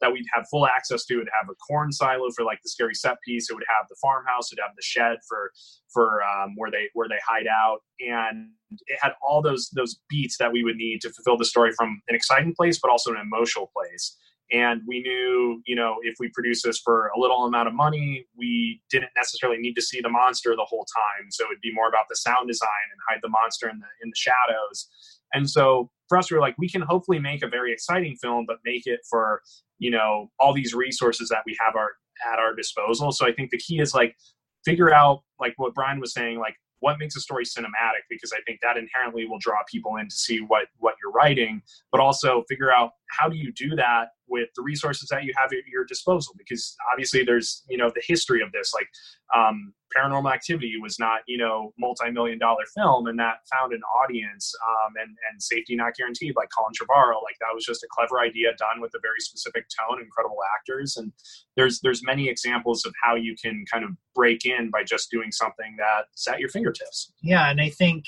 that 0.04 0.12
we'd 0.12 0.26
have 0.34 0.44
full 0.50 0.66
access 0.66 1.06
to. 1.06 1.14
It'd 1.14 1.28
have 1.40 1.48
a 1.48 1.54
corn 1.54 1.90
silo 1.90 2.28
for 2.36 2.44
like 2.44 2.60
the 2.62 2.68
scary 2.68 2.94
set 2.94 3.16
piece. 3.26 3.48
It 3.48 3.54
would 3.54 3.64
have 3.68 3.88
the 3.88 3.96
farmhouse. 4.02 4.52
It'd 4.52 4.62
have 4.62 4.76
the 4.76 4.82
shed 4.82 5.18
for 5.26 5.50
for 5.92 6.22
um, 6.22 6.54
where 6.56 6.70
they 6.70 6.90
where 6.92 7.08
they 7.08 7.18
hide 7.26 7.46
out, 7.46 7.78
and 8.00 8.50
it 8.86 8.98
had 9.00 9.12
all 9.26 9.40
those 9.40 9.70
those 9.70 9.98
beats 10.10 10.36
that 10.38 10.52
we 10.52 10.62
would 10.62 10.76
need 10.76 11.00
to 11.00 11.10
fulfill 11.10 11.38
the 11.38 11.44
story 11.46 11.72
from 11.72 12.02
an 12.08 12.14
exciting 12.14 12.54
place, 12.54 12.78
but 12.80 12.90
also 12.90 13.10
an 13.12 13.16
emotional 13.20 13.70
place. 13.74 14.16
and 14.52 14.82
we 14.86 15.00
knew 15.02 15.62
you 15.66 15.74
know 15.74 15.96
if 16.02 16.14
we 16.20 16.28
produce 16.28 16.62
this 16.62 16.78
for 16.78 17.10
a 17.16 17.18
little 17.18 17.44
amount 17.46 17.66
of 17.68 17.74
money 17.74 18.26
we 18.36 18.80
didn't 18.90 19.10
necessarily 19.16 19.58
need 19.58 19.74
to 19.74 19.82
see 19.82 20.00
the 20.00 20.08
monster 20.08 20.54
the 20.54 20.66
whole 20.68 20.86
time 20.94 21.30
so 21.30 21.44
it'd 21.46 21.60
be 21.62 21.72
more 21.72 21.88
about 21.88 22.04
the 22.10 22.16
sound 22.16 22.46
design 22.48 22.86
and 22.92 23.00
hide 23.08 23.20
the 23.22 23.28
monster 23.28 23.68
in 23.68 23.78
the 23.78 23.86
in 24.02 24.10
the 24.10 24.16
shadows 24.16 24.88
and 25.32 25.48
so 25.48 25.90
for 26.08 26.18
us 26.18 26.30
we 26.30 26.36
were 26.36 26.40
like 26.40 26.56
we 26.58 26.68
can 26.68 26.82
hopefully 26.82 27.18
make 27.18 27.42
a 27.42 27.48
very 27.48 27.72
exciting 27.72 28.16
film 28.16 28.44
but 28.46 28.58
make 28.64 28.86
it 28.86 29.00
for 29.08 29.40
you 29.78 29.90
know 29.90 30.30
all 30.38 30.52
these 30.52 30.74
resources 30.74 31.28
that 31.28 31.42
we 31.46 31.56
have 31.60 31.76
our 31.76 31.90
at 32.32 32.38
our 32.38 32.54
disposal. 32.54 33.12
So 33.12 33.26
i 33.26 33.32
think 33.32 33.50
the 33.50 33.58
key 33.58 33.80
is 33.80 33.94
like 33.94 34.16
figure 34.64 34.92
out 34.92 35.22
like 35.40 35.54
what 35.56 35.74
bryan 35.74 36.00
was 36.00 36.14
saying 36.14 36.38
like 36.38 36.56
what 36.80 36.98
makes 36.98 37.16
a 37.16 37.20
story 37.20 37.44
cinematic 37.44 38.04
because 38.08 38.32
i 38.32 38.40
think 38.46 38.60
that 38.62 38.76
inherently 38.76 39.26
will 39.26 39.38
draw 39.38 39.58
people 39.70 39.96
in 39.96 40.08
to 40.08 40.14
see 40.14 40.38
what 40.38 40.66
what 40.78 40.94
you're 41.02 41.12
writing 41.12 41.60
but 41.92 42.00
also 42.00 42.44
figure 42.48 42.72
out 42.72 42.92
how 43.10 43.28
do 43.28 43.36
you 43.36 43.52
do 43.52 43.76
that 43.76 44.08
with 44.26 44.48
the 44.56 44.62
resources 44.62 45.08
that 45.10 45.24
you 45.24 45.32
have 45.36 45.52
at 45.52 45.66
your 45.70 45.84
disposal? 45.84 46.34
Because 46.38 46.76
obviously 46.92 47.24
there's 47.24 47.62
you 47.68 47.76
know 47.76 47.90
the 47.94 48.02
history 48.06 48.42
of 48.42 48.52
this 48.52 48.72
like 48.72 48.88
um, 49.34 49.72
paranormal 49.96 50.32
activity 50.32 50.74
was 50.80 50.98
not 50.98 51.20
you 51.26 51.38
know 51.38 51.72
multi-million 51.78 52.38
dollar 52.38 52.64
film 52.74 53.06
and 53.06 53.18
that 53.18 53.36
found 53.52 53.72
an 53.72 53.80
audience 54.02 54.52
um, 54.68 54.92
and 55.00 55.16
and 55.30 55.42
safety 55.42 55.76
not 55.76 55.94
guaranteed 55.94 56.34
like 56.36 56.48
colin 56.56 56.72
trevorrow 56.72 57.22
like 57.22 57.36
that 57.40 57.54
was 57.54 57.64
just 57.64 57.82
a 57.82 57.88
clever 57.90 58.20
idea 58.20 58.50
done 58.58 58.80
with 58.80 58.92
a 58.94 58.98
very 59.00 59.20
specific 59.20 59.66
tone 59.68 60.00
incredible 60.00 60.38
actors. 60.56 60.96
And 60.96 61.12
there's 61.56 61.80
there's 61.80 62.02
many 62.04 62.28
examples 62.28 62.84
of 62.84 62.94
how 63.02 63.14
you 63.14 63.34
can 63.40 63.64
kind 63.70 63.84
of 63.84 63.90
break 64.14 64.44
in 64.44 64.70
by 64.70 64.84
just 64.84 65.10
doing 65.10 65.32
something 65.32 65.76
that's 65.78 66.26
at 66.28 66.40
your 66.40 66.48
fingertips. 66.48 67.12
Yeah 67.22 67.50
and 67.50 67.60
i 67.60 67.68
think 67.68 68.04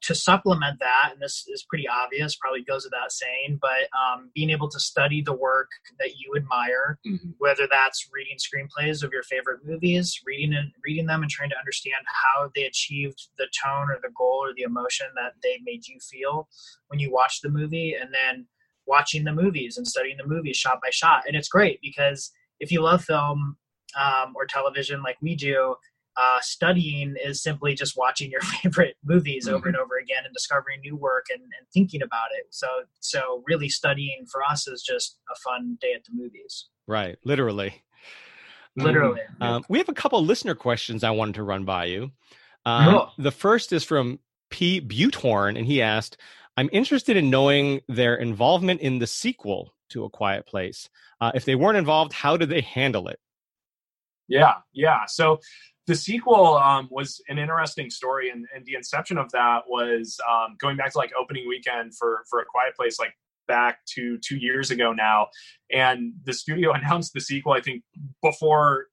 to 0.00 0.14
supplement 0.14 0.78
that, 0.78 1.10
and 1.12 1.20
this 1.20 1.44
is 1.48 1.66
pretty 1.68 1.86
obvious, 1.88 2.36
probably 2.36 2.62
goes 2.62 2.84
without 2.84 3.10
saying, 3.10 3.58
but 3.60 3.88
um, 3.98 4.30
being 4.34 4.50
able 4.50 4.68
to 4.68 4.78
study 4.78 5.22
the 5.22 5.32
work 5.32 5.68
that 5.98 6.10
you 6.16 6.34
admire, 6.36 6.98
mm-hmm. 7.06 7.30
whether 7.38 7.66
that's 7.68 8.08
reading 8.12 8.36
screenplays 8.38 9.02
of 9.02 9.12
your 9.12 9.24
favorite 9.24 9.60
movies, 9.64 10.20
reading 10.24 10.54
and 10.54 10.70
reading 10.84 11.06
them, 11.06 11.22
and 11.22 11.30
trying 11.30 11.50
to 11.50 11.58
understand 11.58 12.04
how 12.06 12.50
they 12.54 12.62
achieved 12.62 13.28
the 13.38 13.48
tone 13.64 13.90
or 13.90 13.98
the 14.00 14.12
goal 14.16 14.40
or 14.44 14.54
the 14.54 14.62
emotion 14.62 15.08
that 15.16 15.32
they 15.42 15.58
made 15.64 15.86
you 15.88 15.98
feel 16.00 16.48
when 16.88 17.00
you 17.00 17.12
watched 17.12 17.42
the 17.42 17.50
movie, 17.50 17.96
and 18.00 18.14
then 18.14 18.46
watching 18.86 19.24
the 19.24 19.32
movies 19.32 19.76
and 19.76 19.86
studying 19.86 20.16
the 20.16 20.26
movies 20.26 20.56
shot 20.56 20.78
by 20.82 20.90
shot. 20.90 21.24
And 21.26 21.36
it's 21.36 21.48
great 21.48 21.80
because 21.82 22.30
if 22.60 22.70
you 22.70 22.82
love 22.82 23.04
film 23.04 23.56
um, 23.98 24.32
or 24.36 24.46
television 24.46 25.02
like 25.02 25.16
we 25.20 25.34
do, 25.34 25.74
uh, 26.18 26.40
studying 26.40 27.14
is 27.24 27.42
simply 27.42 27.74
just 27.74 27.96
watching 27.96 28.30
your 28.30 28.40
favorite 28.62 28.96
movies 29.04 29.46
mm-hmm. 29.46 29.54
over 29.54 29.68
and 29.68 29.76
over 29.76 29.96
again 29.96 30.24
and 30.24 30.34
discovering 30.34 30.80
new 30.80 30.96
work 30.96 31.26
and, 31.32 31.42
and, 31.42 31.68
thinking 31.72 32.02
about 32.02 32.28
it. 32.36 32.46
So, 32.50 32.66
so 32.98 33.42
really 33.46 33.68
studying 33.68 34.26
for 34.30 34.42
us 34.42 34.66
is 34.66 34.82
just 34.82 35.18
a 35.30 35.36
fun 35.36 35.78
day 35.80 35.92
at 35.94 36.04
the 36.04 36.10
movies. 36.14 36.66
Right, 36.86 37.16
literally. 37.24 37.82
Literally. 38.74 39.20
Um, 39.40 39.64
we 39.68 39.78
have 39.78 39.88
a 39.88 39.94
couple 39.94 40.24
listener 40.24 40.54
questions 40.54 41.02
I 41.04 41.10
wanted 41.10 41.36
to 41.36 41.42
run 41.42 41.64
by 41.64 41.86
you. 41.86 42.12
Um, 42.64 42.94
oh. 42.94 43.10
The 43.18 43.30
first 43.30 43.72
is 43.72 43.84
from 43.84 44.20
P. 44.50 44.80
Buthorn, 44.80 45.56
and 45.56 45.66
he 45.66 45.82
asked, 45.82 46.16
"I'm 46.56 46.68
interested 46.72 47.16
in 47.16 47.28
knowing 47.28 47.80
their 47.88 48.14
involvement 48.14 48.80
in 48.80 48.98
the 49.00 49.06
sequel 49.06 49.74
to 49.90 50.04
A 50.04 50.10
Quiet 50.10 50.46
Place. 50.46 50.88
Uh, 51.20 51.32
if 51.34 51.44
they 51.44 51.56
weren't 51.56 51.76
involved, 51.76 52.12
how 52.12 52.36
did 52.36 52.50
they 52.50 52.60
handle 52.60 53.08
it?" 53.08 53.18
Yeah, 54.28 54.54
yeah. 54.72 55.06
So 55.06 55.40
the 55.88 55.96
sequel 55.96 56.58
um, 56.58 56.86
was 56.90 57.20
an 57.28 57.38
interesting 57.38 57.88
story, 57.88 58.28
and, 58.28 58.46
and, 58.54 58.64
the 58.66 58.74
inception 58.74 59.16
of 59.16 59.32
that 59.32 59.62
was 59.66 60.20
um, 60.30 60.54
going 60.60 60.76
back 60.76 60.92
to 60.92 60.98
like 60.98 61.12
opening 61.18 61.48
weekend 61.48 61.96
for 61.96 62.24
for 62.30 62.40
a 62.40 62.44
Quiet 62.44 62.76
Place, 62.76 62.98
like 63.00 63.14
back 63.48 63.78
to 63.94 64.18
two 64.18 64.36
years 64.36 64.70
ago 64.70 64.92
now. 64.92 65.28
And 65.72 66.12
the 66.24 66.34
studio 66.34 66.72
announced 66.74 67.14
the 67.14 67.20
sequel, 67.20 67.54
I 67.54 67.62
think, 67.62 67.82
before 68.22 68.88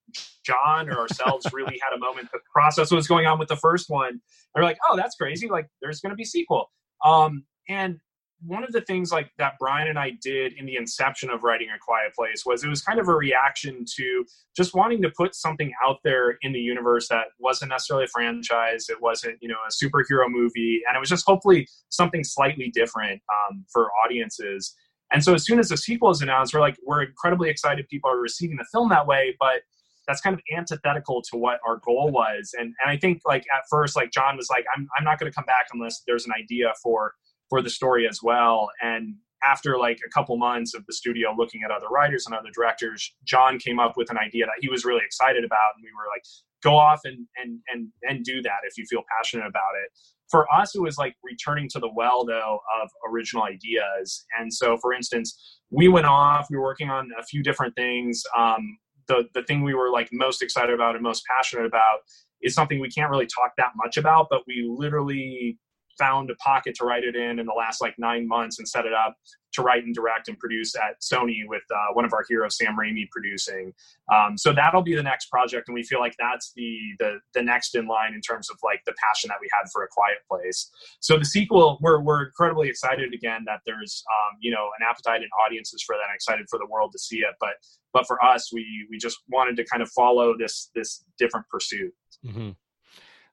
John 0.45 0.89
or 0.89 0.99
ourselves 0.99 1.45
really 1.51 1.77
had 1.83 1.93
a 1.93 1.99
moment 1.99 2.29
to 2.31 2.39
process 2.53 2.89
what 2.89 2.95
was 2.95 3.07
going 3.07 3.27
on 3.27 3.37
with 3.37 3.49
the 3.49 3.57
first 3.57 3.89
one. 3.89 4.07
And 4.09 4.21
we're 4.55 4.63
like, 4.63 4.77
oh, 4.89 4.95
that's 4.95 5.15
crazy! 5.15 5.49
Like, 5.49 5.67
there's 5.81 5.99
going 5.99 6.11
to 6.11 6.15
be 6.15 6.25
sequel. 6.25 6.71
Um, 7.03 7.43
and 7.67 7.99
one 8.47 8.63
of 8.63 8.71
the 8.71 8.81
things 8.81 9.11
like 9.11 9.31
that 9.37 9.53
Bryan 9.59 9.87
and 9.87 9.97
I 9.97 10.11
did 10.21 10.53
in 10.57 10.65
the 10.65 10.75
inception 10.75 11.29
of 11.29 11.43
writing 11.43 11.69
a 11.75 11.79
quiet 11.79 12.13
place 12.13 12.45
was 12.45 12.63
it 12.63 12.67
was 12.67 12.81
kind 12.81 12.99
of 12.99 13.07
a 13.07 13.15
reaction 13.15 13.85
to 13.97 14.25
just 14.55 14.73
wanting 14.75 15.01
to 15.01 15.09
put 15.09 15.35
something 15.35 15.71
out 15.85 15.97
there 16.03 16.37
in 16.41 16.53
the 16.53 16.59
universe 16.59 17.07
that 17.09 17.27
wasn't 17.39 17.69
necessarily 17.69 18.05
a 18.05 18.07
franchise 18.07 18.87
it 18.89 19.01
wasn't 19.01 19.37
you 19.41 19.47
know 19.47 19.55
a 19.67 19.71
superhero 19.71 20.29
movie 20.29 20.81
and 20.87 20.95
it 20.95 20.99
was 20.99 21.09
just 21.09 21.25
hopefully 21.25 21.67
something 21.89 22.23
slightly 22.23 22.69
different 22.73 23.21
um, 23.29 23.65
for 23.71 23.89
audiences. 24.03 24.75
And 25.11 25.23
so 25.23 25.33
as 25.33 25.45
soon 25.45 25.59
as 25.59 25.69
the 25.69 25.77
sequel 25.77 26.09
is 26.09 26.21
announced 26.21 26.53
we're 26.53 26.59
like 26.59 26.77
we're 26.85 27.03
incredibly 27.03 27.49
excited 27.49 27.87
people 27.89 28.09
are 28.09 28.19
receiving 28.19 28.57
the 28.57 28.65
film 28.71 28.89
that 28.89 29.07
way 29.07 29.35
but 29.39 29.61
that's 30.07 30.21
kind 30.21 30.35
of 30.35 30.41
antithetical 30.55 31.21
to 31.31 31.37
what 31.37 31.59
our 31.67 31.81
goal 31.85 32.11
was. 32.11 32.51
And 32.57 32.73
and 32.83 32.89
I 32.89 32.97
think 32.97 33.21
like 33.25 33.45
at 33.55 33.63
first 33.69 33.95
like 33.95 34.11
John 34.11 34.37
was 34.37 34.47
like 34.49 34.65
I'm 34.75 34.87
I'm 34.97 35.03
not 35.03 35.19
going 35.19 35.31
to 35.31 35.35
come 35.35 35.45
back 35.45 35.67
unless 35.73 36.03
there's 36.07 36.25
an 36.25 36.33
idea 36.37 36.73
for 36.83 37.13
for 37.49 37.61
the 37.61 37.69
story 37.69 38.07
as 38.07 38.19
well. 38.23 38.69
And 38.81 39.15
after 39.43 39.77
like 39.77 39.99
a 40.05 40.09
couple 40.09 40.37
months 40.37 40.73
of 40.73 40.85
the 40.87 40.93
studio 40.93 41.33
looking 41.37 41.61
at 41.63 41.71
other 41.71 41.87
writers 41.87 42.25
and 42.25 42.35
other 42.35 42.49
directors, 42.53 43.13
John 43.23 43.59
came 43.59 43.79
up 43.79 43.93
with 43.95 44.09
an 44.09 44.17
idea 44.17 44.45
that 44.45 44.55
he 44.59 44.69
was 44.69 44.85
really 44.85 45.01
excited 45.05 45.43
about, 45.43 45.73
and 45.75 45.83
we 45.83 45.89
were 45.91 46.09
like, 46.13 46.23
"Go 46.63 46.75
off 46.75 47.01
and 47.03 47.27
and 47.37 47.59
and 47.71 47.89
and 48.03 48.23
do 48.23 48.41
that 48.41 48.59
if 48.63 48.77
you 48.77 48.85
feel 48.89 49.03
passionate 49.17 49.45
about 49.45 49.75
it." 49.83 49.91
For 50.31 50.51
us, 50.51 50.75
it 50.75 50.81
was 50.81 50.97
like 50.97 51.15
returning 51.23 51.69
to 51.69 51.79
the 51.79 51.89
well 51.93 52.25
though 52.25 52.59
of 52.81 52.89
original 53.07 53.43
ideas. 53.43 54.25
And 54.39 54.51
so, 54.51 54.77
for 54.77 54.93
instance, 54.93 55.59
we 55.69 55.87
went 55.87 56.07
off. 56.07 56.47
We 56.49 56.57
were 56.57 56.63
working 56.63 56.89
on 56.89 57.11
a 57.19 57.23
few 57.23 57.43
different 57.43 57.75
things. 57.75 58.23
Um, 58.35 58.79
the 59.07 59.25
the 59.33 59.43
thing 59.43 59.63
we 59.63 59.75
were 59.75 59.91
like 59.91 60.09
most 60.11 60.41
excited 60.41 60.73
about 60.73 60.95
and 60.95 61.03
most 61.03 61.23
passionate 61.37 61.65
about 61.65 61.99
is 62.41 62.53
something 62.53 62.79
we 62.79 62.89
can't 62.89 63.11
really 63.11 63.27
talk 63.27 63.51
that 63.57 63.71
much 63.75 63.97
about, 63.97 64.27
but 64.29 64.41
we 64.47 64.67
literally 64.67 65.57
found 65.97 66.29
a 66.29 66.35
pocket 66.35 66.75
to 66.75 66.85
write 66.85 67.03
it 67.03 67.15
in 67.15 67.39
in 67.39 67.45
the 67.45 67.53
last 67.57 67.81
like 67.81 67.95
nine 67.97 68.27
months 68.27 68.59
and 68.59 68.67
set 68.67 68.85
it 68.85 68.93
up 68.93 69.15
to 69.55 69.61
write 69.61 69.83
and 69.85 69.95
direct 69.95 70.27
and 70.27 70.37
produce 70.37 70.75
at 70.75 71.01
Sony 71.01 71.39
with 71.47 71.63
uh, 71.73 71.93
one 71.93 72.05
of 72.05 72.13
our 72.13 72.23
heroes, 72.27 72.57
Sam 72.57 72.75
Raimi, 72.77 73.09
producing. 73.09 73.73
Um, 74.13 74.37
so 74.37 74.53
that'll 74.53 74.81
be 74.81 74.95
the 74.95 75.03
next 75.03 75.29
project, 75.29 75.67
and 75.67 75.75
we 75.75 75.83
feel 75.83 75.99
like 75.99 76.15
that's 76.19 76.51
the, 76.55 76.77
the 76.99 77.19
the 77.33 77.41
next 77.41 77.75
in 77.75 77.87
line 77.87 78.13
in 78.13 78.21
terms 78.21 78.49
of 78.49 78.57
like 78.63 78.81
the 78.85 78.93
passion 79.03 79.29
that 79.29 79.37
we 79.41 79.47
had 79.51 79.69
for 79.71 79.83
A 79.83 79.87
Quiet 79.87 80.17
Place. 80.29 80.69
So 80.99 81.17
the 81.17 81.25
sequel, 81.25 81.79
we're 81.81 82.01
we're 82.01 82.25
incredibly 82.25 82.69
excited 82.69 83.13
again 83.13 83.43
that 83.47 83.61
there's 83.65 84.03
um, 84.09 84.37
you 84.41 84.51
know 84.51 84.69
an 84.79 84.85
appetite 84.87 85.21
in 85.21 85.29
audiences 85.45 85.81
for 85.81 85.95
that, 85.95 86.09
and 86.09 86.15
excited 86.15 86.47
for 86.49 86.59
the 86.59 86.67
world 86.69 86.91
to 86.91 86.99
see 86.99 87.19
it. 87.19 87.35
But 87.39 87.55
but 87.93 88.05
for 88.05 88.23
us, 88.23 88.51
we 88.53 88.85
we 88.89 88.97
just 88.97 89.17
wanted 89.29 89.55
to 89.57 89.65
kind 89.65 89.81
of 89.81 89.89
follow 89.91 90.35
this 90.37 90.69
this 90.75 91.03
different 91.17 91.47
pursuit. 91.49 91.93
Mm-hmm. 92.25 92.51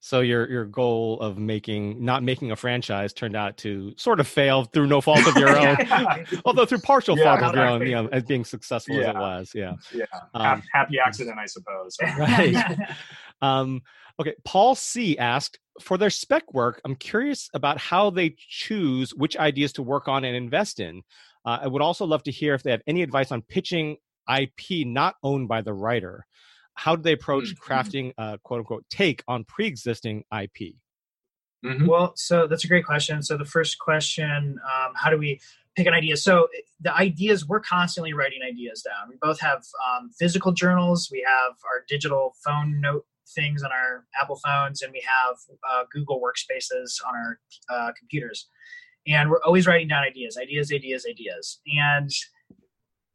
So 0.05 0.18
your 0.18 0.50
your 0.50 0.64
goal 0.64 1.20
of 1.20 1.38
making 1.38 2.05
not 2.05 2.24
making 2.24 2.50
a 2.50 2.57
franchise 2.57 3.12
turned 3.12 3.36
out 3.36 3.57
to 3.59 3.94
sort 3.96 4.18
of 4.18 4.26
fail 4.26 4.64
through 4.64 4.88
no 4.88 5.00
fault 5.00 5.24
of 5.28 5.36
your 5.36 5.57
own, 5.57 5.76
although 6.44 6.66
through 6.66 6.80
partial 6.80 7.16
yeah, 7.16 7.38
fault 7.38 7.42
of 7.50 7.55
your 7.55 7.68
own, 7.68 7.82
you 7.82 7.92
know, 7.92 8.09
as 8.09 8.24
being 8.24 8.44
successful 8.44 8.96
yeah. 8.96 9.03
as 9.03 9.09
it 9.09 9.14
was. 9.14 9.53
Yeah, 9.55 9.74
yeah, 9.94 10.05
um, 10.34 10.61
happy 10.72 10.98
accident, 11.07 11.38
I 11.38 11.46
suppose. 11.46 11.96
right. 12.18 12.76
um, 13.42 13.80
okay, 14.18 14.34
Paul 14.44 14.74
C 14.74 15.16
asked 15.18 15.61
for 15.80 15.96
their 15.96 16.11
spec 16.11 16.53
work. 16.53 16.80
I'm 16.84 16.96
curious 16.96 17.48
about 17.55 17.78
how 17.78 18.11
they 18.11 18.34
choose 18.36 19.14
which 19.14 19.36
ideas 19.36 19.72
to 19.74 19.84
work 19.84 20.09
on 20.09 20.24
and 20.24 20.34
invest 20.34 20.80
in. 20.80 21.03
Uh, 21.46 21.61
I 21.62 21.68
would 21.68 21.80
also 21.80 22.07
love 22.07 22.24
to 22.24 22.32
hear 22.32 22.55
if 22.55 22.64
they 22.64 22.72
have 22.72 22.82
any 22.88 23.03
advice 23.03 23.30
on 23.30 23.42
pitching 23.42 23.98
IP 24.28 24.84
not 24.84 25.14
owned 25.22 25.46
by 25.46 25.61
the 25.62 25.72
writer 25.72 26.26
how 26.74 26.96
do 26.96 27.02
they 27.02 27.12
approach 27.12 27.54
mm-hmm. 27.54 27.72
crafting 27.72 28.12
a 28.18 28.38
quote 28.42 28.60
unquote 28.60 28.84
take 28.90 29.22
on 29.28 29.44
pre-existing 29.44 30.24
IP? 30.32 30.74
Mm-hmm. 31.64 31.86
Well, 31.86 32.12
so 32.16 32.46
that's 32.46 32.64
a 32.64 32.68
great 32.68 32.84
question. 32.84 33.22
So 33.22 33.36
the 33.36 33.44
first 33.44 33.78
question, 33.78 34.58
um, 34.64 34.92
how 34.96 35.10
do 35.10 35.18
we 35.18 35.40
pick 35.76 35.86
an 35.86 35.94
idea? 35.94 36.16
So 36.16 36.48
the 36.80 36.94
ideas, 36.94 37.46
we're 37.46 37.60
constantly 37.60 38.12
writing 38.12 38.40
ideas 38.46 38.82
down. 38.82 39.08
We 39.08 39.16
both 39.20 39.40
have 39.40 39.62
um, 39.86 40.10
physical 40.18 40.52
journals. 40.52 41.08
We 41.10 41.24
have 41.26 41.52
our 41.64 41.84
digital 41.88 42.34
phone 42.44 42.80
note 42.80 43.06
things 43.34 43.62
on 43.62 43.70
our 43.70 44.04
Apple 44.20 44.40
phones, 44.44 44.82
and 44.82 44.92
we 44.92 45.02
have 45.06 45.36
uh, 45.70 45.84
Google 45.92 46.20
workspaces 46.20 47.00
on 47.06 47.14
our 47.14 47.40
uh, 47.70 47.92
computers. 47.98 48.48
And 49.06 49.30
we're 49.30 49.42
always 49.44 49.66
writing 49.66 49.88
down 49.88 50.02
ideas, 50.04 50.38
ideas, 50.40 50.72
ideas, 50.72 51.06
ideas. 51.08 51.60
And 51.66 52.10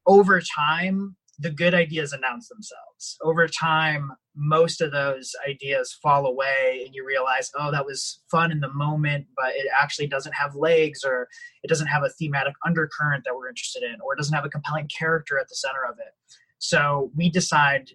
over 0.06 0.42
time, 0.42 1.16
the 1.40 1.52
good 1.52 1.74
ideas 1.74 2.14
announce 2.14 2.48
themselves. 2.48 3.18
Over 3.22 3.48
time, 3.48 4.12
most 4.36 4.82
of 4.82 4.92
those 4.92 5.36
ideas 5.48 5.98
fall 6.02 6.26
away, 6.26 6.84
and 6.86 6.96
you 6.96 7.06
realize, 7.06 7.52
oh, 7.60 7.72
that 7.72 7.86
was 7.86 8.22
fun 8.32 8.52
in 8.52 8.60
the 8.60 8.74
moment, 8.74 9.28
but 9.36 9.56
it 9.56 9.68
actually 9.80 10.08
doesn't 10.08 10.34
have 10.34 10.56
legs, 10.56 11.04
or 11.04 11.28
it 11.64 11.68
doesn't 11.68 11.88
have 11.88 12.04
a 12.04 12.10
thematic 12.10 12.54
undercurrent 12.66 13.24
that 13.26 13.36
we're 13.36 13.50
interested 13.50 13.84
in, 13.84 14.02
or 14.04 14.14
it 14.14 14.18
doesn't 14.18 14.34
have 14.34 14.46
a 14.46 14.50
compelling 14.50 14.90
character 14.98 15.38
at 15.38 15.48
the 15.48 15.56
center 15.56 15.86
of 15.88 15.98
it. 16.00 16.14
So 16.58 17.12
we 17.16 17.30
decide 17.30 17.90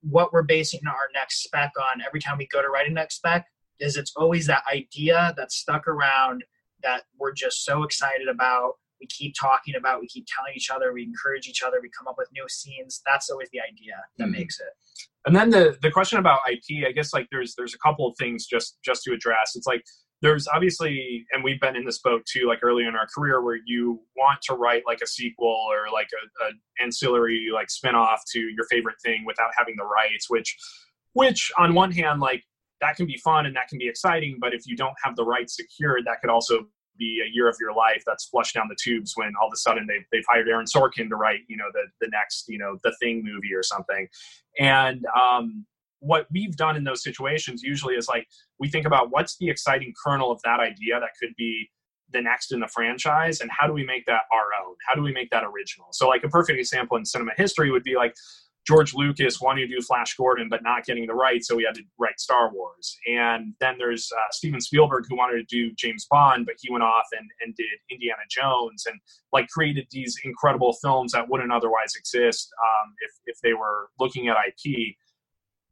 what 0.00 0.32
we're 0.32 0.42
basing 0.42 0.80
our 0.86 1.08
next 1.14 1.44
spec 1.44 1.70
on 1.78 2.02
every 2.04 2.20
time 2.20 2.38
we 2.38 2.48
go 2.48 2.60
to 2.60 2.68
write 2.68 2.90
a 2.90 2.92
next 2.92 3.16
spec 3.16 3.46
is 3.78 3.96
it's 3.96 4.12
always 4.16 4.46
that 4.46 4.64
idea 4.72 5.32
that's 5.36 5.56
stuck 5.56 5.86
around 5.86 6.44
that 6.82 7.02
we're 7.18 7.32
just 7.32 7.64
so 7.64 7.84
excited 7.84 8.28
about 8.28 8.74
we 9.02 9.06
keep 9.08 9.34
talking 9.38 9.74
about, 9.76 10.00
we 10.00 10.06
keep 10.06 10.26
telling 10.34 10.52
each 10.54 10.70
other, 10.70 10.92
we 10.92 11.02
encourage 11.02 11.48
each 11.48 11.62
other, 11.62 11.78
we 11.82 11.90
come 11.96 12.06
up 12.06 12.14
with 12.16 12.28
new 12.32 12.48
scenes. 12.48 13.02
That's 13.04 13.28
always 13.28 13.48
the 13.52 13.60
idea 13.60 13.94
that 14.16 14.24
mm-hmm. 14.24 14.32
makes 14.32 14.60
it. 14.60 14.68
And 15.26 15.34
then 15.34 15.50
the 15.50 15.76
the 15.82 15.90
question 15.90 16.18
about 16.18 16.40
IP, 16.50 16.86
I 16.86 16.92
guess 16.92 17.12
like 17.12 17.26
there's 17.30 17.54
there's 17.56 17.74
a 17.74 17.78
couple 17.78 18.06
of 18.06 18.14
things 18.18 18.46
just 18.46 18.78
just 18.84 19.02
to 19.04 19.12
address. 19.12 19.52
It's 19.56 19.66
like 19.66 19.82
there's 20.20 20.46
obviously 20.46 21.26
and 21.32 21.42
we've 21.42 21.60
been 21.60 21.74
in 21.76 21.84
this 21.84 21.98
boat 21.98 22.24
too 22.26 22.46
like 22.46 22.60
early 22.62 22.84
in 22.84 22.94
our 22.94 23.08
career 23.12 23.42
where 23.42 23.58
you 23.66 24.00
want 24.16 24.40
to 24.42 24.54
write 24.54 24.84
like 24.86 25.00
a 25.02 25.06
sequel 25.06 25.66
or 25.68 25.92
like 25.92 26.08
a, 26.12 26.44
a 26.44 26.84
ancillary 26.84 27.48
like 27.52 27.68
spin-off 27.68 28.22
to 28.32 28.38
your 28.38 28.64
favorite 28.70 28.96
thing 29.04 29.24
without 29.26 29.50
having 29.56 29.74
the 29.76 29.84
rights 29.84 30.30
which 30.30 30.56
which 31.14 31.50
on 31.58 31.74
one 31.74 31.90
hand 31.90 32.20
like 32.20 32.44
that 32.80 32.96
can 32.96 33.06
be 33.06 33.16
fun 33.18 33.46
and 33.46 33.56
that 33.56 33.66
can 33.66 33.78
be 33.78 33.88
exciting 33.88 34.38
but 34.40 34.54
if 34.54 34.62
you 34.64 34.76
don't 34.76 34.94
have 35.02 35.16
the 35.16 35.24
rights 35.24 35.56
secured 35.56 36.04
that 36.06 36.20
could 36.20 36.30
also 36.30 36.66
be 36.98 37.22
a 37.24 37.30
year 37.32 37.48
of 37.48 37.56
your 37.60 37.74
life 37.74 38.02
that's 38.06 38.24
flushed 38.26 38.54
down 38.54 38.66
the 38.68 38.76
tubes 38.80 39.14
when 39.16 39.32
all 39.40 39.48
of 39.48 39.52
a 39.52 39.56
sudden 39.56 39.86
they've, 39.86 40.04
they've 40.12 40.24
hired 40.28 40.48
Aaron 40.48 40.66
Sorkin 40.66 41.08
to 41.08 41.16
write, 41.16 41.40
you 41.48 41.56
know, 41.56 41.68
the, 41.72 41.84
the 42.00 42.08
next, 42.10 42.46
you 42.48 42.58
know, 42.58 42.78
the 42.84 42.94
thing 43.00 43.22
movie 43.24 43.54
or 43.54 43.62
something. 43.62 44.08
And, 44.58 45.04
um, 45.18 45.66
what 46.02 46.26
we've 46.32 46.56
done 46.56 46.76
in 46.76 46.82
those 46.82 47.02
situations 47.02 47.62
usually 47.62 47.94
is 47.94 48.08
like 48.08 48.26
we 48.58 48.68
think 48.68 48.86
about 48.86 49.12
what's 49.12 49.36
the 49.38 49.48
exciting 49.48 49.94
kernel 50.04 50.32
of 50.32 50.40
that 50.42 50.58
idea 50.58 50.98
that 50.98 51.10
could 51.18 51.34
be 51.36 51.70
the 52.12 52.20
next 52.20 52.52
in 52.52 52.60
the 52.60 52.66
franchise 52.66 53.40
and 53.40 53.50
how 53.56 53.66
do 53.66 53.72
we 53.72 53.86
make 53.86 54.04
that 54.06 54.22
our 54.32 54.66
own 54.66 54.74
how 54.86 54.94
do 54.94 55.00
we 55.00 55.12
make 55.12 55.30
that 55.30 55.44
original 55.44 55.86
so 55.92 56.08
like 56.08 56.24
a 56.24 56.28
perfect 56.28 56.58
example 56.58 56.96
in 56.96 57.04
cinema 57.04 57.30
history 57.36 57.70
would 57.70 57.84
be 57.84 57.94
like 57.94 58.14
George 58.66 58.94
Lucas 58.94 59.40
wanting 59.40 59.68
to 59.68 59.74
do 59.74 59.82
Flash 59.82 60.14
Gordon, 60.16 60.48
but 60.48 60.62
not 60.62 60.84
getting 60.84 61.06
the 61.06 61.14
rights, 61.14 61.48
so 61.48 61.58
he 61.58 61.64
had 61.64 61.74
to 61.74 61.82
write 61.98 62.20
Star 62.20 62.52
Wars. 62.52 62.96
And 63.08 63.54
then 63.58 63.74
there's 63.76 64.10
uh, 64.16 64.30
Steven 64.30 64.60
Spielberg 64.60 65.04
who 65.08 65.16
wanted 65.16 65.36
to 65.36 65.44
do 65.44 65.74
James 65.74 66.06
Bond, 66.08 66.46
but 66.46 66.54
he 66.60 66.70
went 66.70 66.84
off 66.84 67.06
and, 67.12 67.28
and 67.44 67.54
did 67.56 67.66
Indiana 67.90 68.22
Jones 68.30 68.84
and 68.86 69.00
like 69.32 69.48
created 69.48 69.86
these 69.90 70.16
incredible 70.24 70.74
films 70.74 71.12
that 71.12 71.28
wouldn't 71.28 71.52
otherwise 71.52 71.94
exist 71.96 72.50
um, 72.62 72.94
if 73.00 73.10
if 73.26 73.40
they 73.42 73.54
were 73.54 73.88
looking 73.98 74.28
at 74.28 74.36
IP. 74.36 74.94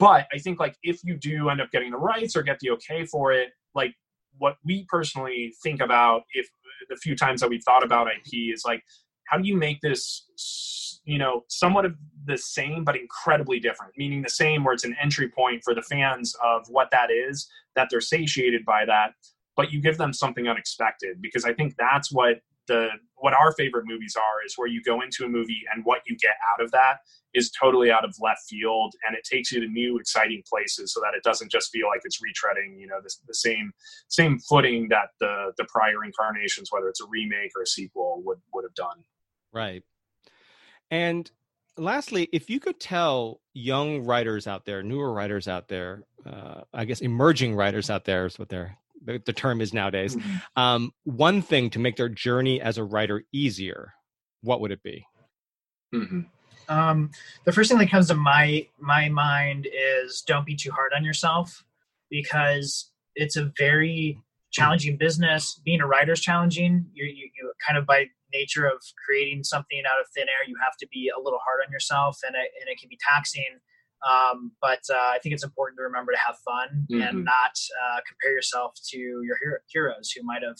But 0.00 0.26
I 0.32 0.38
think 0.38 0.58
like 0.58 0.76
if 0.82 1.00
you 1.04 1.16
do 1.16 1.48
end 1.48 1.60
up 1.60 1.70
getting 1.70 1.92
the 1.92 1.98
rights 1.98 2.34
or 2.34 2.42
get 2.42 2.58
the 2.58 2.70
okay 2.70 3.04
for 3.04 3.32
it, 3.32 3.50
like 3.74 3.94
what 4.38 4.56
we 4.64 4.84
personally 4.88 5.54
think 5.62 5.80
about 5.80 6.22
if 6.34 6.48
the 6.88 6.96
few 6.96 7.14
times 7.14 7.40
that 7.40 7.50
we've 7.50 7.62
thought 7.62 7.84
about 7.84 8.08
IP 8.08 8.52
is 8.52 8.64
like 8.64 8.82
how 9.30 9.38
do 9.38 9.46
you 9.46 9.56
make 9.56 9.80
this 9.80 11.00
you 11.04 11.18
know 11.18 11.44
somewhat 11.48 11.84
of 11.84 11.94
the 12.26 12.36
same 12.36 12.84
but 12.84 12.96
incredibly 12.96 13.60
different? 13.60 13.92
Meaning 13.96 14.22
the 14.22 14.30
same 14.30 14.64
where 14.64 14.74
it's 14.74 14.84
an 14.84 14.96
entry 15.02 15.28
point 15.28 15.62
for 15.64 15.74
the 15.74 15.82
fans 15.82 16.36
of 16.44 16.66
what 16.68 16.90
that 16.90 17.10
is 17.10 17.48
that 17.76 17.88
they're 17.90 18.00
satiated 18.00 18.64
by 18.64 18.84
that 18.86 19.12
but 19.56 19.72
you 19.72 19.80
give 19.80 19.98
them 19.98 20.12
something 20.12 20.48
unexpected. 20.48 21.20
Because 21.20 21.44
i 21.44 21.52
think 21.52 21.74
that's 21.76 22.12
what 22.12 22.40
the 22.70 22.88
what 23.16 23.34
our 23.34 23.52
favorite 23.52 23.84
movies 23.84 24.14
are 24.16 24.46
is 24.46 24.54
where 24.56 24.68
you 24.68 24.80
go 24.82 25.02
into 25.02 25.24
a 25.24 25.28
movie 25.28 25.62
and 25.74 25.84
what 25.84 26.00
you 26.06 26.16
get 26.16 26.36
out 26.50 26.62
of 26.62 26.70
that 26.70 26.98
is 27.34 27.50
totally 27.50 27.90
out 27.90 28.04
of 28.04 28.14
left 28.20 28.42
field 28.48 28.94
and 29.06 29.16
it 29.16 29.24
takes 29.24 29.50
you 29.50 29.60
to 29.60 29.66
new 29.66 29.98
exciting 29.98 30.42
places 30.48 30.92
so 30.92 31.00
that 31.00 31.12
it 31.14 31.22
doesn't 31.22 31.50
just 31.50 31.70
feel 31.70 31.88
like 31.88 32.00
it's 32.04 32.18
retreading 32.18 32.78
you 32.78 32.86
know 32.86 33.00
the, 33.02 33.12
the 33.26 33.34
same 33.34 33.72
same 34.08 34.38
footing 34.38 34.88
that 34.88 35.08
the 35.18 35.52
the 35.58 35.64
prior 35.64 36.04
incarnations 36.04 36.70
whether 36.70 36.88
it's 36.88 37.00
a 37.00 37.06
remake 37.06 37.50
or 37.56 37.62
a 37.62 37.66
sequel 37.66 38.22
would 38.24 38.38
would 38.54 38.64
have 38.64 38.74
done 38.74 39.02
right 39.52 39.82
and 40.90 41.30
lastly, 41.76 42.28
if 42.32 42.50
you 42.50 42.60
could 42.60 42.80
tell 42.80 43.40
young 43.54 44.04
writers 44.04 44.46
out 44.46 44.64
there, 44.64 44.82
newer 44.82 45.12
writers 45.12 45.48
out 45.48 45.68
there, 45.68 46.04
uh, 46.26 46.62
I 46.72 46.84
guess 46.84 47.00
emerging 47.00 47.54
writers 47.54 47.90
out 47.90 48.04
there 48.04 48.26
is 48.26 48.38
what 48.38 48.48
they're, 48.48 48.76
the, 49.02 49.22
the 49.24 49.32
term 49.32 49.60
is 49.60 49.72
nowadays, 49.72 50.16
mm-hmm. 50.16 50.36
um, 50.56 50.92
one 51.04 51.42
thing 51.42 51.70
to 51.70 51.78
make 51.78 51.96
their 51.96 52.08
journey 52.08 52.60
as 52.60 52.76
a 52.76 52.84
writer 52.84 53.24
easier, 53.32 53.94
what 54.42 54.60
would 54.60 54.72
it 54.72 54.82
be? 54.82 55.06
Mm-hmm. 55.94 56.20
Um, 56.68 57.10
the 57.44 57.52
first 57.52 57.68
thing 57.68 57.78
that 57.78 57.90
comes 57.90 58.08
to 58.08 58.14
my 58.14 58.68
my 58.78 59.08
mind 59.08 59.66
is 59.66 60.22
don't 60.24 60.46
be 60.46 60.54
too 60.54 60.70
hard 60.70 60.92
on 60.94 61.04
yourself 61.04 61.64
because 62.10 62.92
it's 63.16 63.36
a 63.36 63.50
very 63.58 64.22
challenging 64.52 64.96
business. 64.96 65.60
Being 65.64 65.80
a 65.80 65.86
writer 65.86 66.12
is 66.12 66.20
challenging. 66.20 66.86
You, 66.94 67.06
you, 67.06 67.28
you 67.36 67.52
kind 67.66 67.76
of 67.76 67.86
by 67.86 68.06
nature 68.32 68.66
of 68.66 68.78
creating 69.04 69.44
something 69.44 69.82
out 69.86 70.00
of 70.00 70.06
thin 70.14 70.28
air, 70.28 70.46
you 70.46 70.56
have 70.62 70.76
to 70.80 70.86
be 70.92 71.10
a 71.10 71.20
little 71.20 71.40
hard 71.44 71.60
on 71.66 71.72
yourself, 71.72 72.18
and 72.26 72.34
it, 72.34 72.50
and 72.60 72.68
it 72.68 72.78
can 72.80 72.88
be 72.88 72.98
taxing. 73.00 73.58
Um, 74.00 74.52
but 74.60 74.80
uh, 74.90 75.12
I 75.12 75.18
think 75.22 75.34
it's 75.34 75.44
important 75.44 75.76
to 75.78 75.82
remember 75.82 76.12
to 76.12 76.18
have 76.18 76.36
fun 76.40 76.86
mm-hmm. 76.90 77.02
and 77.02 77.24
not 77.24 77.52
uh, 77.84 78.00
compare 78.08 78.32
yourself 78.32 78.72
to 78.90 78.98
your 78.98 79.36
hero- 79.42 79.60
heroes 79.68 80.10
who 80.10 80.22
might 80.24 80.42
have 80.42 80.56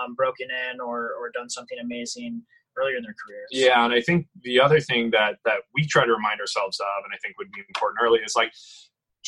um, 0.00 0.14
broken 0.14 0.48
in 0.50 0.80
or, 0.80 1.12
or 1.20 1.30
done 1.34 1.50
something 1.50 1.76
amazing 1.82 2.42
earlier 2.78 2.96
in 2.96 3.02
their 3.02 3.14
careers. 3.14 3.48
Yeah, 3.50 3.84
and 3.84 3.92
I 3.92 4.00
think 4.00 4.26
the 4.42 4.60
other 4.60 4.80
thing 4.80 5.10
that 5.10 5.36
that 5.44 5.62
we 5.74 5.86
try 5.86 6.06
to 6.06 6.12
remind 6.12 6.40
ourselves 6.40 6.80
of, 6.80 7.04
and 7.04 7.12
I 7.12 7.18
think 7.18 7.36
would 7.38 7.50
be 7.52 7.62
important 7.68 7.98
early, 8.02 8.20
is 8.20 8.36
like 8.36 8.52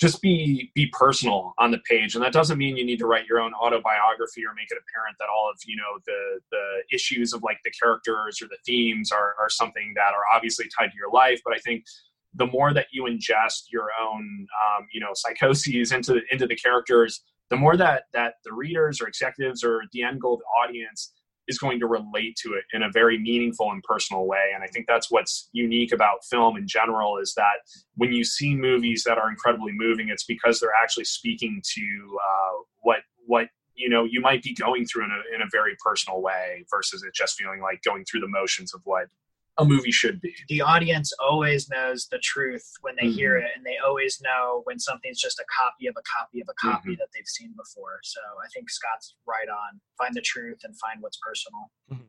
just 0.00 0.22
be 0.22 0.72
be 0.74 0.86
personal 0.86 1.52
on 1.58 1.70
the 1.70 1.78
page. 1.88 2.14
And 2.14 2.24
that 2.24 2.32
doesn't 2.32 2.56
mean 2.56 2.76
you 2.76 2.86
need 2.86 2.98
to 3.00 3.06
write 3.06 3.26
your 3.26 3.38
own 3.38 3.52
autobiography 3.52 4.42
or 4.46 4.54
make 4.54 4.70
it 4.70 4.78
apparent 4.78 5.16
that 5.18 5.28
all 5.28 5.50
of 5.50 5.58
you 5.66 5.76
know 5.76 6.00
the 6.06 6.40
the 6.50 6.94
issues 6.96 7.34
of 7.34 7.42
like 7.42 7.58
the 7.64 7.70
characters 7.70 8.40
or 8.40 8.46
the 8.46 8.56
themes 8.64 9.12
are, 9.12 9.34
are 9.38 9.50
something 9.50 9.92
that 9.94 10.14
are 10.14 10.24
obviously 10.34 10.64
tied 10.76 10.90
to 10.90 10.96
your 10.96 11.12
life. 11.12 11.40
But 11.44 11.54
i 11.54 11.58
think 11.58 11.84
the 12.34 12.46
more 12.46 12.72
that 12.72 12.86
you 12.92 13.04
ingest 13.04 13.64
your 13.72 13.88
own 14.00 14.46
um, 14.64 14.86
you 14.92 15.00
know 15.00 15.10
psychoses 15.14 15.92
into 15.92 16.14
the, 16.14 16.20
into 16.30 16.46
the 16.46 16.56
characters 16.56 17.22
the 17.50 17.56
more 17.56 17.76
that 17.76 18.04
that 18.12 18.34
the 18.44 18.52
readers 18.52 19.00
or 19.00 19.08
executives 19.08 19.62
or 19.64 19.82
the 19.92 20.02
end 20.02 20.20
goal 20.20 20.38
the 20.38 20.68
audience 20.68 21.12
is 21.50 21.58
going 21.58 21.80
to 21.80 21.86
relate 21.86 22.36
to 22.36 22.54
it 22.54 22.64
in 22.72 22.82
a 22.84 22.90
very 22.90 23.18
meaningful 23.18 23.70
and 23.72 23.82
personal 23.82 24.26
way. 24.26 24.52
And 24.54 24.62
I 24.62 24.68
think 24.68 24.86
that's 24.86 25.10
what's 25.10 25.50
unique 25.52 25.92
about 25.92 26.24
film 26.30 26.56
in 26.56 26.66
general 26.66 27.18
is 27.18 27.34
that 27.36 27.58
when 27.96 28.12
you 28.12 28.24
see 28.24 28.54
movies 28.54 29.02
that 29.04 29.18
are 29.18 29.28
incredibly 29.28 29.72
moving, 29.72 30.08
it's 30.08 30.24
because 30.24 30.60
they're 30.60 30.80
actually 30.80 31.04
speaking 31.04 31.60
to 31.74 32.18
uh, 32.28 32.62
what 32.80 33.00
what 33.26 33.48
you 33.74 33.88
know 33.88 34.04
you 34.04 34.20
might 34.20 34.42
be 34.42 34.54
going 34.54 34.86
through 34.86 35.04
in 35.04 35.10
a, 35.10 35.34
in 35.34 35.42
a 35.42 35.50
very 35.50 35.76
personal 35.84 36.22
way 36.22 36.64
versus 36.70 37.02
it 37.02 37.12
just 37.14 37.36
feeling 37.36 37.60
like 37.60 37.82
going 37.82 38.04
through 38.04 38.20
the 38.20 38.28
motions 38.28 38.72
of 38.72 38.80
what 38.84 39.06
a 39.58 39.64
movie 39.64 39.90
should 39.90 40.20
be. 40.20 40.34
The 40.48 40.62
audience 40.62 41.12
always 41.20 41.68
knows 41.68 42.06
the 42.10 42.18
truth 42.18 42.64
when 42.80 42.94
they 42.96 43.06
mm-hmm. 43.06 43.16
hear 43.16 43.36
it, 43.36 43.50
and 43.56 43.64
they 43.64 43.76
always 43.84 44.20
know 44.22 44.62
when 44.64 44.78
something's 44.78 45.20
just 45.20 45.38
a 45.38 45.44
copy 45.54 45.86
of 45.86 45.96
a 45.98 46.02
copy 46.18 46.40
of 46.40 46.48
a 46.48 46.54
copy 46.54 46.90
mm-hmm. 46.90 46.98
that 46.98 47.08
they've 47.14 47.26
seen 47.26 47.54
before. 47.56 48.00
So 48.02 48.20
I 48.20 48.48
think 48.54 48.70
Scott's 48.70 49.14
right 49.26 49.48
on. 49.48 49.80
Find 49.98 50.14
the 50.14 50.22
truth 50.22 50.60
and 50.64 50.76
find 50.78 51.02
what's 51.02 51.18
personal. 51.18 51.70
Mm-hmm. 51.92 52.04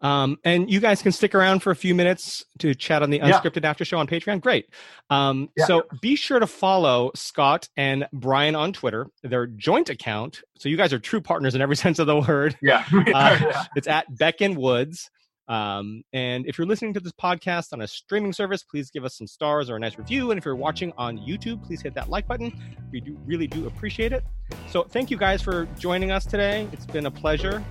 Um, 0.00 0.38
and 0.44 0.70
you 0.70 0.80
guys 0.80 1.02
can 1.02 1.10
stick 1.12 1.34
around 1.34 1.60
for 1.60 1.70
a 1.70 1.76
few 1.76 1.94
minutes 1.94 2.44
to 2.60 2.74
chat 2.74 3.02
on 3.02 3.10
the 3.10 3.18
unscripted 3.18 3.62
yeah. 3.64 3.70
after 3.70 3.84
show 3.84 3.98
on 3.98 4.06
Patreon. 4.06 4.40
Great. 4.40 4.66
Um, 5.10 5.48
yeah. 5.56 5.66
So 5.66 5.82
be 6.00 6.14
sure 6.14 6.38
to 6.38 6.46
follow 6.46 7.10
Scott 7.16 7.68
and 7.76 8.06
Bryan 8.12 8.54
on 8.54 8.72
Twitter, 8.72 9.08
their 9.22 9.46
joint 9.46 9.90
account. 9.90 10.42
So 10.56 10.68
you 10.68 10.76
guys 10.76 10.92
are 10.92 11.00
true 11.00 11.20
partners 11.20 11.54
in 11.54 11.60
every 11.60 11.76
sense 11.84 11.98
of 11.98 12.06
the 12.06 12.20
word. 12.20 12.56
Yeah. 12.62 12.84
uh, 12.92 13.02
yeah. 13.12 13.64
It's 13.74 13.88
at 13.88 14.16
Beck 14.16 14.40
and 14.40 14.56
Woods. 14.56 15.10
Um, 15.48 16.02
and 16.12 16.46
if 16.46 16.58
you're 16.58 16.66
listening 16.66 16.92
to 16.94 17.00
this 17.00 17.12
podcast 17.12 17.72
on 17.72 17.80
a 17.80 17.86
streaming 17.86 18.32
service, 18.32 18.62
please 18.62 18.90
give 18.90 19.04
us 19.04 19.16
some 19.16 19.26
stars 19.26 19.70
or 19.70 19.76
a 19.76 19.80
nice 19.80 19.98
review. 19.98 20.30
And 20.30 20.38
if 20.38 20.44
you're 20.44 20.56
watching 20.56 20.92
on 20.98 21.18
YouTube, 21.18 21.64
please 21.64 21.80
hit 21.80 21.94
that 21.94 22.10
like 22.10 22.26
button. 22.26 22.52
We 22.92 23.00
do 23.00 23.18
really 23.24 23.46
do 23.46 23.66
appreciate 23.66 24.12
it. 24.12 24.24
So 24.68 24.82
thank 24.82 25.10
you 25.10 25.16
guys 25.16 25.42
for 25.42 25.66
joining 25.78 26.10
us 26.10 26.26
today. 26.26 26.68
It's 26.72 26.86
been 26.86 27.06
a 27.06 27.10
pleasure. 27.10 27.64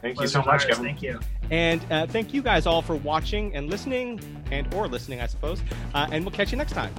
Thank 0.00 0.16
pleasure 0.16 0.22
you 0.22 0.28
so 0.28 0.42
much, 0.42 0.66
Kevin. 0.66 0.84
Thank 0.84 1.02
you. 1.02 1.18
And 1.50 1.80
uh, 1.90 2.06
thank 2.06 2.32
you 2.34 2.42
guys 2.42 2.66
all 2.66 2.82
for 2.82 2.96
watching 2.96 3.54
and 3.56 3.68
listening, 3.68 4.20
and 4.50 4.72
or 4.74 4.86
listening, 4.86 5.20
I 5.20 5.26
suppose. 5.26 5.60
Uh, 5.94 6.06
and 6.12 6.24
we'll 6.24 6.34
catch 6.34 6.52
you 6.52 6.58
next 6.58 6.72
time. 6.72 6.94